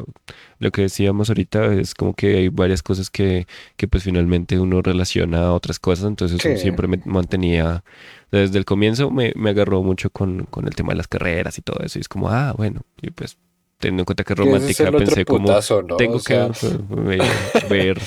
lo 0.58 0.70
que 0.70 0.82
decíamos 0.82 1.28
ahorita 1.28 1.74
es 1.74 1.94
como 1.94 2.14
que 2.14 2.36
hay 2.36 2.48
varias 2.48 2.82
cosas 2.82 3.10
que, 3.10 3.46
que 3.76 3.86
pues 3.86 4.04
finalmente 4.04 4.58
uno 4.58 4.80
relaciona 4.80 5.42
a 5.42 5.52
otras 5.52 5.78
cosas, 5.78 6.06
entonces 6.06 6.40
siempre 6.60 6.88
me 6.88 7.00
mantenía... 7.04 7.84
Desde 8.32 8.58
el 8.58 8.64
comienzo 8.64 9.10
me, 9.10 9.32
me 9.36 9.50
agarró 9.50 9.82
mucho 9.84 10.10
con, 10.10 10.46
con 10.46 10.66
el 10.66 10.74
tema 10.74 10.92
de 10.92 10.96
las 10.96 11.06
carreras 11.06 11.56
y 11.58 11.62
todo 11.62 11.84
eso. 11.84 11.98
Y 11.98 12.00
es 12.00 12.08
como, 12.08 12.30
ah, 12.30 12.52
bueno, 12.56 12.80
y 13.00 13.10
pues 13.10 13.38
teniendo 13.78 14.02
en 14.02 14.04
cuenta 14.04 14.24
que 14.24 14.34
romántica 14.34 14.90
pensé 14.90 15.24
como 15.24 15.50
tengo 15.96 16.20
que 16.20 16.34
ver, 17.68 17.98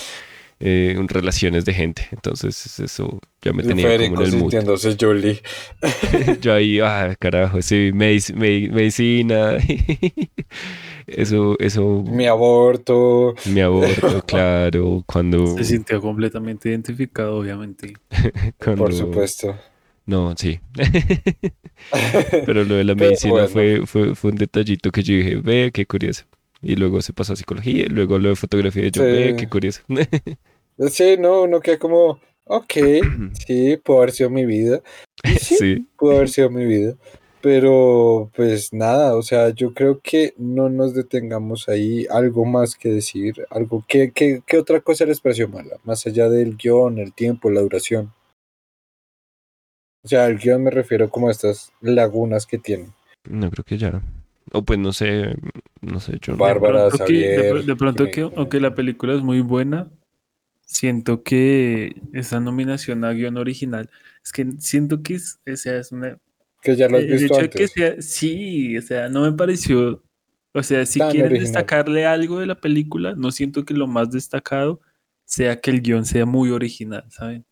eh, 0.59 0.95
relaciones 1.07 1.65
de 1.65 1.74
gente. 1.74 2.07
Entonces 2.11 2.80
eso 2.80 3.20
ya 3.41 3.53
me 3.53 3.63
tenía 3.63 3.86
como 4.09 4.22
en 4.22 4.28
el 4.28 4.38
mood. 4.38 4.53
Julie. 4.99 5.41
Yo 6.41 6.53
ahí, 6.53 6.80
ah, 6.80 7.15
carajo, 7.20 7.61
sí, 7.61 7.91
medicina. 7.93 9.57
eso, 11.07 11.55
eso. 11.59 12.03
Mi 12.07 12.28
aborto. 12.28 13.36
Mi 13.45 13.61
aborto, 13.61 14.22
claro. 14.26 15.03
Cuando. 15.05 15.57
Se 15.57 15.63
sintió 15.63 16.01
completamente 16.01 16.70
identificado, 16.70 17.38
obviamente. 17.38 17.93
Por 18.57 18.93
supuesto. 18.93 19.55
No, 20.08 20.34
sí. 20.38 20.60
Pero 22.45 22.64
lo 22.64 22.76
de 22.76 22.86
la 22.86 22.95
medicina 22.95 23.47
fue, 23.47 23.86
fue, 23.86 24.16
fue, 24.16 24.32
un 24.32 24.38
detallito 24.38 24.89
que 24.89 25.03
yo 25.03 25.14
dije, 25.14 25.36
ve, 25.36 25.70
qué 25.74 25.86
curioso. 25.86 26.24
Y 26.62 26.78
luego 26.78 27.01
se 27.01 27.12
pasó 27.12 27.34
a 27.34 27.36
psicología, 27.36 27.86
y 27.86 27.89
luego 27.89 28.18
lo 28.18 28.30
de 28.30 28.36
fotografía, 28.38 28.88
yo, 28.88 29.03
ve, 29.03 29.36
qué 29.38 29.49
curioso. 29.49 29.82
sí, 30.89 31.18
no, 31.20 31.43
uno 31.43 31.60
queda 31.60 31.78
como, 31.78 32.22
ok, 32.45 32.74
sí, 33.45 33.78
pudo 33.84 33.97
haber 33.97 34.12
sido 34.12 34.30
mi 34.30 34.45
vida. 34.45 34.82
sí, 35.39 35.55
sí, 35.55 35.88
pudo 35.97 36.16
haber 36.16 36.30
sido 36.30 36.49
mi 36.49 36.66
vida. 36.66 36.95
Pero 37.41 38.32
pues 38.34 38.74
nada, 38.74 39.16
o 39.16 39.22
sea, 39.22 39.49
yo 39.49 39.74
creo 39.74 39.99
que 40.01 40.34
no 40.38 40.70
nos 40.70 40.93
detengamos 40.93 41.68
ahí, 41.68 42.08
algo 42.10 42.45
más 42.45 42.76
que 42.76 42.89
decir, 42.89 43.45
algo 43.49 43.84
que, 43.88 44.12
que, 44.12 44.41
que 44.45 44.58
otra 44.58 44.80
cosa 44.80 45.05
les 45.05 45.20
pareció 45.20 45.49
mala, 45.49 45.78
más 45.84 46.08
allá 46.08 46.30
del 46.30 46.55
guion, 46.55 46.97
el 46.97 47.14
tiempo, 47.14 47.51
la 47.51 47.62
duración. 47.62 48.14
O 50.08 50.10
sea, 50.10 50.28
el 50.28 50.38
guion 50.38 50.64
me 50.64 50.72
refiero 50.72 51.10
como 51.10 51.28
a 51.28 51.32
estas 51.32 51.74
lagunas 51.82 52.45
que 52.45 52.58
tiene. 52.58 52.93
No 53.30 53.51
creo 53.51 53.66
que 53.66 53.78
ya. 53.78 54.01
O 54.53 54.62
pues 54.62 54.80
no 54.80 54.93
sé, 54.93 55.36
no 55.82 55.99
sé, 55.99 56.18
yo 56.22 56.38
Bárbara, 56.38 56.86
de 56.86 56.91
pronto, 56.91 57.05
que, 57.05 57.64
de, 57.66 57.76
pronto 57.76 58.05
que, 58.05 58.22
aunque 58.22 58.62
la 58.62 58.74
película 58.74 59.16
es 59.16 59.22
muy 59.22 59.41
buena, 59.41 59.91
siento 60.62 61.24
que 61.24 62.01
esa 62.14 62.39
nominación 62.39 63.03
a 63.03 63.12
guion 63.12 63.36
original, 63.36 63.89
es 64.24 64.32
que 64.32 64.47
siento 64.60 65.03
que 65.03 65.16
es, 65.16 65.41
o 65.45 65.55
sea, 65.58 65.76
es 65.76 65.91
una... 65.91 66.18
Que 66.62 66.78
ya 66.78 66.88
lo 66.88 66.99
has 66.99 67.05
visto 67.05 67.38
antes. 67.38 67.49
Que 67.49 67.68
sea, 67.68 68.01
sí, 68.01 68.78
o 68.78 68.82
sea, 68.82 69.10
no 69.10 69.30
me 69.30 69.34
pareció... 69.34 70.01
O 70.53 70.64
sea, 70.64 70.86
si 70.86 71.01
quieren 71.01 71.34
destacarle 71.34 72.05
algo 72.05 72.39
de 72.39 72.45
la 72.45 72.55
película, 72.55 73.14
no 73.14 73.32
siento 73.32 73.66
que 73.66 73.74
lo 73.74 73.88
más 73.88 74.10
destacado 74.10 74.80
sea 75.26 75.60
que 75.60 75.72
el 75.72 75.82
guion 75.82 76.05
sea 76.05 76.26
muy 76.26 76.51
original, 76.51 77.03
¿saben? 77.10 77.45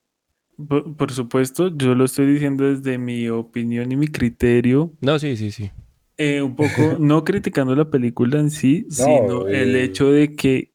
Por, 0.98 1.12
supuesto, 1.12 1.76
yo 1.76 1.96
lo 1.96 2.06
estoy 2.06 2.28
diciendo 2.28 2.64
desde 2.64 2.98
mi 2.98 3.30
opinión 3.30 3.92
y 3.92 3.98
mi 3.98 4.08
criterio. 4.08 4.94
No, 5.02 5.20
sí, 5.20 5.36
sí, 5.36 5.52
sí. 5.52 5.72
Eh, 6.18 6.42
un 6.42 6.56
poco, 6.56 6.96
no 7.00 7.24
criticando 7.26 7.76
la 7.76 7.90
película 7.90 8.40
en 8.40 8.52
sí, 8.52 8.86
sino 8.90 9.48
el 9.48 9.76
hecho 9.76 10.12
de 10.12 10.36
que 10.36 10.74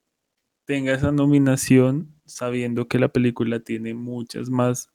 tenga 0.66 0.92
esa 0.92 1.12
nominación 1.12 2.14
sabiendo 2.26 2.86
que 2.88 2.98
la 2.98 3.08
película 3.08 3.60
tiene 3.60 3.94
muchas 3.94 4.50
más 4.50 4.90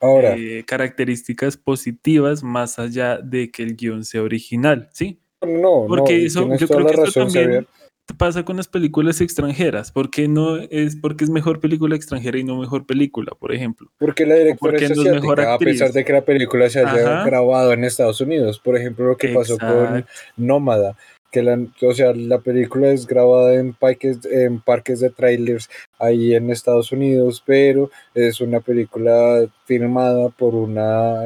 eh, 0.00 0.64
características 0.66 1.56
positivas 1.56 2.42
más 2.42 2.78
allá 2.78 3.18
de 3.18 3.50
que 3.50 3.62
el 3.62 3.76
guion 3.76 4.04
sea 4.04 4.22
original, 4.22 4.88
¿sí? 4.92 5.20
No, 5.40 5.84
porque 5.86 6.24
eso, 6.24 6.48
yo 6.56 6.66
creo 6.66 6.86
que 6.86 6.94
eso 6.94 7.12
también, 7.12 7.66
pasa 8.12 8.44
con 8.44 8.56
las 8.56 8.68
películas 8.68 9.20
extranjeras? 9.20 9.90
¿Por 9.90 10.10
qué 10.10 10.28
no 10.28 10.56
es 10.56 10.96
porque 10.96 11.24
es 11.24 11.30
mejor 11.30 11.60
película 11.60 11.96
extranjera 11.96 12.38
y 12.38 12.44
no 12.44 12.56
mejor 12.56 12.86
película, 12.86 13.32
por 13.38 13.52
ejemplo? 13.52 13.90
Porque 13.98 14.26
la 14.26 14.34
directora 14.34 14.78
es, 14.78 14.96
mejor 14.96 15.40
a 15.40 15.58
pesar 15.58 15.92
de 15.92 16.04
que 16.04 16.12
la 16.12 16.24
película 16.24 16.68
se 16.68 16.80
haya 16.80 17.24
grabado 17.24 17.72
en 17.72 17.84
Estados 17.84 18.20
Unidos. 18.20 18.58
Por 18.58 18.76
ejemplo, 18.76 19.06
lo 19.06 19.16
que 19.16 19.28
pasó 19.28 19.58
con 19.58 20.04
Nómada, 20.36 20.96
que 21.30 21.42
la, 21.42 21.58
o 21.82 21.94
sea, 21.94 22.12
la 22.14 22.38
película 22.38 22.90
es 22.90 23.06
grabada 23.06 23.54
en 23.54 23.72
parques, 23.72 24.24
en 24.24 24.60
parques 24.60 25.00
de 25.00 25.10
trailers 25.10 25.68
ahí 25.98 26.34
en 26.34 26.50
Estados 26.50 26.92
Unidos, 26.92 27.42
pero 27.44 27.90
es 28.14 28.40
una 28.40 28.60
película 28.60 29.46
filmada 29.64 30.28
por 30.28 30.54
una, 30.54 31.22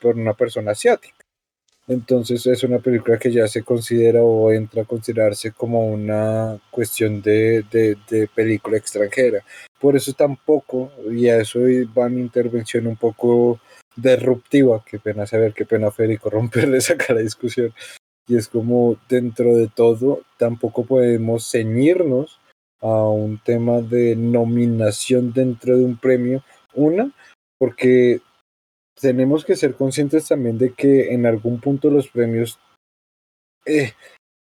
por 0.00 0.16
una 0.16 0.32
persona 0.34 0.72
asiática. 0.72 1.23
Entonces 1.86 2.46
es 2.46 2.64
una 2.64 2.78
película 2.78 3.18
que 3.18 3.30
ya 3.30 3.46
se 3.46 3.62
considera 3.62 4.22
o 4.22 4.50
entra 4.50 4.82
a 4.82 4.86
considerarse 4.86 5.52
como 5.52 5.86
una 5.86 6.58
cuestión 6.70 7.20
de, 7.20 7.64
de, 7.70 8.28
película 8.34 8.78
extranjera. 8.78 9.44
Por 9.78 9.94
eso 9.94 10.14
tampoco, 10.14 10.92
y 11.10 11.28
a 11.28 11.40
eso 11.40 11.60
va 11.96 12.08
mi 12.08 12.22
intervención 12.22 12.86
un 12.86 12.96
poco 12.96 13.60
disruptiva, 13.96 14.82
qué 14.84 14.98
pena 14.98 15.26
saber, 15.26 15.52
qué 15.52 15.66
pena 15.66 15.90
Federico 15.90 16.30
romperle 16.30 16.78
acá 16.78 17.12
la 17.14 17.20
discusión. 17.20 17.74
Y 18.26 18.36
es 18.36 18.48
como 18.48 18.96
dentro 19.08 19.54
de 19.54 19.68
todo, 19.68 20.22
tampoco 20.38 20.86
podemos 20.86 21.50
ceñirnos 21.50 22.40
a 22.80 23.02
un 23.08 23.38
tema 23.38 23.82
de 23.82 24.16
nominación 24.16 25.34
dentro 25.34 25.76
de 25.76 25.84
un 25.84 25.98
premio. 25.98 26.42
Una, 26.74 27.12
porque 27.58 28.20
tenemos 29.00 29.44
que 29.44 29.56
ser 29.56 29.74
conscientes 29.74 30.28
también 30.28 30.58
de 30.58 30.72
que 30.72 31.12
en 31.12 31.26
algún 31.26 31.60
punto 31.60 31.90
los 31.90 32.08
premios, 32.08 32.58
eh, 33.66 33.92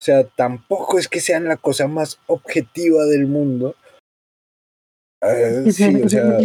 o 0.00 0.04
sea, 0.04 0.24
tampoco 0.24 0.98
es 0.98 1.08
que 1.08 1.20
sean 1.20 1.44
la 1.44 1.56
cosa 1.56 1.88
más 1.88 2.20
objetiva 2.26 3.04
del 3.04 3.26
mundo. 3.26 3.74
Eh, 5.22 5.72
sí, 5.72 6.02
o 6.02 6.08
sea, 6.08 6.38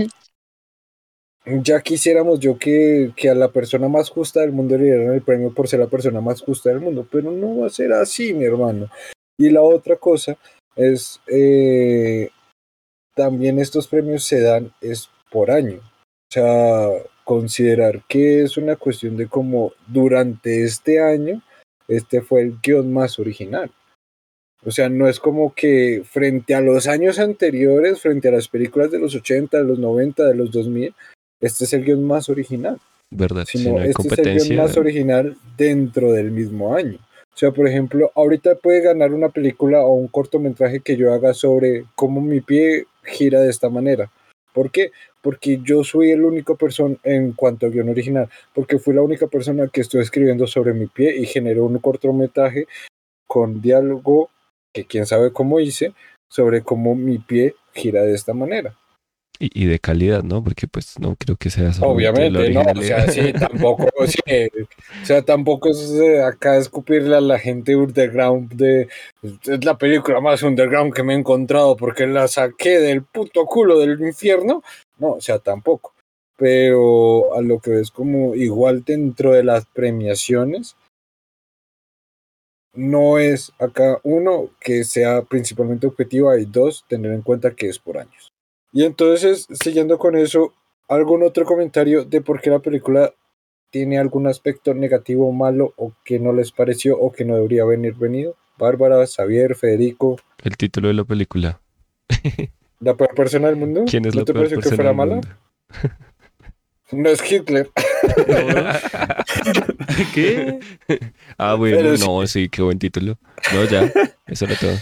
ya 1.46 1.82
quisiéramos 1.82 2.40
yo 2.40 2.58
que, 2.58 3.12
que, 3.16 3.30
a 3.30 3.36
la 3.36 3.52
persona 3.52 3.88
más 3.88 4.10
justa 4.10 4.42
del 4.42 4.54
mundo 4.54 4.78
le 4.78 4.86
dieran 4.86 5.14
el 5.14 5.22
premio 5.22 5.54
por 5.54 5.68
ser 5.68 5.80
la 5.80 5.88
persona 5.88 6.22
más 6.22 6.42
justa 6.42 6.70
del 6.70 6.80
mundo, 6.80 7.08
pero 7.12 7.32
no 7.32 7.58
va 7.60 7.68
a 7.68 7.70
ser 7.70 7.94
así, 7.94 8.34
mi 8.34 8.46
hermano. 8.46 8.90
Y 9.38 9.50
la 9.50 9.62
otra 9.62 9.98
cosa 9.98 10.38
es, 10.76 11.20
eh, 11.28 12.30
también 13.16 13.60
estos 13.60 13.88
premios 13.88 14.24
se 14.24 14.42
dan 14.42 14.74
es 14.82 15.10
por 15.32 15.52
año. 15.52 15.80
O 15.80 16.32
sea, 16.32 16.88
considerar 17.24 18.04
que 18.08 18.42
es 18.42 18.58
una 18.58 18.76
cuestión 18.76 19.18
de 19.18 19.28
cómo 19.28 19.74
durante 19.88 20.64
este 20.64 21.02
año 21.02 21.42
este 21.88 22.22
fue 22.22 22.42
el 22.42 22.60
guion 22.62 22.94
más 22.94 23.20
original. 23.20 23.72
O 24.66 24.72
sea, 24.72 24.90
no 24.90 25.08
es 25.08 25.20
como 25.20 25.54
que 25.54 26.04
frente 26.06 26.56
a 26.56 26.62
los 26.62 26.88
años 26.88 27.20
anteriores, 27.20 28.00
frente 28.00 28.30
a 28.30 28.32
las 28.32 28.48
películas 28.48 28.92
de 28.92 29.00
los 29.00 29.14
80, 29.14 29.58
de 29.58 29.64
los 29.64 29.80
90, 29.80 30.26
de 30.26 30.36
los 30.36 30.52
2000, 30.52 30.96
este 31.42 31.66
es 31.66 31.74
el 31.74 31.84
guion 31.84 32.04
más 32.06 32.30
original. 32.30 32.80
¿Verdad? 33.12 33.46
Sino 33.46 33.82
este 33.82 34.08
es 34.08 34.20
el 34.20 34.48
guion 34.48 34.58
más 34.58 34.78
original 34.78 35.38
dentro 35.58 36.12
del 36.14 36.32
mismo 36.32 36.76
año. 36.76 36.98
O 37.34 37.38
sea, 37.38 37.52
por 37.52 37.68
ejemplo, 37.68 38.12
ahorita 38.16 38.56
puede 38.56 38.82
ganar 38.82 39.12
una 39.12 39.30
película 39.30 39.82
o 39.82 39.94
un 39.94 40.08
cortometraje 40.08 40.82
que 40.82 40.96
yo 40.96 41.14
haga 41.14 41.34
sobre 41.34 41.86
cómo 41.96 42.22
mi 42.22 42.42
pie 42.42 42.86
gira 43.04 43.42
de 43.42 43.50
esta 43.50 43.70
manera. 43.70 44.12
¿Por 44.54 44.72
qué? 44.72 44.92
Porque 45.24 45.60
yo 45.64 45.84
soy 45.84 46.12
el 46.12 46.24
único 46.24 46.56
persona 46.58 46.98
en 47.04 47.32
cuanto 47.32 47.66
a 47.66 47.70
guion 47.70 47.90
original, 47.90 48.30
porque 48.54 48.78
fui 48.78 48.94
la 48.94 49.02
única 49.02 49.26
persona 49.28 49.68
que 49.68 49.82
estoy 49.82 50.02
escribiendo 50.02 50.46
sobre 50.46 50.74
mi 50.74 50.86
pie 50.86 51.16
y 51.18 51.26
generó 51.26 51.66
un 51.66 51.80
cortometraje 51.80 52.68
con 53.26 53.62
diálogo 53.62 54.30
que 54.74 54.86
quién 54.86 55.06
sabe 55.06 55.32
cómo 55.32 55.60
hice 55.60 55.94
sobre 56.30 56.62
cómo 56.62 56.94
mi 56.94 57.20
pie 57.20 57.56
gira 57.74 58.02
de 58.04 58.14
esta 58.14 58.34
manera. 58.34 58.76
Y, 59.40 59.66
de 59.66 59.80
calidad, 59.80 60.24
¿no? 60.24 60.44
Porque 60.44 60.68
pues 60.68 61.00
no 61.00 61.16
creo 61.16 61.36
que 61.36 61.50
sea 61.50 61.72
Obviamente, 61.82 62.52
no, 62.52 62.62
o 62.62 62.82
sea, 62.82 63.10
sí, 63.10 63.34
tampoco, 63.40 63.90
o 63.98 64.08
sea, 65.04 65.22
tampoco 65.24 65.70
es 65.70 65.92
eh, 65.92 66.24
acá 66.24 66.56
escupirle 66.58 67.16
a 67.16 67.22
la 67.22 67.40
gente 67.40 67.76
underground 67.76 68.54
de, 68.54 68.88
es 69.22 69.66
la 69.66 69.78
película 69.78 70.22
más 70.22 70.44
underground 70.44 70.94
que 70.94 71.04
me 71.04 71.14
he 71.14 71.18
encontrado 71.18 71.76
porque 71.76 72.06
la 72.06 72.28
saqué 72.28 72.80
del 72.80 73.04
puto 73.04 73.46
culo 73.46 73.80
del 73.80 74.00
infierno, 74.00 74.64
no, 75.04 75.16
o 75.16 75.22
sea, 75.22 75.40
tampoco, 75.40 75.94
pero 76.38 77.36
a 77.36 77.42
lo 77.42 77.60
que 77.60 77.72
ves 77.72 77.92
como 77.92 78.36
igual 78.36 78.84
dentro 78.86 79.34
de 79.34 79.44
las 79.44 79.66
premiaciones, 79.66 80.78
no 82.74 83.20
es 83.20 83.52
acá 83.60 84.00
uno 84.04 84.50
que 84.62 84.86
sea 84.86 85.24
principalmente 85.24 85.88
objetiva 85.88 86.40
y 86.40 86.46
dos, 86.46 86.86
tener 86.88 87.12
en 87.12 87.22
cuenta 87.22 87.54
que 87.54 87.68
es 87.68 87.80
por 87.80 87.98
años. 87.98 88.32
Y 88.72 88.86
entonces, 88.86 89.46
siguiendo 89.62 90.00
con 90.00 90.16
eso, 90.16 90.54
¿algún 90.88 91.22
otro 91.22 91.46
comentario 91.46 92.06
de 92.06 92.22
por 92.22 92.40
qué 92.42 92.50
la 92.50 92.60
película 92.60 93.14
tiene 93.70 94.00
algún 94.00 94.26
aspecto 94.26 94.74
negativo 94.74 95.28
o 95.28 95.34
malo 95.34 95.74
o 95.76 95.94
que 96.06 96.18
no 96.18 96.32
les 96.32 96.52
pareció 96.52 96.98
o 96.98 97.12
que 97.12 97.26
no 97.26 97.36
debería 97.36 97.66
venir 97.66 97.96
venido? 97.96 98.36
Bárbara, 98.58 99.06
Xavier, 99.06 99.56
Federico. 99.56 100.16
El 100.42 100.56
título 100.56 100.88
de 100.88 100.94
la 100.94 101.04
película. 101.04 101.60
¿La 102.84 102.96
peor 102.96 103.16
persona 103.16 103.48
del 103.48 103.56
mundo? 103.56 103.86
¿Quién 103.88 104.06
es 104.06 104.14
¿No 104.14 104.22
la 104.22 104.26
te 104.26 104.34
pareció 104.34 104.60
que 104.60 104.70
fuera 104.70 104.94
mala? 104.94 105.22
No 106.92 107.10
es 107.10 107.32
Hitler. 107.32 107.72
¿Qué? 110.14 110.60
Ah, 111.40 111.56
bueno, 111.56 111.98
no, 111.98 112.28
sí, 112.28 112.50
qué 112.50 112.62
buen 112.62 112.78
título. 112.78 113.18
No, 113.52 113.66
ya, 113.66 113.92
eso 114.28 114.46
era 114.46 114.56
todo. 114.56 114.78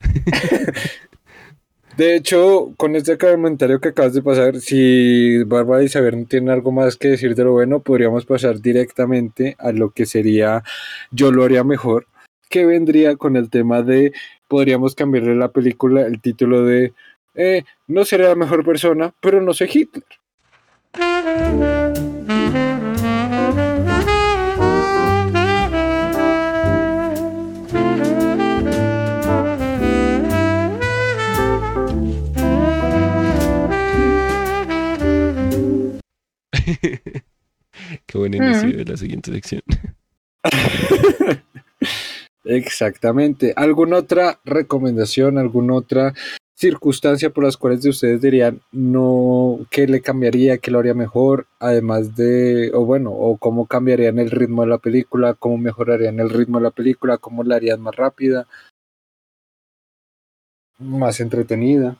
De 1.96 2.16
hecho, 2.16 2.74
con 2.76 2.96
este 2.96 3.16
comentario 3.16 3.80
que 3.80 3.90
acabas 3.90 4.12
de 4.12 4.20
pasar, 4.20 4.60
si 4.60 5.42
Bárbara 5.44 5.82
y 5.82 5.86
Isabel 5.86 6.20
no 6.20 6.26
tienen 6.26 6.50
algo 6.50 6.70
más 6.70 6.96
que 6.96 7.08
decir 7.08 7.34
de 7.34 7.44
lo 7.44 7.52
bueno, 7.52 7.80
podríamos 7.80 8.26
pasar 8.26 8.60
directamente 8.60 9.56
a 9.58 9.72
lo 9.72 9.90
que 9.90 10.04
sería 10.04 10.64
Yo 11.12 11.30
lo 11.30 11.44
haría 11.44 11.64
mejor, 11.64 12.08
que 12.50 12.66
vendría 12.66 13.16
con 13.16 13.36
el 13.36 13.48
tema 13.48 13.82
de, 13.82 14.12
podríamos 14.48 14.96
cambiarle 14.96 15.36
la 15.36 15.52
película, 15.52 16.02
el 16.02 16.20
título 16.20 16.64
de, 16.64 16.92
eh, 17.34 17.64
no 17.88 18.04
seré 18.04 18.24
la 18.24 18.34
mejor 18.34 18.64
persona, 18.64 19.12
pero 19.20 19.40
no 19.40 19.52
soy 19.52 19.70
Hitler. 19.72 20.04
Qué 38.06 38.18
buen 38.18 38.34
inicio 38.34 38.68
mm. 38.68 38.72
de 38.72 38.84
la 38.84 38.96
siguiente 38.96 39.32
sección. 39.32 39.62
Exactamente. 42.44 43.52
¿Alguna 43.56 43.98
otra 43.98 44.40
recomendación, 44.44 45.38
alguna 45.38 45.74
otra 45.74 46.14
circunstancia 46.56 47.30
por 47.30 47.44
las 47.44 47.56
cuales 47.56 47.82
de 47.82 47.90
ustedes 47.90 48.20
dirían 48.20 48.60
no 48.70 49.66
que 49.70 49.86
le 49.86 50.00
cambiaría, 50.00 50.58
que 50.58 50.70
lo 50.70 50.78
haría 50.78 50.94
mejor, 50.94 51.46
además 51.58 52.14
de, 52.14 52.70
o 52.74 52.84
bueno, 52.84 53.10
o 53.10 53.36
cómo 53.36 53.66
cambiarían 53.66 54.18
el 54.18 54.30
ritmo 54.30 54.62
de 54.62 54.68
la 54.68 54.78
película, 54.78 55.34
cómo 55.34 55.58
mejorarían 55.58 56.20
el 56.20 56.30
ritmo 56.30 56.58
de 56.58 56.64
la 56.64 56.70
película, 56.70 57.18
cómo 57.18 57.42
la 57.42 57.56
harían 57.56 57.80
más 57.80 57.96
rápida, 57.96 58.46
más 60.78 61.20
entretenida? 61.20 61.98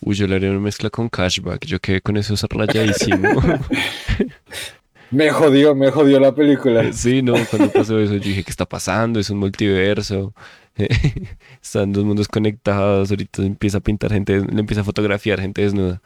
Uy, 0.00 0.14
yo 0.14 0.26
le 0.26 0.36
haría 0.36 0.50
una 0.50 0.60
mezcla 0.60 0.90
con 0.90 1.08
cashback. 1.08 1.64
Yo 1.64 1.80
quedé 1.80 2.00
con 2.00 2.16
eso 2.16 2.34
rayadísimo. 2.48 3.28
me 5.10 5.30
jodió, 5.30 5.74
me 5.74 5.90
jodió 5.90 6.20
la 6.20 6.34
película. 6.34 6.92
Sí, 6.92 7.22
no, 7.22 7.34
cuando 7.50 7.72
pasó 7.72 7.98
eso, 7.98 8.14
yo 8.14 8.20
dije, 8.20 8.44
¿qué 8.44 8.50
está 8.50 8.66
pasando? 8.66 9.18
Es 9.18 9.30
un 9.30 9.38
multiverso. 9.38 10.34
Están 11.62 11.92
dos 11.92 12.04
mundos 12.04 12.28
conectados. 12.28 13.10
Ahorita 13.10 13.42
empieza 13.42 13.78
a 13.78 13.82
pintar 13.82 14.12
gente, 14.12 14.40
le 14.40 14.60
empieza 14.60 14.80
a 14.82 14.84
fotografiar 14.84 15.40
gente 15.40 15.62
desnuda. 15.62 16.02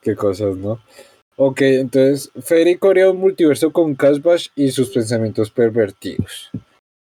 Qué 0.00 0.14
cosas, 0.14 0.56
¿no? 0.56 0.80
Ok, 1.36 1.62
entonces 1.62 2.30
Federico 2.42 2.90
haría 2.90 3.10
un 3.10 3.18
multiverso 3.18 3.72
con 3.72 3.94
Cashback 3.94 4.52
y 4.54 4.70
sus 4.70 4.90
pensamientos 4.90 5.50
pervertidos. 5.50 6.50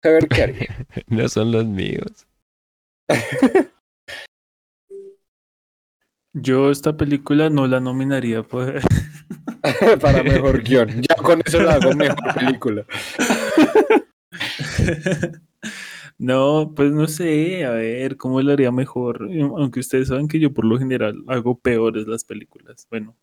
A 0.03 0.09
ver 0.09 0.29
qué 0.29 0.43
haría. 0.43 0.87
no 1.09 1.29
son 1.29 1.51
los 1.51 1.67
míos. 1.67 2.27
Yo 6.33 6.71
esta 6.71 6.97
película 6.97 7.51
no 7.51 7.67
la 7.67 7.81
nominaría 7.81 8.45
pues. 8.45 8.85
para 10.01 10.23
mejor 10.23 10.63
guion. 10.63 11.03
Ya 11.03 11.17
con 11.17 11.43
eso 11.45 11.61
la 11.61 11.75
hago 11.75 11.93
mejor 11.93 12.35
película. 12.35 12.87
No, 16.21 16.75
pues 16.77 16.93
no 16.93 17.09
sé, 17.09 17.65
a 17.65 17.71
ver, 17.71 18.19
¿cómo 18.19 18.43
lo 18.43 18.53
haría 18.53 18.71
mejor? 18.71 19.27
Aunque 19.57 19.81
ustedes 19.81 20.09
saben 20.09 20.29
que 20.29 20.39
yo 20.39 20.53
por 20.53 20.67
lo 20.67 20.79
general 20.79 21.25
hago 21.27 21.59
peores 21.59 22.07
las 22.07 22.25
películas. 22.25 22.87
Bueno. 22.91 23.17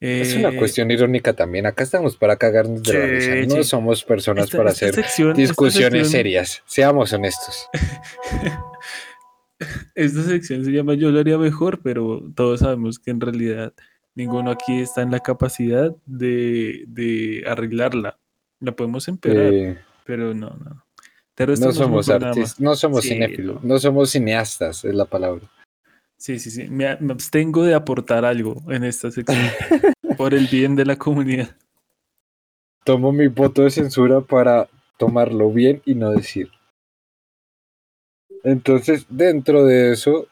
es 0.00 0.34
una 0.34 0.48
eh, 0.48 0.56
cuestión 0.56 0.90
irónica 0.90 1.34
también. 1.34 1.66
Acá 1.66 1.84
estamos 1.84 2.16
para 2.16 2.36
cagarnos 2.36 2.82
de 2.82 2.94
la 2.94 3.04
risa. 3.04 3.54
No 3.54 3.62
somos 3.64 4.02
personas 4.02 4.48
para 4.48 4.70
hacer 4.70 4.94
discusiones 5.36 6.10
serias. 6.10 6.62
Seamos 6.64 7.12
honestos. 7.12 7.68
esta 9.94 10.22
sección 10.22 10.64
se 10.64 10.72
llama 10.72 10.94
Yo 10.94 11.10
lo 11.10 11.20
haría 11.20 11.36
mejor, 11.36 11.82
pero 11.82 12.22
todos 12.34 12.60
sabemos 12.60 12.98
que 12.98 13.10
en 13.10 13.20
realidad 13.20 13.74
ninguno 14.14 14.52
aquí 14.52 14.80
está 14.80 15.02
en 15.02 15.10
la 15.10 15.20
capacidad 15.20 15.94
de, 16.06 17.44
arreglarla. 17.46 18.18
La 18.58 18.72
podemos 18.72 19.06
empeorar, 19.06 19.84
pero 20.06 20.32
no, 20.32 20.48
no. 20.48 20.82
No, 21.46 21.72
somos 21.72 22.08
artistas, 22.08 22.60
no 22.60 22.74
somos 22.74 23.04
cinéfilos, 23.04 23.62
no 23.62 23.78
somos 23.78 24.10
cineastas, 24.10 24.84
es 24.84 24.94
la 24.94 25.04
palabra. 25.04 25.48
Sí, 26.16 26.38
sí, 26.38 26.50
sí. 26.50 26.68
Me, 26.68 26.86
abstengo 26.86 27.64
de 27.64 27.74
aportar 27.74 28.24
algo 28.24 28.62
en 28.68 28.84
esta 28.84 29.10
sección 29.10 29.38
por 30.16 30.34
el 30.34 30.46
bien 30.46 30.76
de 30.76 30.84
la 30.84 30.96
comunidad. 30.96 31.56
Tomo 32.84 33.12
mi 33.12 33.26
voto 33.28 33.62
de 33.62 33.70
censura 33.70 34.20
para 34.20 34.68
tomarlo 34.98 35.50
bien 35.50 35.82
y 35.84 35.94
no 35.94 36.10
decir. 36.12 36.50
Entonces, 38.44 39.06
dentro 39.08 39.64
de 39.64 39.92
eso, 39.92 40.28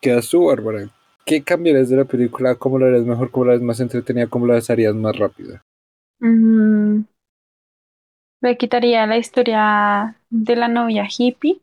quedas 0.00 0.28
tú, 0.28 0.46
Bárbara. 0.46 0.90
¿Qué 1.26 1.42
cambiarías 1.42 1.88
de 1.88 1.96
la 1.96 2.04
película? 2.04 2.54
¿Cómo 2.54 2.78
la 2.78 2.86
harías 2.86 3.04
mejor? 3.04 3.30
¿Cómo 3.30 3.46
la 3.46 3.52
harías 3.52 3.66
más 3.66 3.80
entretenida? 3.80 4.26
¿Cómo 4.28 4.46
la 4.46 4.62
harías 4.66 4.94
más 4.94 5.18
rápida? 5.18 5.62
Mm, 6.20 7.00
le 8.46 8.56
quitaría 8.56 9.06
la 9.06 9.18
historia 9.18 10.16
de 10.30 10.56
la 10.56 10.68
novia 10.68 11.06
hippie. 11.06 11.60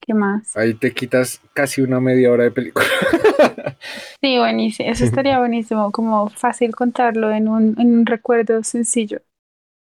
¿Qué 0.00 0.14
más? 0.14 0.56
Ahí 0.56 0.72
te 0.74 0.94
quitas 0.94 1.40
casi 1.52 1.82
una 1.82 2.00
media 2.00 2.32
hora 2.32 2.44
de 2.44 2.50
película. 2.50 2.86
sí, 4.22 4.38
buenísimo. 4.38 4.90
Eso 4.90 5.04
estaría 5.04 5.38
buenísimo, 5.40 5.92
como 5.92 6.30
fácil 6.30 6.74
contarlo 6.74 7.30
en 7.30 7.48
un, 7.48 7.78
en 7.78 7.98
un 7.98 8.06
recuerdo 8.06 8.62
sencillo. 8.62 9.20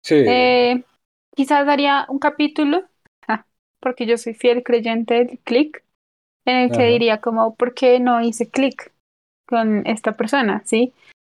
Sí. 0.03 0.17
Eh, 0.27 0.83
quizás 1.37 1.65
daría 1.65 2.07
un 2.09 2.19
capítulo, 2.19 2.85
porque 3.79 4.07
yo 4.07 4.19
soy 4.19 4.35
fiel 4.35 4.65
creyente 4.65 5.15
del 5.15 5.39
click, 5.39 5.85
en 6.45 6.57
el 6.57 6.73
que 6.73 6.85
diría 6.87 7.21
como, 7.21 7.55
¿por 7.55 7.75
qué 7.75 8.01
no 8.01 8.21
hice 8.21 8.51
click 8.51 8.93
con 9.47 9.87
esta 9.87 10.17
persona? 10.17 10.63
¿Sí? 10.65 10.93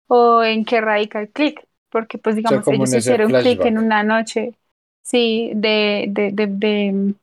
O 0.09 0.43
en 0.45 0.65
qué 0.65 0.81
radica 0.81 1.21
el 1.21 1.31
click, 1.31 1.66
porque 1.91 2.19
pues 2.19 2.37
digamos, 2.37 2.67
ellos 2.69 2.95
hicieron 2.95 3.33
click 3.33 3.65
en 3.65 3.79
una 3.79 4.03
noche, 4.03 4.55
sí, 5.03 5.53
de, 5.55 6.07
de, 6.09 6.31
de, 6.33 6.47
de 6.47 7.15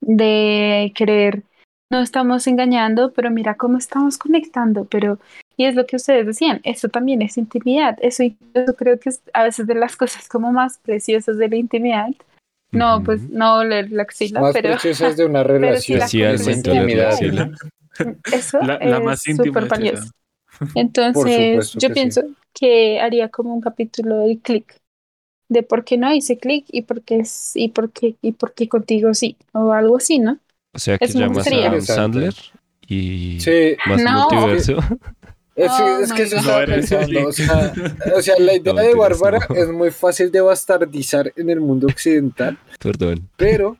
de 0.00 0.92
querer, 0.94 1.42
no 1.90 2.00
estamos 2.00 2.46
engañando, 2.46 3.12
pero 3.12 3.30
mira 3.30 3.54
cómo 3.54 3.78
estamos 3.78 4.18
conectando, 4.18 4.84
pero, 4.84 5.18
y 5.56 5.66
es 5.66 5.74
lo 5.74 5.86
que 5.86 5.96
ustedes 5.96 6.26
decían, 6.26 6.60
eso 6.64 6.88
también 6.88 7.22
es 7.22 7.38
intimidad, 7.38 7.98
eso, 8.00 8.22
eso 8.22 8.74
creo 8.74 8.98
que 8.98 9.10
es 9.10 9.22
a 9.32 9.44
veces 9.44 9.66
de 9.66 9.74
las 9.74 9.96
cosas 9.96 10.28
como 10.28 10.52
más 10.52 10.78
preciosas 10.78 11.38
de 11.38 11.48
la 11.48 11.56
intimidad. 11.56 12.08
No, 12.72 13.04
pues 13.04 13.22
no 13.30 13.62
leer 13.62 13.92
la 13.92 14.02
axila, 14.02 14.40
más 14.40 14.52
pero... 14.52 14.70
preciosas 14.70 15.16
de 15.16 15.24
una 15.26 15.44
relación. 15.44 16.08
Sí, 16.08 16.22
intimidad. 16.22 17.16
Eso 18.32 18.58
la, 18.60 18.78
la 18.80 19.12
es 19.12 19.22
súper 19.22 19.68
valioso. 19.68 20.10
Entonces, 20.74 21.72
yo 21.74 21.90
pienso 21.90 22.22
que 22.52 23.00
haría 23.00 23.28
como 23.28 23.54
un 23.54 23.60
capítulo 23.60 24.18
de 24.18 24.38
click 24.38 24.80
de 25.48 25.62
por 25.62 25.84
qué 25.84 25.96
no 25.98 26.12
hice 26.12 26.38
clic 26.38 26.64
y 26.68 26.82
por 26.82 27.02
qué 27.02 27.22
y 27.54 27.68
por 27.68 27.90
qué 27.90 28.16
y 28.22 28.32
por 28.32 28.54
qué 28.54 28.68
contigo 28.68 29.12
sí 29.14 29.36
o 29.52 29.72
algo 29.72 29.96
así, 29.96 30.18
¿no? 30.18 30.38
O 30.72 30.78
sea 30.78 30.98
que 30.98 31.06
llamas 31.06 31.46
a 31.46 31.80
Sandler 31.80 32.34
y 32.88 33.38
más 33.86 34.02
multiverso. 34.02 34.78
Es, 35.54 35.70
es, 36.02 36.12
que 36.12 36.22
eso 36.22 36.36
estaba 36.36 36.66
pensando, 36.66 37.28
o 37.28 37.32
sea, 37.32 37.72
o 38.16 38.22
sea, 38.22 38.34
la 38.38 38.54
idea 38.54 38.72
de 38.72 38.94
Bárbara 38.94 39.38
es 39.54 39.68
muy 39.68 39.90
fácil 39.90 40.32
de 40.32 40.40
bastardizar 40.40 41.32
en 41.36 41.50
el 41.50 41.60
mundo 41.60 41.86
occidental. 41.86 42.58
Perdón. 42.80 43.28
Pero, 43.36 43.78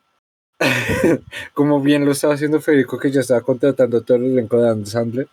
como 1.53 1.81
bien 1.81 2.05
lo 2.05 2.13
estaba 2.13 2.35
haciendo 2.35 2.61
Federico, 2.61 2.99
que 2.99 3.11
ya 3.11 3.21
estaba 3.21 3.41
contratando 3.41 3.99
a 3.99 4.01
todo 4.03 4.19
el 4.19 4.27
elenco 4.27 4.59
de 4.59 4.67
Adam 4.69 4.87
Sandler, 4.87 5.29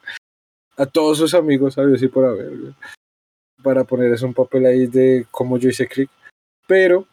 a 0.77 0.85
todos 0.85 1.17
sus 1.17 1.33
amigos, 1.33 1.75
sabes, 1.75 1.99
sí 1.99 2.07
por 2.07 2.25
haber, 2.25 2.73
para 3.63 3.83
ponerles 3.83 4.21
un 4.21 4.33
papel 4.33 4.65
ahí 4.65 4.87
de 4.87 5.25
cómo 5.31 5.57
yo 5.57 5.69
hice 5.69 5.87
clic. 5.87 6.09
Pero 6.67 7.05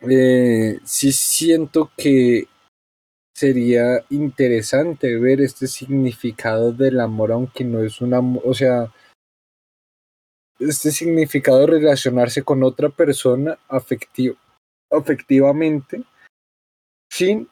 eh, 0.00 0.78
sí 0.84 1.12
siento 1.12 1.90
que 1.96 2.46
sería 3.34 4.04
interesante 4.10 5.18
ver 5.18 5.40
este 5.40 5.66
significado 5.66 6.72
del 6.72 7.00
amor, 7.00 7.32
aunque 7.32 7.64
no 7.64 7.82
es 7.82 8.00
un 8.00 8.14
amor, 8.14 8.42
o 8.46 8.54
sea, 8.54 8.92
este 10.58 10.90
significado 10.92 11.60
de 11.60 11.66
relacionarse 11.66 12.42
con 12.42 12.62
otra 12.62 12.88
persona 12.88 13.58
afectivo, 13.68 14.36
afectivamente 14.90 16.04
sin, 17.10 17.48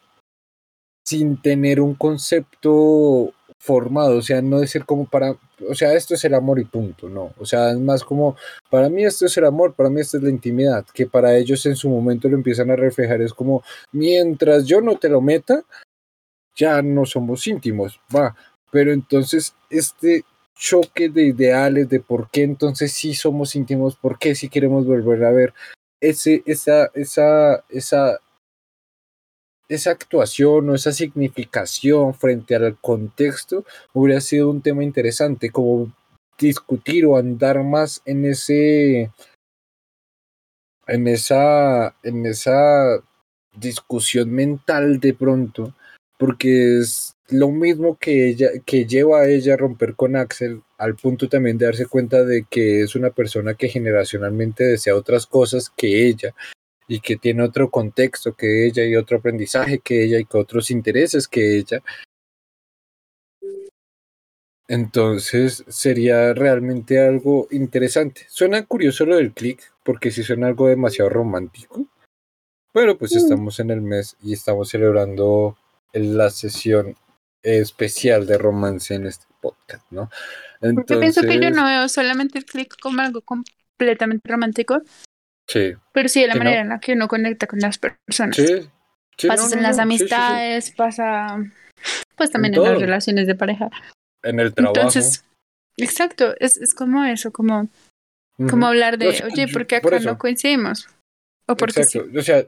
sin 1.05 1.41
tener 1.41 1.81
un 1.81 1.95
concepto 1.95 3.33
formado, 3.63 4.17
o 4.17 4.23
sea, 4.23 4.43
no 4.43 4.59
de 4.59 4.67
ser 4.67 4.85
como 4.85 5.07
para, 5.07 5.37
o 5.69 5.75
sea, 5.77 5.95
esto 5.95 6.15
es 6.15 6.25
el 6.25 6.35
amor 6.35 6.59
y 6.59 6.65
punto, 6.65 7.09
no, 7.09 7.33
o 7.39 7.47
sea, 7.47 7.71
es 7.71 7.79
más 7.79 8.03
como, 8.03 8.37
para 8.69 8.89
mí 8.89 9.05
esto 9.05 9.27
es 9.27 9.37
el 9.37 9.45
amor, 9.45 9.75
para 9.75 9.89
mí 9.89 10.01
esto 10.01 10.17
es 10.17 10.25
la 10.25 10.31
intimidad, 10.31 10.85
que 10.93 11.07
para 11.07 11.37
ellos 11.37 11.65
en 11.67 11.77
su 11.77 11.89
momento 11.89 12.29
lo 12.29 12.35
empiezan 12.35 12.73
a 12.73 12.77
reflejar, 12.77 13.23
es 13.23 13.33
como, 13.33 13.63
mientras 13.93 14.67
yo 14.67 14.81
no 14.81 14.97
te 14.99 15.09
lo 15.09 15.21
meta, 15.21 15.63
ya 16.57 16.83
no 16.83 17.07
somos 17.07 17.47
íntimos, 17.47 18.01
va, 18.13 18.35
pero 18.73 18.93
entonces 18.93 19.55
este 19.71 20.25
choque 20.57 21.09
de 21.09 21.27
ideales, 21.27 21.89
de 21.89 22.01
por 22.01 22.31
qué 22.31 22.43
entonces 22.43 22.93
sí 22.93 23.15
somos 23.15 23.55
íntimos, 23.55 23.95
por 23.95 24.19
qué 24.19 24.35
sí 24.35 24.49
queremos 24.49 24.85
volver 24.87 25.25
a 25.25 25.31
ver, 25.31 25.55
ese, 26.01 26.43
esa, 26.47 26.91
esa, 26.95 27.63
esa 27.69 28.19
esa 29.75 29.91
actuación 29.91 30.69
o 30.71 30.75
esa 30.75 30.93
significación 30.93 32.15
frente 32.15 32.55
al 32.55 32.77
contexto 32.81 33.65
hubiera 33.93 34.21
sido 34.21 34.51
un 34.51 34.63
tema 34.63 34.85
interesante, 34.85 35.51
como 35.51 35.93
discutir 36.39 37.07
o 37.07 37.17
andar 37.17 37.63
más 37.63 38.03
en 38.05 38.25
ese 38.25 39.11
en 40.87 41.07
esa 41.07 41.97
en 42.03 42.27
esa 42.27 43.03
discusión 43.57 44.31
mental 44.31 44.99
de 44.99 45.15
pronto 45.15 45.75
porque 46.19 46.79
es 46.79 47.15
lo 47.29 47.51
mismo 47.51 47.97
que 47.99 48.29
ella 48.29 48.51
que 48.65 48.87
lleva 48.87 49.21
a 49.21 49.29
ella 49.29 49.55
a 49.55 49.57
romper 49.57 49.95
con 49.95 50.17
Axel 50.17 50.63
al 50.79 50.97
punto 50.97 51.29
también 51.29 51.59
de 51.59 51.67
darse 51.67 51.87
cuenta 51.87 52.25
de 52.25 52.45
que 52.51 52.83
es 52.83 52.95
una 52.95 53.11
persona 53.11 53.55
que 53.55 53.69
generacionalmente 53.69 54.65
desea 54.65 54.97
otras 54.97 55.27
cosas 55.27 55.71
que 55.77 56.09
ella 56.09 56.35
y 56.93 57.01
que 57.01 57.17
tiene 57.17 57.43
otro 57.43 57.71
contexto 57.71 58.35
que 58.35 58.67
ella 58.67 58.85
y 58.85 58.97
otro 58.97 59.17
aprendizaje 59.17 59.79
que 59.79 60.05
ella 60.05 60.19
y 60.19 60.27
que 60.27 60.37
otros 60.37 60.71
intereses 60.71 61.27
que 61.27 61.57
ella. 61.57 61.83
Entonces 64.69 65.65
sería 65.69 66.35
realmente 66.35 67.01
algo 67.01 67.49
interesante. 67.51 68.27
Suena 68.29 68.67
curioso 68.67 69.07
lo 69.07 69.17
del 69.17 69.33
click, 69.33 69.73
porque 69.83 70.11
si 70.11 70.23
suena 70.23 70.49
algo 70.49 70.69
demasiado 70.69 71.09
romántico. 71.09 71.87
Pero 72.75 72.99
pues 72.99 73.15
mm. 73.15 73.19
estamos 73.19 73.59
en 73.59 73.71
el 73.71 73.81
mes 73.81 74.19
y 74.23 74.35
estamos 74.35 74.69
celebrando 74.69 75.57
la 75.95 76.29
sesión 76.29 76.95
especial 77.43 78.27
de 78.27 78.37
romance 78.37 78.95
en 78.95 79.07
este 79.07 79.25
podcast, 79.41 79.91
¿no? 79.91 80.11
Entonces... 80.61 80.95
Yo 80.95 81.01
pienso 81.01 81.23
que 81.23 81.41
yo 81.41 81.51
no 81.51 81.65
veo 81.65 81.89
solamente 81.89 82.39
el 82.39 82.45
click 82.45 82.79
como 82.83 83.01
algo 83.01 83.23
completamente 83.23 84.31
romántico, 84.31 84.83
Sí. 85.49 85.75
Pero 85.93 86.09
sí, 86.09 86.23
de 86.23 86.29
la 86.29 86.35
manera 86.35 86.61
en 86.61 86.69
la 86.69 86.81
que 86.81 86.93
uno 86.93 87.09
conecta 87.09 87.47
con 87.47 87.59
las 87.59 87.79
personas. 87.79 88.37
Sí. 88.37 88.69
pasa 89.27 89.57
en 89.57 89.63
las 89.63 89.79
amistades, 89.79 90.71
pasa 90.71 91.39
pues 92.17 92.31
también 92.31 92.55
en, 92.55 92.63
las 92.63 92.79
relaciones 92.79 93.27
de 93.27 93.35
pareja. 93.35 93.71
En 94.23 94.41
el 94.41 94.55
trabajo. 94.55 94.77
Entonces, 94.77 95.25
exacto, 95.77 96.35
es, 96.39 96.57
es 96.57 96.75
como 96.75 97.05
eso, 97.05 97.33
como, 97.33 97.69
como 98.49 98.67
hablar 98.67 98.99
de, 98.99 99.09
oye, 99.09 99.49
¿por 99.49 99.67
qué 99.67 99.77
acá 99.77 99.99
no 99.99 100.19
coincidimos? 100.19 100.89
O 101.47 101.57
porque 101.57 101.81
exacto. 101.81 102.19
O 102.19 102.23
sea, 102.23 102.45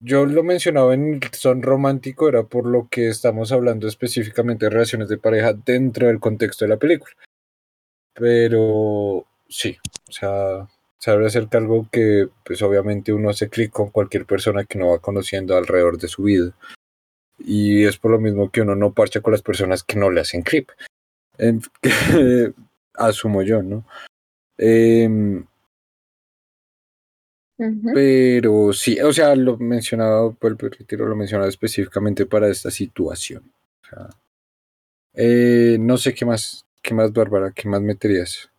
yo 0.00 0.26
lo 0.26 0.42
mencionaba 0.42 0.94
en 0.94 1.14
el 1.14 1.20
son 1.32 1.62
romántico, 1.62 2.28
era 2.28 2.42
por 2.44 2.66
lo 2.66 2.88
que 2.90 3.08
estamos 3.08 3.52
hablando 3.52 3.88
específicamente 3.88 4.66
de 4.66 4.70
relaciones 4.70 5.08
de 5.08 5.18
pareja 5.18 5.54
dentro 5.54 6.08
del 6.08 6.20
contexto 6.20 6.64
de 6.64 6.68
la 6.68 6.76
película. 6.76 7.14
Pero 8.14 9.26
sí, 9.48 9.78
o 10.08 10.12
sea, 10.12 10.68
saber 11.04 11.26
acerca 11.26 11.58
algo 11.58 11.86
que 11.92 12.28
pues 12.46 12.62
obviamente 12.62 13.12
uno 13.12 13.28
hace 13.28 13.50
clic 13.50 13.70
con 13.70 13.90
cualquier 13.90 14.24
persona 14.24 14.64
que 14.64 14.78
no 14.78 14.88
va 14.88 15.00
conociendo 15.00 15.54
alrededor 15.54 15.98
de 15.98 16.08
su 16.08 16.22
vida. 16.22 16.56
Y 17.38 17.84
es 17.84 17.98
por 17.98 18.12
lo 18.12 18.18
mismo 18.18 18.50
que 18.50 18.62
uno 18.62 18.74
no 18.74 18.94
parcha 18.94 19.20
con 19.20 19.32
las 19.32 19.42
personas 19.42 19.82
que 19.84 19.98
no 19.98 20.10
le 20.10 20.22
hacen 20.22 20.40
clip. 20.40 20.70
asumo 22.94 23.42
yo, 23.42 23.62
¿no? 23.62 23.84
Em, 24.56 25.44
pero 27.92 28.72
sí, 28.72 28.98
o 28.98 29.12
sea, 29.12 29.36
lo 29.36 29.58
mencionaba, 29.58 30.34
el 30.40 30.58
retiro 30.58 31.06
lo 31.06 31.16
mencionaba 31.16 31.50
específicamente 31.50 32.24
para 32.24 32.48
esta 32.48 32.70
situación. 32.70 33.52
Eh, 35.12 35.76
no 35.78 35.98
sé 35.98 36.14
qué 36.14 36.24
más, 36.24 36.64
qué 36.80 36.94
más, 36.94 37.12
Bárbara, 37.12 37.52
qué 37.52 37.68
más 37.68 37.82
meterías, 37.82 38.50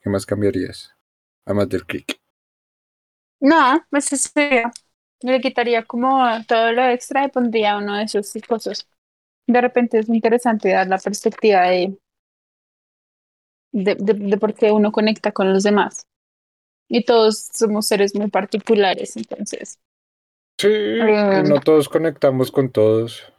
qué 0.00 0.10
más 0.10 0.26
cambiarías, 0.26 0.96
además 1.46 1.68
del 1.68 1.86
click. 1.86 2.18
No, 3.40 3.84
pues 3.90 4.06
sería. 4.06 4.70
Le 5.20 5.40
quitaría 5.40 5.84
como 5.84 6.24
todo 6.48 6.72
lo 6.72 6.84
extra 6.88 7.24
y 7.24 7.28
pondría 7.28 7.76
uno 7.76 7.96
de 7.96 8.04
esos 8.04 8.32
cosas. 8.48 8.88
De 9.46 9.60
repente 9.60 9.98
es 9.98 10.08
muy 10.08 10.18
interesante 10.18 10.70
dar 10.70 10.88
la 10.88 10.98
perspectiva 10.98 11.62
de, 11.62 11.96
de, 13.72 13.94
de, 13.94 14.36
por 14.36 14.54
qué 14.54 14.72
uno 14.72 14.92
conecta 14.92 15.32
con 15.32 15.52
los 15.52 15.62
demás. 15.62 16.06
Y 16.88 17.04
todos 17.04 17.48
somos 17.52 17.86
seres 17.86 18.14
muy 18.14 18.28
particulares, 18.28 19.16
entonces. 19.16 19.78
Sí, 20.58 20.68
no 20.68 21.60
todos 21.60 21.88
conectamos 21.88 22.50
con 22.50 22.70
todos. 22.70 23.32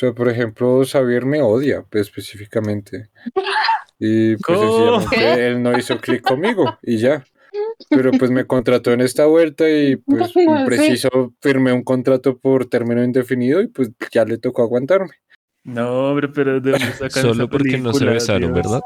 Por 0.00 0.28
ejemplo, 0.28 0.82
Xavier 0.84 1.26
me 1.26 1.42
odia 1.42 1.84
pues, 1.88 2.08
específicamente. 2.08 3.10
Y 3.98 4.36
pues 4.36 4.58
él 5.12 5.62
no 5.62 5.76
hizo 5.76 5.98
clic 5.98 6.22
conmigo 6.26 6.78
y 6.82 6.98
ya. 6.98 7.24
Pero 7.88 8.12
pues 8.12 8.30
me 8.30 8.46
contrató 8.46 8.92
en 8.92 9.00
esta 9.00 9.26
vuelta 9.26 9.68
y 9.68 9.96
pues 9.96 10.32
preciso 10.66 11.34
firmé 11.40 11.72
un 11.72 11.82
contrato 11.82 12.38
por 12.38 12.66
término 12.66 13.02
indefinido 13.02 13.60
y 13.60 13.68
pues 13.68 13.90
ya 14.10 14.24
le 14.24 14.38
tocó 14.38 14.62
aguantarme. 14.62 15.10
No, 15.64 16.10
hombre, 16.10 16.28
pero 16.28 16.60
¿de 16.60 16.72
dónde 16.72 17.10
Solo 17.10 17.48
porque 17.48 17.76
no 17.76 17.92
se 17.92 18.06
besaron, 18.06 18.54
¿verdad? 18.54 18.80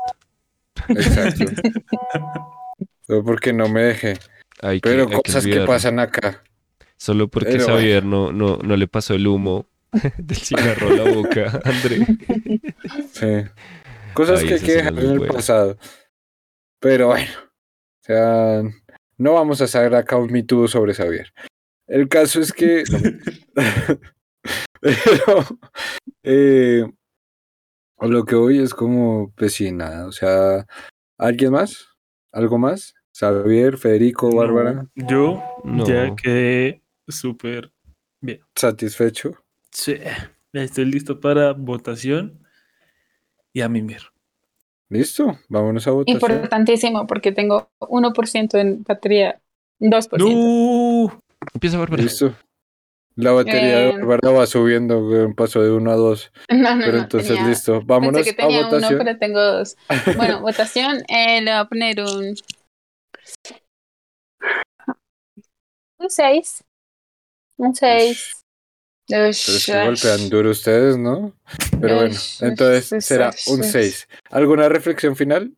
Exacto. 0.88 1.44
Solo 3.06 3.24
porque 3.24 3.52
no 3.52 3.68
me 3.68 3.82
dejé. 3.82 4.18
pero 4.82 5.08
cosas 5.08 5.44
que, 5.44 5.60
pasan 5.60 6.00
acá. 6.00 6.42
Solo 6.96 7.28
porque 7.28 7.60
Xavier 7.60 8.04
no, 8.04 8.32
no, 8.32 8.58
no 8.58 8.76
le 8.76 8.88
pasó 8.88 9.14
el 9.14 9.26
humo 9.26 9.66
del 10.18 10.36
cigarro 10.36 10.88
a 10.88 10.92
la 10.92 11.12
boca, 11.12 11.60
André. 11.64 12.06
Sí. 13.12 13.50
Cosas 14.14 14.42
que 14.42 14.54
hay 14.54 14.60
que 14.60 14.72
dejar 14.74 14.98
en 14.98 15.10
el 15.10 15.26
pasado. 15.26 15.76
Pero 16.80 17.08
bueno. 17.08 17.32
O 17.36 18.04
sea, 18.04 18.62
no 19.18 19.34
vamos 19.34 19.60
a 19.60 19.66
saber 19.66 19.94
acá 19.94 20.16
un 20.16 20.30
mito 20.32 20.68
sobre 20.68 20.94
Xavier. 20.94 21.32
El 21.86 22.08
caso 22.08 22.40
es 22.40 22.52
que. 22.52 22.84
Pero. 24.80 25.44
Eh, 26.22 26.84
lo 28.00 28.24
que 28.24 28.34
hoy 28.34 28.58
es 28.58 28.74
como, 28.74 29.32
pues 29.36 29.58
O 29.60 30.12
sea, 30.12 30.66
¿alguien 31.18 31.52
más? 31.52 31.88
¿Algo 32.32 32.58
más? 32.58 32.94
Xavier, 33.16 33.78
Federico, 33.78 34.34
Bárbara. 34.34 34.86
Yo 34.94 35.42
ya 35.86 36.14
quedé 36.16 36.82
súper 37.08 37.72
bien. 38.20 38.40
¿Satisfecho? 38.54 39.43
Sí. 39.74 39.96
Estoy 40.52 40.84
listo 40.86 41.20
para 41.20 41.52
votación 41.52 42.46
y 43.52 43.60
a 43.60 43.68
mimir. 43.68 44.02
Listo, 44.88 45.38
vámonos 45.48 45.86
a 45.88 45.90
votación. 45.90 46.16
Importantísimo 46.16 47.06
porque 47.06 47.32
tengo 47.32 47.68
1% 47.80 48.58
en 48.58 48.84
batería, 48.84 49.40
2%. 49.80 50.18
No. 50.18 51.22
Empieza 51.52 51.78
Bárbara. 51.78 52.02
Listo. 52.02 52.34
La 53.16 53.32
batería 53.32 53.78
de 53.78 53.90
eh, 53.90 53.98
Bárbara 53.98 54.38
va 54.38 54.46
subiendo, 54.46 54.98
un 54.98 55.34
paso 55.34 55.60
de 55.60 55.70
1 55.70 55.90
a 55.90 55.94
2. 55.94 56.32
No, 56.50 56.74
no, 56.76 56.84
pero 56.84 56.98
entonces 56.98 57.40
listo, 57.42 57.82
vámonos 57.84 58.22
Pensé 58.22 58.30
que 58.30 58.42
tenía 58.42 58.60
a 58.60 58.64
votación. 58.64 58.94
Uno, 58.94 59.04
pero 59.04 59.18
tengo 59.18 59.40
dos. 59.40 59.76
Bueno, 60.16 60.40
votación, 60.42 61.02
eh, 61.08 61.40
le 61.40 61.50
voy 61.50 61.60
a 61.60 61.64
poner 61.64 62.00
un 62.00 62.34
un 65.98 66.10
6. 66.10 66.64
Un 67.56 67.74
6. 67.74 68.43
Pero 69.06 69.32
se 69.32 69.84
golpean 69.84 70.30
duro 70.30 70.50
ustedes, 70.50 70.96
¿no? 70.96 71.34
Pero 71.80 71.96
bueno, 71.96 72.16
entonces 72.40 73.04
será 73.04 73.30
un 73.48 73.62
6. 73.62 74.08
¿Alguna 74.30 74.68
reflexión 74.68 75.14
final? 75.14 75.52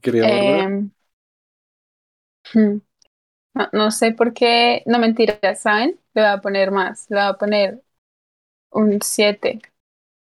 Quería 0.00 0.22
eh, 0.28 0.88
no, 2.54 3.68
no, 3.72 3.90
sé 3.90 4.12
por 4.12 4.32
qué, 4.32 4.82
no 4.86 4.98
mentira, 4.98 5.54
¿saben? 5.54 6.00
Le 6.14 6.22
voy 6.22 6.30
a 6.30 6.40
poner 6.40 6.70
más, 6.70 7.06
le 7.10 7.16
voy 7.16 7.26
a 7.26 7.34
poner 7.34 7.82
un 8.70 8.98
7. 9.02 9.60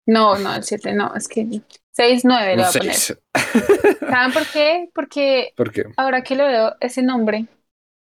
No, 0.06 0.36
no, 0.38 0.54
el 0.54 0.64
7 0.64 0.94
no, 0.94 1.14
es 1.14 1.28
que 1.28 1.46
6, 1.92 2.22
9 2.24 2.56
le 2.56 2.62
voy 2.62 2.64
a 2.64 2.72
poner. 2.72 2.94
¿Saben 2.94 4.32
por 4.32 4.46
qué? 4.52 4.90
Porque 4.92 5.52
¿Por 5.56 5.70
qué? 5.70 5.84
ahora 5.96 6.22
que 6.22 6.34
lo 6.34 6.46
veo, 6.46 6.74
ese 6.80 7.02
nombre 7.02 7.46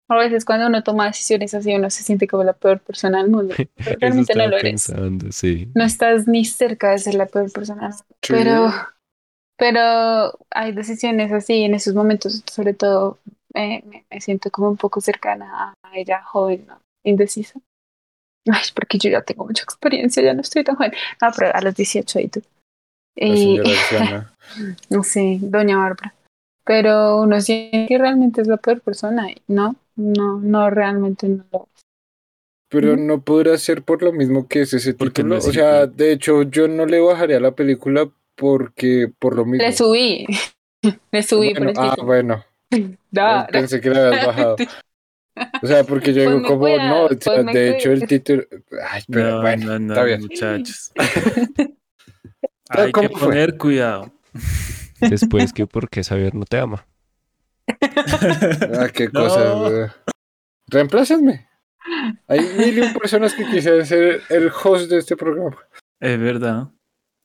a 0.09 0.17
veces 0.17 0.45
cuando 0.45 0.69
uno 0.69 0.83
toma 0.83 1.07
decisiones 1.07 1.53
así, 1.55 1.75
uno 1.75 1.91
se 1.91 2.03
siente 2.03 2.29
como 2.29 2.45
la 2.45 2.53
peor 2.53 2.81
persona 2.81 3.19
del 3.19 3.31
mundo. 3.31 3.55
realmente 4.01 4.35
no 4.35 4.47
lo 4.47 4.57
eres. 4.57 4.93
No 5.75 5.85
estás 5.85 6.29
ni 6.29 6.45
cerca 6.45 6.91
de 6.91 6.99
ser 6.99 7.15
la 7.15 7.27
peor 7.27 7.51
persona. 7.51 7.95
Pero, 8.29 8.73
pero 9.57 10.39
hay 10.51 10.73
decisiones 10.73 11.33
así 11.33 11.65
en 11.65 11.75
esos 11.75 11.95
momentos, 11.95 12.43
sobre 12.47 12.75
todo 12.75 13.19
me, 13.53 14.05
siento 14.21 14.51
como 14.51 14.69
un 14.69 14.77
poco 14.77 15.01
cercana 15.01 15.75
a 15.83 15.99
ella, 15.99 16.23
joven, 16.23 16.67
indecisa. 17.05 17.59
Ay, 18.49 18.63
porque 18.75 18.99
yo 18.99 19.11
ya 19.11 19.23
tengo 19.23 19.45
mucha 19.45 19.65
experiencia, 19.65 20.23
ya 20.23 20.35
no 20.35 20.43
estoy 20.43 20.63
tan 20.63 20.77
joven. 20.77 20.93
No, 21.21 21.31
pero 21.37 21.53
a 21.53 21.61
los 21.63 21.75
18 21.75 22.21
y 22.21 22.29
tú. 22.29 22.43
Y, 23.17 23.59
no 24.91 25.03
sé, 25.03 25.39
doña 25.41 25.79
Bárbara. 25.79 26.15
Pero 26.65 27.23
uno 27.23 27.41
siente 27.41 27.87
que 27.89 27.99
realmente 27.99 28.43
es 28.43 28.47
la 28.47 28.57
peor 28.57 28.81
persona, 28.81 29.27
¿no? 29.49 29.75
No, 29.97 30.40
no, 30.40 30.70
realmente 30.70 31.28
no 31.28 31.44
lo 31.53 31.68
pero 32.68 32.97
no 32.97 33.22
podrá 33.22 33.57
ser 33.59 33.82
por 33.82 34.03
lo 34.03 34.12
mismo 34.12 34.49
que 34.49 34.62
es 34.62 34.72
ese 34.74 34.94
título. 34.94 35.38
o 35.38 35.40
sea, 35.40 35.86
de 35.86 36.12
hecho, 36.12 36.42
yo 36.42 36.68
no 36.68 36.84
le 36.84 37.01
bajaría 37.01 37.36
a 37.36 37.40
la 37.40 37.53
película 37.53 38.09
porque 38.34 39.11
por 39.18 39.36
lo 39.36 39.44
mismo. 39.44 39.66
Le 39.66 39.72
subí. 39.72 40.26
Le 41.11 41.22
subí 41.22 41.55
por 41.55 41.68
el 41.68 41.74
Ah, 41.76 41.97
bueno. 42.03 42.44
Pensé 43.51 43.80
que 43.80 43.90
le 43.90 44.01
habías 44.01 44.26
bajado. 44.26 44.57
O 45.62 45.66
sea, 45.66 45.84
porque 45.84 46.14
yo 46.14 46.22
digo, 46.22 46.42
como 46.44 46.66
no, 46.66 47.09
de 47.09 47.76
hecho, 47.76 47.92
el 47.92 48.07
título. 48.07 48.44
Ay, 48.88 49.03
pero 49.07 49.42
bueno, 49.42 49.78
no, 49.78 49.92
está 49.92 50.05
bien. 50.05 50.22
muchachos. 50.22 50.92
Hay 52.70 52.90
que 52.90 53.11
poner 53.11 53.59
cuidado. 53.59 54.11
Después 54.99 55.53
que 55.53 55.66
porque 55.66 56.03
saber 56.05 56.34
no 56.34 56.47
te 56.47 56.57
ama. 56.57 56.86
ah, 58.81 58.89
qué 58.93 59.09
cosa. 59.11 59.95
Reemplácenme. 60.69 61.49
Hay 62.29 62.41
mil 62.41 62.93
personas 62.95 63.35
que 63.35 63.45
quisieran 63.45 63.87
ser 63.87 64.23
el 64.29 64.51
host 64.51 64.91
de 64.91 64.99
este 64.99 65.17
programa. 65.17 65.57
Es 66.01 66.19
verdad. 66.19 66.69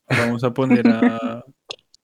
Vamos 0.08 0.44
a 0.44 0.52
poner 0.52 0.86
a, 0.86 1.44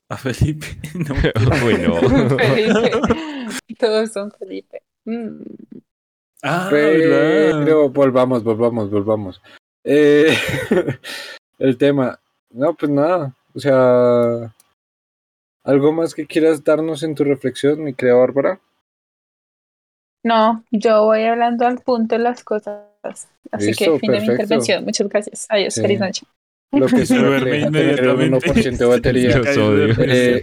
a 0.08 0.16
Felipe. 0.16 0.66
bueno. 1.62 1.94
Todos 3.78 4.12
son 4.12 4.32
Felipe. 4.32 4.82
Mm. 5.04 5.42
Ah, 6.42 6.68
Pero 6.70 7.88
volvamos, 7.90 8.42
volvamos, 8.44 8.90
volvamos. 8.90 9.42
Eh, 9.84 10.36
el 11.58 11.76
tema. 11.76 12.18
No, 12.50 12.74
pues 12.74 12.90
nada. 12.90 13.36
O 13.54 13.60
sea, 13.60 14.54
¿Algo 15.68 15.92
más 15.92 16.14
que 16.14 16.26
quieras 16.26 16.64
darnos 16.64 17.02
en 17.02 17.14
tu 17.14 17.24
reflexión, 17.24 17.84
mi 17.84 17.92
querida 17.92 18.14
Bárbara? 18.14 18.58
No, 20.24 20.64
yo 20.70 21.04
voy 21.04 21.24
hablando 21.24 21.66
al 21.66 21.80
punto 21.80 22.16
de 22.16 22.22
las 22.22 22.42
cosas. 22.42 22.86
Así 23.52 23.74
que 23.74 23.98
fin 23.98 24.12
de 24.12 24.20
mi 24.22 24.26
intervención. 24.28 24.82
Muchas 24.86 25.06
gracias. 25.10 25.46
Adiós, 25.50 25.74
feliz 25.74 26.00
noche. 26.00 26.26
Lo 26.72 26.86
que 26.86 27.04
se 27.06 27.18
duerme 27.18 27.58
inmediatamente. 27.58 28.48
1% 28.48 28.78
de 28.78 28.84
batería. 28.86 29.42
Eh, 29.98 30.42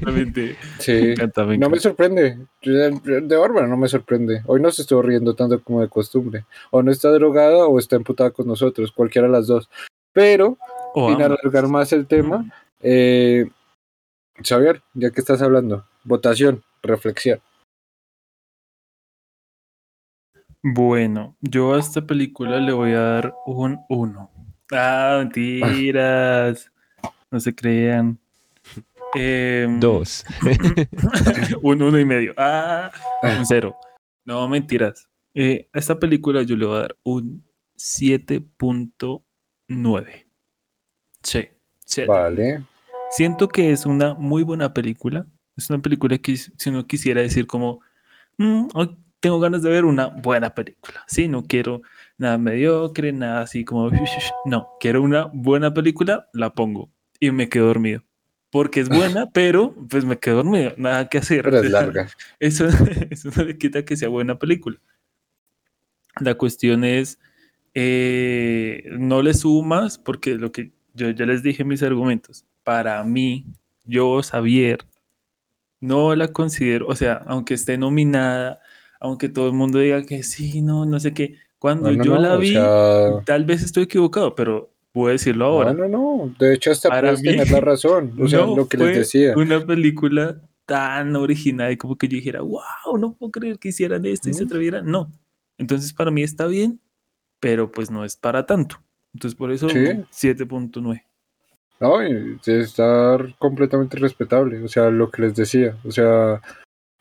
sí. 0.78 1.16
No 1.58 1.72
me 1.72 1.80
sorprende. 1.80 2.38
De 2.62 3.36
Bárbara 3.36 3.66
no 3.66 3.78
me 3.78 3.88
sorprende. 3.88 4.44
Hoy 4.46 4.62
no 4.62 4.70
se 4.70 4.84
estuvo 4.84 5.02
riendo 5.02 5.34
tanto 5.34 5.60
como 5.64 5.82
de 5.82 5.90
costumbre. 5.90 6.46
O 6.70 6.84
no 6.84 6.92
está 6.92 7.10
drogada 7.10 7.66
o 7.66 7.80
está 7.80 7.96
emputada 7.96 8.30
con 8.30 8.46
nosotros. 8.46 8.92
Cualquiera 8.92 9.28
de 9.28 9.34
las 9.34 9.48
dos. 9.48 9.72
Pero, 10.14 10.60
sin 10.94 11.20
alargar 11.20 11.68
más 11.68 11.92
el 11.94 12.06
tema, 12.06 12.46
eh, 12.84 13.48
Xavier, 14.44 14.84
ya 14.94 15.12
que 15.12 15.22
estás 15.22 15.42
hablando, 15.42 15.88
votación, 16.04 16.62
reflexión. 16.82 17.40
Bueno, 20.62 21.38
yo 21.42 21.76
a 21.76 21.80
esta 21.80 22.06
película 22.06 22.60
le 22.60 22.74
voy 22.74 22.92
a 22.94 23.00
dar 23.00 23.34
un 23.46 23.80
1. 23.88 24.32
Ah, 24.72 25.18
mentiras. 25.20 26.72
No 27.30 27.40
se 27.40 27.54
crean. 27.54 28.18
Em, 29.14 29.80
Dos. 29.80 30.26
un 31.62 31.84
uno 31.84 32.00
y 32.00 32.06
medio. 32.06 32.34
Ah, 32.36 32.92
un 33.22 33.46
cero. 33.46 33.78
No, 34.26 34.50
mentiras. 34.50 35.08
Eh, 35.34 35.70
a 35.72 35.80
esta 35.80 36.00
película 36.00 36.42
yo 36.42 36.56
le 36.56 36.66
voy 36.66 36.78
a 36.78 36.82
dar 36.82 36.98
un 37.04 37.46
7.9. 37.78 40.26
Sí, 41.22 41.48
sí. 41.86 42.06
Vale. 42.06 42.64
Siento 43.16 43.48
que 43.48 43.72
es 43.72 43.86
una 43.86 44.14
muy 44.14 44.44
buena 44.44 44.74
película. 44.74 45.26
Es 45.56 45.70
una 45.70 45.82
película 45.82 46.18
que 46.18 46.36
si 46.36 46.70
uno 46.70 46.86
quisiera 46.86 47.22
decir 47.22 47.48
como, 47.48 47.80
mm, 48.38 48.68
tengo 49.22 49.40
ganas 49.40 49.64
de 49.64 49.70
ver 49.70 49.86
una 49.86 50.08
buena 50.08 50.54
película. 50.54 51.02
Sí, 51.08 51.30
no 51.30 51.46
quiero 51.46 51.82
nada 52.18 52.38
mediocre, 52.38 53.14
nada 53.14 53.42
así 53.42 53.64
como, 53.64 53.90
no, 54.46 54.68
quiero 54.82 55.02
una 55.02 55.30
buena 55.34 55.74
película, 55.74 56.28
la 56.34 56.54
pongo. 56.54 56.92
y 57.20 57.32
me 57.32 57.48
quedo 57.48 57.68
dormido. 57.68 58.04
Porque 58.52 58.82
es 58.82 58.90
buena, 58.90 59.30
pero 59.34 59.74
pues 59.90 60.04
me 60.04 60.20
quedo 60.20 60.44
dormido, 60.44 60.74
nada 60.76 61.08
que 61.08 61.20
hacer. 61.20 61.44
Pero 61.44 61.60
es 61.60 61.72
larga. 61.72 62.10
Eso, 62.40 62.68
eso 63.10 63.30
no 63.36 63.44
le 63.46 63.58
quita 63.58 63.86
que 63.86 63.96
sea 63.96 64.10
buena 64.10 64.38
película. 64.38 64.78
La 66.20 66.36
cuestión 66.36 66.84
es, 66.84 67.18
eh, 67.74 68.84
no 69.00 69.22
le 69.22 69.34
sumas, 69.34 69.98
porque 69.98 70.36
lo 70.36 70.52
que 70.52 70.74
yo 70.94 71.10
ya 71.12 71.26
les 71.26 71.44
dije 71.44 71.64
mis 71.64 71.82
argumentos. 71.82 72.46
Para 72.66 73.02
mí, 73.06 73.46
yo, 73.86 74.22
Xavier, 74.22 74.80
no 75.80 76.14
la 76.16 76.28
considero, 76.28 76.88
o 76.88 76.96
sea, 76.96 77.24
aunque 77.28 77.54
esté 77.54 77.78
nominada, 77.78 78.60
aunque 79.00 79.30
todo 79.30 79.48
el 79.48 79.54
mundo 79.54 79.80
diga 79.80 80.04
que 80.06 80.24
sí, 80.24 80.62
no, 80.62 80.86
no 80.86 81.00
sé 81.00 81.14
qué. 81.14 81.38
Cuando 81.60 81.92
yo 81.92 82.18
la 82.18 82.36
vi, 82.36 82.56
tal 83.26 83.46
vez 83.46 83.64
estoy 83.64 83.84
equivocado, 83.84 84.36
pero 84.36 84.74
puedo 84.92 85.12
decirlo 85.12 85.46
ahora. 85.46 85.74
No, 85.74 85.88
no, 85.88 86.18
no. 86.18 86.36
De 86.40 86.54
hecho, 86.54 86.72
hasta 86.72 86.90
Para 86.90 87.12
puedes 87.12 87.22
tener 87.22 87.50
la 87.52 87.62
razón. 87.62 88.14
O 88.20 88.28
sea, 88.28 88.40
lo 88.46 88.68
que 88.68 88.78
les 88.78 88.98
decía. 88.98 89.34
Una 89.38 89.66
película 89.66 90.42
tan 90.66 91.16
original 91.16 91.72
y 91.72 91.78
como 91.78 91.98
que 91.98 92.08
yo 92.08 92.16
dijera, 92.16 92.42
wow, 92.42 92.98
no 92.98 93.14
puedo 93.14 93.32
creer 93.32 93.60
que 93.60 93.70
hicieran 93.70 94.06
esto 94.06 94.30
y 94.30 94.34
se 94.34 94.44
atrevieran. 94.46 94.86
No. 94.86 95.12
Entonces, 95.58 95.94
para 95.94 96.12
mí 96.12 96.24
está 96.24 96.48
bien, 96.48 96.82
pero 97.40 97.72
pues 97.72 97.92
no 97.92 98.04
es 98.04 98.16
para 98.16 98.46
tanto. 98.46 98.82
Entonces, 99.14 99.38
por 99.38 99.52
eso 99.52 99.68
7.9. 99.68 101.04
No, 101.80 102.02
está 102.02 103.18
completamente 103.38 103.98
respetable. 103.98 104.64
O 104.64 104.68
sea, 104.68 104.90
lo 104.90 105.12
que 105.12 105.24
les 105.24 105.36
decía. 105.36 105.78
O 105.84 105.92
sea, 105.92 106.42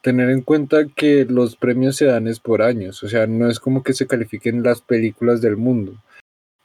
tener 0.05 0.29
en 0.29 0.43
cuenta 0.43 0.87
que 0.95 1.25
los 1.25 1.57
premios 1.57 1.97
se 1.97 2.05
dan 2.05 2.29
es 2.29 2.39
por 2.39 2.61
años, 2.61 3.03
o 3.03 3.09
sea, 3.09 3.27
no 3.27 3.49
es 3.49 3.59
como 3.59 3.83
que 3.83 3.95
se 3.95 4.07
califiquen 4.07 4.63
las 4.63 4.83
películas 4.83 5.41
del 5.41 5.57
mundo, 5.57 5.95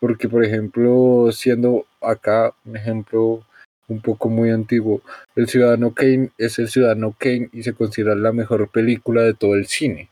porque 0.01 0.27
por 0.27 0.43
ejemplo, 0.43 1.31
siendo 1.31 1.85
acá 2.01 2.53
un 2.65 2.75
ejemplo 2.75 3.45
un 3.87 4.01
poco 4.01 4.27
muy 4.27 4.51
antiguo, 4.51 5.01
El 5.37 5.47
Ciudadano 5.47 5.93
Kane 5.93 6.31
es 6.37 6.59
El 6.59 6.67
Ciudadano 6.67 7.15
Kane 7.17 7.49
y 7.53 7.63
se 7.63 7.71
considera 7.73 8.13
la 8.13 8.33
mejor 8.33 8.69
película 8.69 9.23
de 9.23 9.33
todo 9.33 9.55
el 9.55 9.67
cine. 9.67 10.09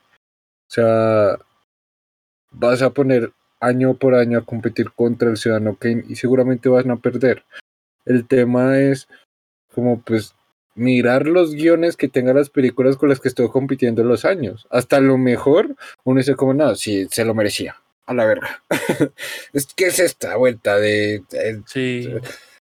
O 0.70 0.72
sea, 0.72 1.38
vas 2.52 2.82
a 2.82 2.92
poner 2.92 3.34
año 3.60 3.96
por 3.96 4.16
año 4.16 4.38
a 4.40 4.46
competir 4.46 4.92
contra 4.92 5.30
El 5.30 5.36
Ciudadano 5.36 5.76
Kane 5.76 6.06
y 6.08 6.16
seguramente 6.16 6.70
van 6.70 6.92
a 6.92 6.96
perder. 6.96 7.44
El 8.08 8.26
tema 8.26 8.80
es 8.80 9.08
como 9.74 10.02
pues 10.02 10.34
mirar 10.76 11.28
los 11.28 11.54
guiones 11.54 11.98
que 11.98 12.08
tengan 12.08 12.38
las 12.38 12.50
películas 12.50 12.96
con 12.96 13.10
las 13.10 13.20
que 13.20 13.28
estoy 13.28 13.50
compitiendo 13.50 14.02
en 14.02 14.08
los 14.08 14.26
años. 14.26 14.68
Hasta 14.70 15.00
lo 15.00 15.18
mejor 15.18 15.76
uno 16.04 16.20
dice 16.20 16.36
como, 16.36 16.54
no, 16.54 16.76
sí, 16.76 17.08
se 17.12 17.26
lo 17.26 17.34
merecía. 17.34 17.76
A 18.06 18.14
la 18.14 18.26
verga. 18.26 18.64
es 19.54 19.68
que 19.76 19.88
es 19.88 20.00
esta 20.00 20.38
vuelta 20.38 20.78
de, 20.78 21.24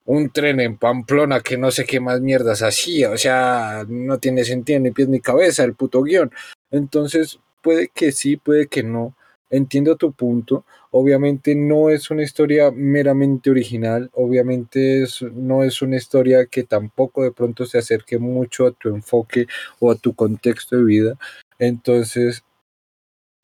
un 0.04 0.30
tren 0.30 0.60
en 0.60 0.76
Pamplona 0.76 1.40
que 1.40 1.58
no 1.58 1.72
sé 1.72 1.84
qué 1.84 1.98
más 1.98 2.20
mierdas 2.20 2.62
hacía. 2.62 3.10
O 3.10 3.16
sea, 3.16 3.84
no 3.88 4.18
tiene 4.18 4.44
sentido 4.44 4.78
ni 4.78 4.92
pies 4.92 5.08
ni 5.08 5.20
cabeza 5.20 5.64
el 5.64 5.74
puto 5.74 6.02
guion. 6.02 6.30
Entonces, 6.70 7.40
puede 7.60 7.88
que 7.88 8.12
sí, 8.12 8.36
puede 8.36 8.68
que 8.68 8.84
no. 8.84 9.16
Entiendo 9.52 9.96
tu 9.96 10.12
punto, 10.12 10.64
Obviamente 10.94 11.54
no 11.54 11.88
es 11.88 12.10
una 12.10 12.22
historia 12.22 12.70
meramente 12.70 13.50
original, 13.50 14.10
obviamente 14.12 15.06
no 15.32 15.64
es 15.64 15.80
una 15.80 15.96
historia 15.96 16.44
que 16.44 16.64
tampoco 16.64 17.22
de 17.22 17.32
pronto 17.32 17.64
se 17.64 17.78
acerque 17.78 18.18
mucho 18.18 18.66
a 18.66 18.72
tu 18.72 18.90
enfoque 18.90 19.46
o 19.80 19.90
a 19.90 19.94
tu 19.94 20.14
contexto 20.14 20.76
de 20.76 20.84
vida. 20.84 21.18
Entonces, 21.58 22.44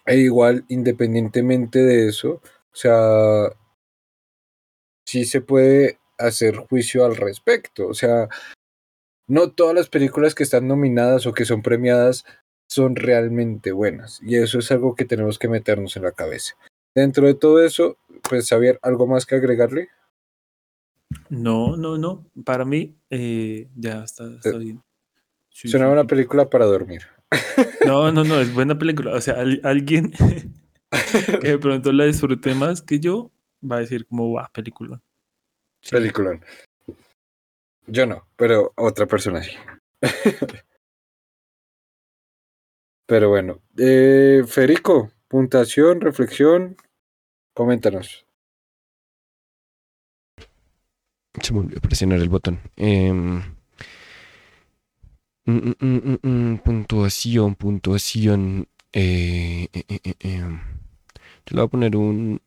e 0.04 0.16
igual, 0.18 0.66
independientemente 0.68 1.78
de 1.78 2.08
eso, 2.08 2.42
o 2.72 2.76
sea, 2.76 3.50
sí 5.06 5.24
se 5.24 5.40
puede 5.40 5.98
hacer 6.18 6.56
juicio 6.56 7.06
al 7.06 7.16
respecto. 7.16 7.88
O 7.88 7.94
sea, 7.94 8.28
no 9.26 9.52
todas 9.52 9.74
las 9.74 9.88
películas 9.88 10.34
que 10.34 10.42
están 10.42 10.68
nominadas 10.68 11.26
o 11.26 11.32
que 11.32 11.46
son 11.46 11.62
premiadas 11.62 12.26
son 12.68 12.96
realmente 12.96 13.72
buenas. 13.72 14.20
Y 14.22 14.36
eso 14.36 14.58
es 14.58 14.70
algo 14.70 14.94
que 14.94 15.04
tenemos 15.04 15.38
que 15.38 15.48
meternos 15.48 15.96
en 15.96 16.04
la 16.04 16.12
cabeza. 16.12 16.54
Dentro 16.94 17.26
de 17.26 17.34
todo 17.34 17.64
eso, 17.64 17.96
pues 18.28 18.48
Xavier, 18.48 18.78
¿algo 18.82 19.06
más 19.06 19.26
que 19.26 19.36
agregarle? 19.36 19.88
No, 21.30 21.76
no, 21.76 21.96
no. 21.96 22.26
Para 22.44 22.64
mí 22.64 22.96
eh, 23.10 23.68
ya 23.74 24.04
está, 24.04 24.26
está 24.34 24.50
eh, 24.50 24.58
bien. 24.58 24.82
Es 25.62 25.74
una 25.74 25.88
buena 25.88 26.06
película 26.06 26.48
para 26.48 26.66
dormir. 26.66 27.02
No, 27.84 28.12
no, 28.12 28.22
no, 28.24 28.40
es 28.40 28.52
buena 28.54 28.78
película. 28.78 29.14
O 29.14 29.20
sea, 29.20 29.36
alguien 29.62 30.12
que 31.40 31.48
de 31.48 31.58
pronto 31.58 31.92
la 31.92 32.04
disfrute 32.04 32.54
más 32.54 32.82
que 32.82 33.00
yo 33.00 33.30
va 33.60 33.76
a 33.76 33.80
decir 33.80 34.06
como 34.06 34.32
va, 34.32 34.50
película. 34.52 35.00
Película. 35.90 36.40
Yo 37.86 38.06
no, 38.06 38.28
pero 38.36 38.72
otra 38.76 39.06
persona 39.06 39.42
sí. 39.42 39.52
pero 43.08 43.30
bueno, 43.30 43.58
eh, 43.76 44.44
Federico, 44.46 45.10
puntuación, 45.26 46.00
reflexión, 46.00 46.76
Coméntanos. 47.58 48.24
Se 51.42 51.52
me 51.52 51.58
olvidó 51.58 51.80
presionar 51.80 52.20
el 52.20 52.28
botón. 52.28 52.60
Em, 52.76 53.42
mm, 55.44 55.72
mm, 55.80 56.18
mm, 56.22 56.58
puntuación, 56.58 57.56
puntuación. 57.56 58.68
Eh, 58.92 59.66
eh, 59.72 59.84
eh, 59.88 60.14
em. 60.20 60.60
Yo 61.46 61.56
le 61.56 61.56
voy 61.56 61.64
a 61.64 61.68
poner 61.68 61.96
un 61.96 62.40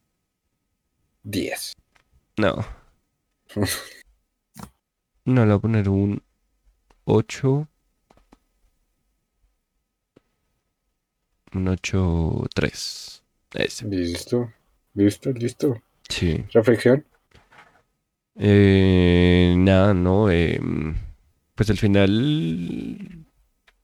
10. 1.24 1.74
No. 2.38 2.66
no, 5.26 5.46
le 5.46 5.52
voy 5.52 5.58
a 5.58 5.60
poner 5.60 5.90
un 5.90 6.24
8. 7.04 7.68
Un 11.54 11.68
8-3. 11.68 13.22
Listo. 13.90 14.52
Listo, 14.94 15.32
listo. 15.32 15.82
Sí. 16.08 16.44
¿Reflexión? 16.54 17.06
Eh, 18.36 19.56
nada, 19.58 19.94
no. 19.94 20.32
Eh, 20.32 20.60
pues 21.56 21.70
el 21.70 21.78
final, 21.78 23.26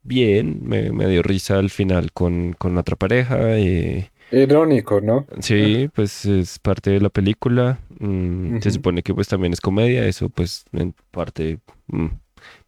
bien. 0.03 0.59
Me, 0.63 0.91
me, 0.91 1.07
dio 1.07 1.21
risa 1.23 1.59
al 1.59 1.69
final 1.69 2.11
con, 2.13 2.53
con 2.53 2.77
otra 2.77 2.95
pareja. 2.95 3.37
Eh, 3.57 4.09
Irónico, 4.31 4.99
¿no? 4.99 5.25
Sí, 5.39 5.89
pues 5.93 6.25
es 6.25 6.59
parte 6.59 6.91
de 6.91 7.01
la 7.01 7.09
película. 7.09 7.79
Mm, 7.99 8.59
se 8.59 8.71
supone 8.71 9.03
que 9.03 9.13
pues 9.13 9.27
también 9.27 9.53
es 9.53 9.61
comedia. 9.61 10.05
Eso 10.05 10.29
pues 10.29 10.65
en 10.73 10.93
parte 11.11 11.59
mm, 11.87 12.07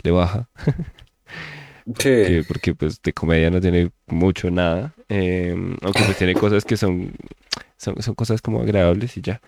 le 0.04 0.12
baja. 0.12 0.50
Sí. 1.98 2.42
Porque, 2.48 2.76
pues 2.76 3.02
de 3.02 3.14
comedia 3.14 3.50
no 3.50 3.60
tiene 3.60 3.92
mucho 4.08 4.52
nada. 4.52 4.94
Eh, 5.08 5.56
aunque 5.82 6.04
pues 6.04 6.18
tiene 6.18 6.36
cosas 6.36 6.64
que 6.66 6.78
son 6.78 7.14
son, 7.80 7.96
cosas 8.16 8.42
como 8.42 8.62
agradables 8.62 9.18
y 9.18 9.22
ya. 9.22 9.42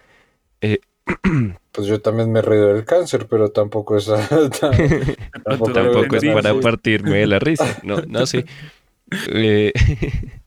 Eh, 0.62 0.80
pues 1.72 1.88
yo 1.88 2.02
también 2.02 2.32
me 2.32 2.42
reído 2.42 2.74
del 2.74 2.86
cáncer, 2.86 3.28
pero 3.30 3.50
tampoco 3.50 3.98
es, 3.98 4.06
tampoco, 5.44 6.16
es 6.16 6.26
para 6.34 6.60
partirme 6.60 7.18
de 7.18 7.28
la 7.28 7.40
risa. 7.40 7.80
No, 7.84 8.02
no 8.08 8.26
sí. 8.26 8.46
Eh, 9.30 9.74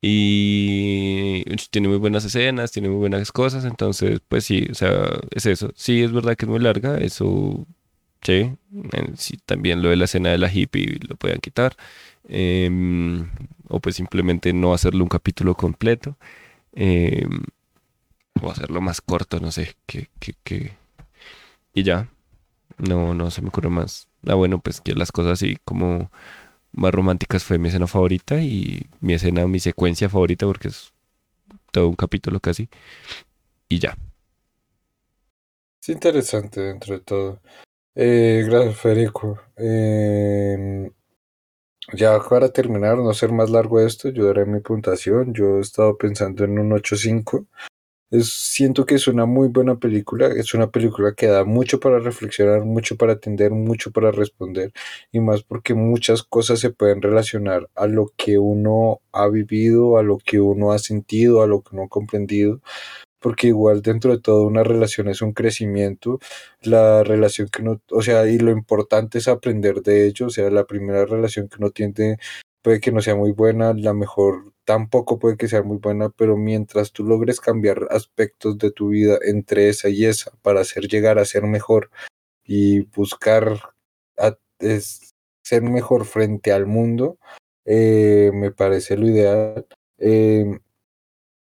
y 0.00 1.44
tiene 1.70 1.88
muy 1.88 1.98
buenas 1.98 2.24
escenas, 2.24 2.70
tiene 2.70 2.88
muy 2.88 2.98
buenas 2.98 3.32
cosas, 3.32 3.64
entonces, 3.64 4.20
pues 4.28 4.44
sí, 4.44 4.68
o 4.70 4.74
sea, 4.74 5.18
es 5.32 5.46
eso. 5.46 5.72
Sí, 5.74 6.02
es 6.02 6.12
verdad 6.12 6.36
que 6.36 6.44
es 6.44 6.50
muy 6.50 6.60
larga, 6.60 6.98
eso, 6.98 7.66
sí. 8.22 8.56
sí 9.16 9.38
también 9.44 9.82
lo 9.82 9.90
de 9.90 9.96
la 9.96 10.04
escena 10.06 10.30
de 10.30 10.38
la 10.38 10.52
hippie 10.52 10.98
lo 11.08 11.16
puedan 11.16 11.40
quitar. 11.40 11.76
Em, 12.28 13.30
o 13.68 13.80
pues 13.80 13.96
simplemente 13.96 14.52
no 14.52 14.74
hacerle 14.74 15.02
un 15.02 15.08
capítulo 15.08 15.54
completo. 15.54 16.16
Eh, 16.74 17.26
o 18.42 18.50
hacerlo 18.50 18.80
más 18.80 19.00
corto, 19.00 19.40
no 19.40 19.50
sé, 19.50 19.76
que, 19.86 20.08
que, 20.44 20.76
Y 21.74 21.82
ya, 21.82 22.08
no, 22.78 23.14
no 23.14 23.30
se 23.30 23.42
me 23.42 23.48
ocurre 23.48 23.68
más. 23.68 24.08
Ah, 24.26 24.34
bueno, 24.34 24.60
pues 24.60 24.80
que 24.80 24.94
las 24.94 25.12
cosas 25.12 25.32
así 25.34 25.58
como 25.64 26.10
más 26.72 26.92
románticas 26.92 27.44
fue 27.44 27.58
mi 27.58 27.68
escena 27.68 27.86
favorita 27.86 28.40
y 28.42 28.86
mi 29.00 29.14
escena, 29.14 29.46
mi 29.46 29.60
secuencia 29.60 30.08
favorita 30.08 30.46
porque 30.46 30.68
es 30.68 30.92
todo 31.72 31.88
un 31.88 31.96
capítulo 31.96 32.40
casi. 32.40 32.68
Y 33.68 33.78
ya. 33.80 33.96
Es 35.82 35.88
interesante 35.88 36.60
dentro 36.60 36.94
de 36.94 37.00
todo. 37.00 37.40
Eh, 38.00 38.44
gracias, 38.46 38.76
Federico. 38.76 39.40
Eh, 39.56 40.88
ya 41.94 42.20
para 42.20 42.50
terminar, 42.52 42.98
no 42.98 43.12
ser 43.12 43.32
más 43.32 43.50
largo 43.50 43.80
esto, 43.80 44.10
yo 44.10 44.26
daré 44.26 44.46
mi 44.46 44.60
puntuación. 44.60 45.34
Yo 45.34 45.58
he 45.58 45.60
estado 45.60 45.98
pensando 45.98 46.44
en 46.44 46.58
un 46.60 46.70
8.5. 46.70 47.46
Es, 48.10 48.28
siento 48.32 48.86
que 48.86 48.96
es 48.96 49.08
una 49.08 49.26
muy 49.26 49.48
buena 49.48 49.76
película. 49.80 50.28
Es 50.28 50.54
una 50.54 50.70
película 50.70 51.14
que 51.14 51.26
da 51.26 51.44
mucho 51.44 51.80
para 51.80 51.98
reflexionar, 51.98 52.64
mucho 52.64 52.96
para 52.96 53.14
atender, 53.14 53.50
mucho 53.52 53.90
para 53.92 54.12
responder. 54.12 54.72
Y 55.12 55.20
más 55.20 55.42
porque 55.42 55.74
muchas 55.74 56.22
cosas 56.22 56.60
se 56.60 56.70
pueden 56.70 57.02
relacionar 57.02 57.68
a 57.74 57.86
lo 57.88 58.12
que 58.16 58.38
uno 58.38 59.00
ha 59.12 59.28
vivido, 59.28 59.98
a 59.98 60.04
lo 60.04 60.18
que 60.18 60.40
uno 60.40 60.72
ha 60.72 60.78
sentido, 60.78 61.42
a 61.42 61.48
lo 61.48 61.62
que 61.62 61.70
uno 61.74 61.84
ha 61.84 61.88
comprendido. 61.88 62.60
Porque 63.20 63.48
igual 63.48 63.82
dentro 63.82 64.12
de 64.12 64.20
todo 64.20 64.46
una 64.46 64.64
relación 64.64 65.08
es 65.08 65.22
un 65.22 65.32
crecimiento, 65.32 66.18
la 66.62 67.04
relación 67.04 67.48
que 67.48 67.62
no, 67.62 67.80
o 67.90 68.02
sea, 68.02 68.26
y 68.26 68.38
lo 68.38 68.50
importante 68.50 69.18
es 69.18 69.28
aprender 69.28 69.82
de 69.82 70.06
ello, 70.06 70.26
o 70.26 70.30
sea, 70.30 70.50
la 70.50 70.64
primera 70.66 71.04
relación 71.06 71.48
que 71.48 71.56
uno 71.58 71.70
tiene 71.70 72.18
puede 72.62 72.80
que 72.80 72.92
no 72.92 73.00
sea 73.02 73.14
muy 73.16 73.32
buena, 73.32 73.72
la 73.74 73.94
mejor 73.94 74.52
tampoco 74.64 75.18
puede 75.18 75.36
que 75.36 75.48
sea 75.48 75.62
muy 75.62 75.78
buena, 75.78 76.10
pero 76.10 76.36
mientras 76.36 76.92
tú 76.92 77.04
logres 77.04 77.40
cambiar 77.40 77.88
aspectos 77.90 78.58
de 78.58 78.70
tu 78.70 78.88
vida 78.90 79.18
entre 79.24 79.68
esa 79.68 79.88
y 79.88 80.04
esa 80.04 80.32
para 80.42 80.60
hacer 80.60 80.88
llegar 80.88 81.18
a 81.18 81.24
ser 81.24 81.44
mejor 81.44 81.90
y 82.44 82.80
buscar 82.82 83.60
ser 85.42 85.62
mejor 85.62 86.04
frente 86.04 86.52
al 86.52 86.66
mundo, 86.66 87.18
eh, 87.64 88.30
me 88.34 88.50
parece 88.52 88.96
lo 88.96 89.08
ideal. 89.08 89.66
Eh, 89.98 90.58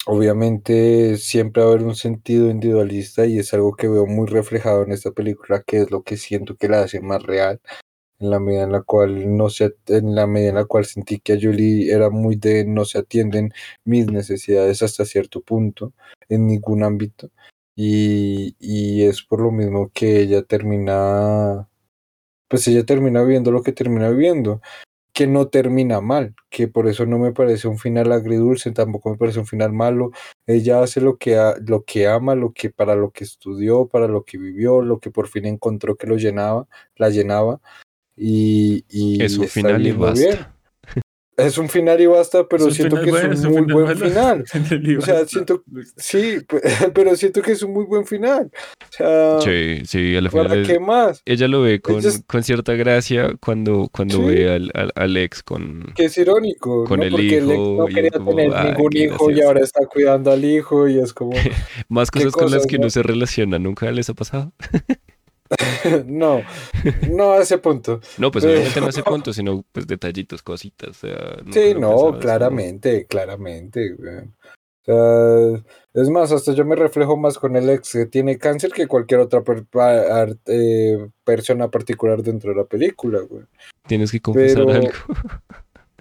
obviamente 0.06 1.16
siempre 1.16 1.62
va 1.62 1.68
a 1.70 1.72
haber 1.72 1.84
un 1.86 1.94
sentido 1.94 2.50
individualista 2.50 3.26
y 3.26 3.38
es 3.38 3.52
algo 3.54 3.74
que 3.74 3.88
veo 3.88 4.06
muy 4.06 4.26
reflejado 4.26 4.82
en 4.84 4.92
esta 4.92 5.12
película, 5.12 5.62
que 5.66 5.78
es 5.82 5.90
lo 5.90 6.02
que 6.02 6.16
siento 6.16 6.56
que 6.56 6.68
la 6.68 6.82
hace 6.82 7.00
más 7.00 7.22
real 7.22 7.60
en 8.20 8.30
la 8.30 8.38
medida 8.40 8.64
en 8.64 8.72
la 8.72 8.82
cual 8.82 9.36
no 9.36 9.50
se 9.50 9.74
en 9.88 10.14
la 10.14 10.26
medida 10.26 10.50
en 10.50 10.54
la 10.56 10.64
cual 10.66 10.84
sentí 10.86 11.20
que 11.20 11.34
a 11.34 11.38
Julie 11.40 11.92
era 11.92 12.10
muy 12.10 12.36
de 12.36 12.64
no 12.66 12.84
se 12.84 12.98
atienden 12.98 13.52
mis 13.84 14.06
necesidades 14.06 14.82
hasta 14.82 15.04
cierto 15.04 15.40
punto 15.42 15.94
en 16.28 16.46
ningún 16.46 16.84
ámbito 16.84 17.30
y, 17.76 18.56
y 18.60 19.04
es 19.04 19.22
por 19.22 19.40
lo 19.40 19.50
mismo 19.52 19.90
que 19.94 20.20
ella 20.20 20.42
termina 20.42 21.68
pues 22.48 22.68
ella 22.68 22.84
termina 22.84 23.22
viendo 23.24 23.52
lo 23.52 23.62
que 23.62 23.72
termina 23.72 24.10
viendo 24.10 24.60
que 25.12 25.26
no 25.26 25.48
termina 25.48 26.00
mal, 26.00 26.34
que 26.48 26.68
por 26.68 26.88
eso 26.88 27.06
no 27.06 27.18
me 27.18 27.32
parece 27.32 27.68
un 27.68 27.78
final 27.78 28.12
agridulce, 28.12 28.72
tampoco 28.72 29.10
me 29.10 29.16
parece 29.16 29.40
un 29.40 29.46
final 29.46 29.72
malo. 29.72 30.10
Ella 30.46 30.82
hace 30.82 31.00
lo 31.00 31.16
que, 31.16 31.36
lo 31.66 31.84
que 31.84 32.06
ama, 32.06 32.34
lo 32.34 32.52
que 32.52 32.70
para 32.70 32.94
lo 32.94 33.10
que 33.10 33.24
estudió, 33.24 33.86
para 33.86 34.08
lo 34.08 34.24
que 34.24 34.38
vivió, 34.38 34.82
lo 34.82 34.98
que 35.00 35.10
por 35.10 35.28
fin 35.28 35.46
encontró 35.46 35.96
que 35.96 36.06
lo 36.06 36.16
llenaba, 36.16 36.66
la 36.96 37.10
llenaba 37.10 37.60
y, 38.16 38.84
y 38.88 39.22
es 39.22 39.38
un 39.38 39.48
final 39.48 39.86
y 39.86 39.92
basta. 39.92 40.54
Es 41.46 41.58
un 41.58 41.68
final 41.68 42.00
y 42.00 42.06
basta, 42.06 42.46
pero 42.46 42.70
siento 42.70 43.00
que 43.00 43.10
es 43.10 43.44
un 43.44 43.66
muy 43.66 43.72
buen 43.72 43.96
final. 43.96 44.44
O 44.98 45.02
sea, 45.02 45.26
siento, 45.26 45.62
sí, 45.96 46.38
pero 46.94 47.16
siento 47.16 47.42
que 47.42 47.52
es 47.52 47.62
un 47.62 47.72
muy 47.72 47.84
buen 47.84 48.06
final. 48.06 48.50
O 48.52 48.92
sea, 48.92 49.40
sí, 49.40 49.82
sí, 49.84 50.16
a 50.16 50.20
la 50.20 50.30
final. 50.30 50.48
¿Para 50.48 50.62
qué 50.62 50.78
más? 50.78 51.22
Ella 51.24 51.48
lo 51.48 51.62
ve 51.62 51.80
con, 51.80 52.00
con 52.26 52.42
cierta 52.42 52.74
gracia 52.74 53.32
cuando, 53.40 53.88
cuando 53.92 54.26
ve 54.26 54.52
al, 54.52 54.92
al, 54.94 55.16
ex 55.16 55.42
con. 55.42 55.92
Que 55.94 56.06
es 56.06 56.18
irónico. 56.18 56.84
Con 56.84 57.02
el 57.02 57.10
Porque 57.10 57.26
hijo. 57.26 57.36
El 57.36 57.50
ex 57.50 57.60
no 57.60 57.86
quería 57.86 58.10
tener 58.10 58.64
ningún 58.64 58.96
hijo 58.96 59.30
y 59.30 59.40
ahora 59.40 59.60
está 59.60 59.86
cuidando 59.86 60.30
al 60.30 60.44
hijo 60.44 60.88
y 60.88 60.98
es 60.98 61.12
como. 61.12 61.32
más 61.88 62.10
cosas 62.10 62.32
con 62.32 62.50
las 62.50 62.66
que 62.66 62.78
no 62.78 62.90
se 62.90 63.02
relaciona, 63.02 63.58
¿nunca 63.58 63.90
les 63.90 64.10
ha 64.10 64.14
pasado? 64.14 64.52
no, 66.06 66.42
no 67.10 67.32
a 67.32 67.42
ese 67.42 67.58
punto. 67.58 68.00
No, 68.18 68.30
pues 68.30 68.44
obviamente 68.44 68.80
no 68.80 68.86
a 68.86 68.90
ese 68.90 69.02
punto, 69.04 69.32
sino 69.32 69.64
pues 69.72 69.86
detallitos, 69.86 70.42
cositas. 70.42 70.98
sí, 71.50 71.74
no, 71.78 72.18
claramente, 72.18 73.06
claramente. 73.06 73.94
O 73.94 74.84
sea, 74.84 75.62
es 75.94 76.08
más, 76.08 76.32
hasta 76.32 76.52
yo 76.52 76.64
me 76.64 76.76
reflejo 76.76 77.16
más 77.16 77.38
con 77.38 77.56
el 77.56 77.68
ex 77.68 77.92
que 77.92 78.06
tiene 78.06 78.38
cáncer 78.38 78.70
que 78.70 78.86
cualquier 78.86 79.20
otra 79.20 79.42
eh, 80.46 81.08
persona 81.24 81.68
particular 81.68 82.22
dentro 82.22 82.50
de 82.50 82.56
la 82.56 82.64
película, 82.64 83.20
güey. 83.20 83.44
Tienes 83.86 84.12
que 84.12 84.20
confesar 84.20 84.70
algo. 84.70 84.90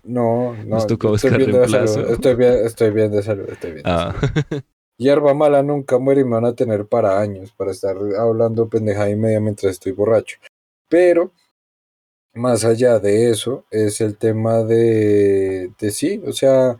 No, 0.04 0.54
no. 0.64 0.64
Nos 0.64 0.88
tocó 0.88 1.10
buscar 1.10 1.34
reemplazo. 1.34 2.08
Estoy 2.08 2.36
bien, 2.36 2.66
estoy 2.66 2.92
bien 2.92 3.12
de 3.12 3.24
salud, 3.24 3.50
estoy 3.50 3.72
bien. 3.74 3.84
Ah. 3.86 4.16
Hierba 5.00 5.34
mala 5.34 5.64
nunca 5.64 5.98
muere 5.98 6.22
y 6.22 6.24
me 6.26 6.32
van 6.32 6.44
a 6.46 6.56
tener 6.56 6.86
para 6.86 7.22
años, 7.22 7.54
para 7.54 7.72
estar 7.72 7.96
hablando 8.18 8.68
pendejada 8.68 9.10
y 9.10 9.16
media 9.16 9.40
mientras 9.40 9.72
estoy 9.72 9.94
borracho. 9.94 10.40
Pero, 10.90 11.32
más 12.34 12.66
allá 12.66 13.00
de 13.00 13.30
eso, 13.30 13.64
es 13.72 14.02
el 14.02 14.18
tema 14.18 14.64
de, 14.64 15.72
de 15.80 15.92
sí, 15.92 16.22
o 16.28 16.34
sea, 16.34 16.78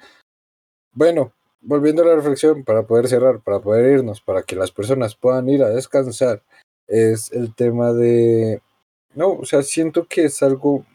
bueno, 0.92 1.32
volviendo 1.62 2.04
a 2.04 2.08
la 2.08 2.16
reflexión, 2.16 2.66
para 2.66 2.84
poder 2.84 3.08
cerrar, 3.08 3.40
para 3.40 3.62
poder 3.62 4.00
irnos, 4.00 4.20
para 4.20 4.44
que 4.44 4.58
las 4.58 4.72
personas 4.72 5.16
puedan 5.16 5.48
ir 5.48 5.64
a 5.64 5.70
descansar, 5.70 6.44
es 6.88 7.32
el 7.32 7.56
tema 7.56 7.94
de, 7.94 8.62
no, 9.16 9.32
o 9.32 9.46
sea, 9.46 9.64
siento 9.64 10.08
que 10.08 10.26
es 10.26 10.44
algo 10.44 10.86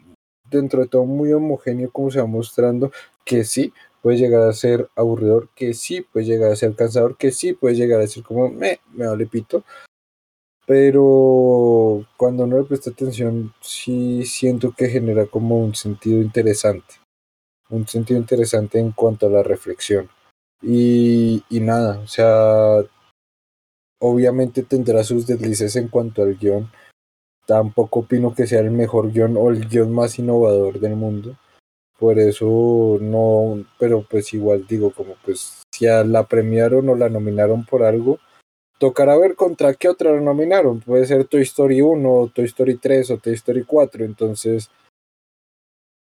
dentro 0.51 0.81
de 0.81 0.87
todo 0.87 1.05
muy 1.05 1.33
homogéneo 1.33 1.91
como 1.91 2.11
se 2.11 2.19
va 2.19 2.27
mostrando, 2.27 2.91
que 3.25 3.43
sí, 3.45 3.73
puede 4.05 4.19
llegar 4.19 4.47
a 4.47 4.53
ser 4.53 4.87
aburridor, 4.95 5.49
que 5.55 5.73
sí 5.73 6.01
puede 6.01 6.27
llegar 6.27 6.51
a 6.51 6.55
ser 6.55 6.75
cansador, 6.75 7.17
que 7.17 7.31
sí 7.31 7.53
puede 7.53 7.73
llegar 7.73 8.01
a 8.01 8.05
ser 8.05 8.21
como 8.21 8.49
me, 8.51 8.79
me 8.93 9.07
vale 9.07 9.25
pito. 9.25 9.63
Pero 10.67 12.05
cuando 12.15 12.45
no 12.45 12.59
le 12.59 12.65
presta 12.65 12.91
atención, 12.91 13.51
sí 13.61 14.23
siento 14.25 14.75
que 14.77 14.89
genera 14.89 15.25
como 15.25 15.57
un 15.57 15.73
sentido 15.73 16.21
interesante. 16.21 16.93
Un 17.71 17.87
sentido 17.87 18.19
interesante 18.19 18.77
en 18.77 18.91
cuanto 18.91 19.25
a 19.25 19.31
la 19.31 19.41
reflexión. 19.41 20.07
Y, 20.61 21.43
y 21.49 21.59
nada, 21.61 21.97
o 21.97 22.07
sea, 22.07 22.85
obviamente 23.99 24.61
tendrá 24.61 25.03
sus 25.03 25.25
deslices 25.25 25.77
en 25.77 25.87
cuanto 25.87 26.21
al 26.21 26.35
guion. 26.35 26.69
Tampoco 27.47 28.01
opino 28.01 28.35
que 28.35 28.45
sea 28.45 28.59
el 28.59 28.69
mejor 28.69 29.11
guion 29.11 29.35
o 29.35 29.49
el 29.49 29.67
guion 29.67 29.91
más 29.91 30.19
innovador 30.19 30.79
del 30.79 30.95
mundo 30.95 31.35
por 31.97 32.19
eso 32.19 32.97
no, 33.01 33.65
pero 33.79 34.05
pues 34.09 34.33
igual 34.33 34.67
digo, 34.67 34.91
como 34.91 35.15
pues 35.23 35.63
si 35.71 35.87
a 35.87 36.03
la 36.03 36.27
premiaron 36.27 36.89
o 36.89 36.95
la 36.95 37.09
nominaron 37.09 37.65
por 37.65 37.83
algo, 37.83 38.19
tocará 38.79 39.17
ver 39.17 39.35
contra 39.35 39.73
qué 39.73 39.87
otra 39.87 40.11
la 40.11 40.21
nominaron. 40.21 40.81
Puede 40.81 41.05
ser 41.05 41.25
Toy 41.25 41.43
Story 41.43 41.81
1, 41.81 42.13
o 42.13 42.27
Toy 42.27 42.45
Story 42.45 42.77
3 42.77 43.11
o 43.11 43.17
Toy 43.17 43.33
Story 43.33 43.63
4, 43.63 44.03
entonces 44.03 44.69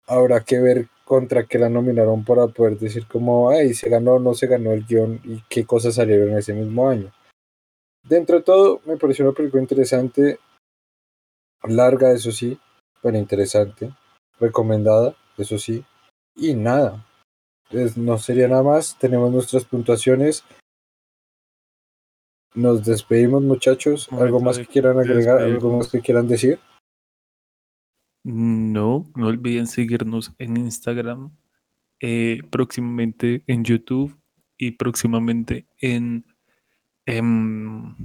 habrá 0.06 0.40
que 0.40 0.59
ver 0.59 0.89
contra 1.05 1.44
qué 1.44 1.59
la 1.59 1.69
nominaron 1.69 2.24
para 2.24 2.47
poder 2.48 2.78
decir 2.78 3.06
como, 3.06 3.51
ay, 3.51 3.74
se 3.74 3.90
ganó 3.90 4.14
o 4.14 4.19
no 4.19 4.35
se 4.35 4.47
ganó 4.47 4.73
el 4.73 4.86
guion 4.86 5.20
y 5.24 5.43
qué 5.48 5.66
cosas 5.66 5.97
salieron 5.97 6.36
ese 6.36 6.55
mismo 6.55 6.89
año. 6.89 7.12
Dentro 8.02 8.39
de 8.39 8.43
todo, 8.43 8.81
me 8.86 8.97
pareció 8.97 9.24
una 9.24 9.35
película 9.35 9.62
interesante, 9.62 10.39
larga, 11.64 12.12
eso 12.12 12.32
sí, 12.32 12.59
pero 13.01 13.19
interesante, 13.19 13.93
recomendada 14.40 15.14
eso 15.43 15.59
sí. 15.59 15.85
Y 16.35 16.55
nada, 16.55 17.06
pues 17.70 17.97
no 17.97 18.19
sería 18.19 18.48
nada 18.48 18.62
más. 18.62 18.98
Tenemos 18.98 19.31
nuestras 19.31 19.64
puntuaciones. 19.64 20.44
Nos 22.55 22.85
despedimos, 22.85 23.43
muchachos. 23.43 24.09
¿Algo 24.12 24.40
más 24.40 24.59
que 24.59 24.66
quieran 24.66 24.98
agregar? 24.98 25.40
¿Algo 25.40 25.78
más 25.78 25.90
que 25.90 26.01
quieran 26.01 26.28
decir? 26.28 26.59
No, 28.24 29.10
no 29.16 29.27
olviden 29.27 29.66
seguirnos 29.66 30.32
en 30.39 30.56
Instagram, 30.56 31.36
eh, 32.01 32.40
próximamente 32.51 33.43
en 33.47 33.64
YouTube 33.64 34.16
y 34.56 34.73
próximamente 34.73 35.66
en, 35.78 36.24
en 37.05 37.97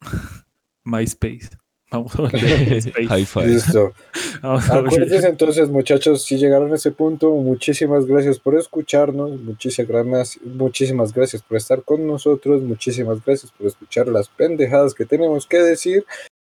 MySpace. 0.84 1.59
Vamos 1.90 2.14
a 2.16 2.22
ver. 2.22 2.30
High 3.08 3.24
five. 3.24 3.46
Listo. 3.46 3.92
Acuérdense 4.42 5.28
entonces, 5.28 5.68
muchachos, 5.70 6.22
si 6.22 6.38
llegaron 6.38 6.72
a 6.72 6.76
ese 6.76 6.92
punto, 6.92 7.30
muchísimas 7.32 8.06
gracias 8.06 8.38
por 8.38 8.56
escucharnos, 8.56 9.40
muchísimas, 9.40 10.38
muchísimas 10.44 11.12
gracias 11.12 11.42
por 11.42 11.56
estar 11.56 11.82
con 11.82 12.06
nosotros, 12.06 12.62
muchísimas 12.62 13.24
gracias 13.24 13.50
por 13.52 13.66
escuchar 13.66 14.08
las 14.08 14.28
pendejadas 14.28 14.94
que 14.94 15.04
tenemos 15.04 15.46
que 15.46 15.58
decir. 15.58 16.04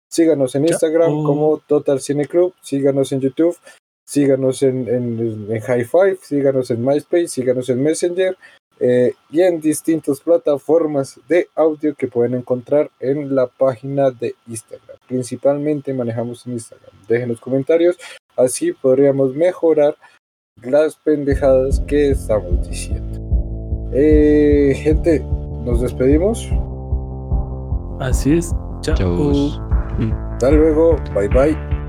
Síganos 0.09 0.55
en 0.55 0.67
Instagram 0.67 1.23
como 1.23 1.57
Total 1.57 1.99
Cine 1.99 2.25
Club, 2.25 2.53
síganos 2.61 3.11
en 3.11 3.19
YouTube, 3.19 3.57
síganos 4.05 4.61
en, 4.61 4.87
en, 4.87 5.47
en 5.49 5.59
High 5.59 5.85
Five, 5.85 6.19
síganos 6.21 6.71
en 6.71 6.85
MySpace, 6.85 7.27
síganos 7.27 7.67
en 7.69 7.81
Messenger 7.81 8.37
eh, 8.85 9.13
y 9.31 9.39
en 9.39 9.61
distintas 9.61 10.19
plataformas 10.19 11.17
de 11.29 11.47
audio 11.55 11.95
que 11.95 12.09
pueden 12.09 12.33
encontrar 12.33 12.91
en 12.99 13.33
la 13.33 13.47
página 13.47 14.11
de 14.11 14.35
Instagram. 14.45 14.97
Principalmente 15.07 15.93
manejamos 15.93 16.45
en 16.45 16.53
Instagram. 16.53 16.91
Dejen 17.07 17.29
los 17.29 17.39
comentarios, 17.39 17.97
así 18.35 18.73
podríamos 18.73 19.33
mejorar 19.35 19.95
las 20.61 20.97
pendejadas 20.97 21.79
que 21.87 22.09
estamos 22.09 22.67
diciendo. 22.67 23.21
Eh, 23.93 24.73
gente, 24.75 25.21
nos 25.63 25.79
despedimos. 25.79 26.49
Así 28.01 28.37
es. 28.37 28.51
Chao. 28.81 28.97
Hasta 30.33 30.51
luego. 30.51 30.97
Bye 31.15 31.29
bye. 31.29 31.82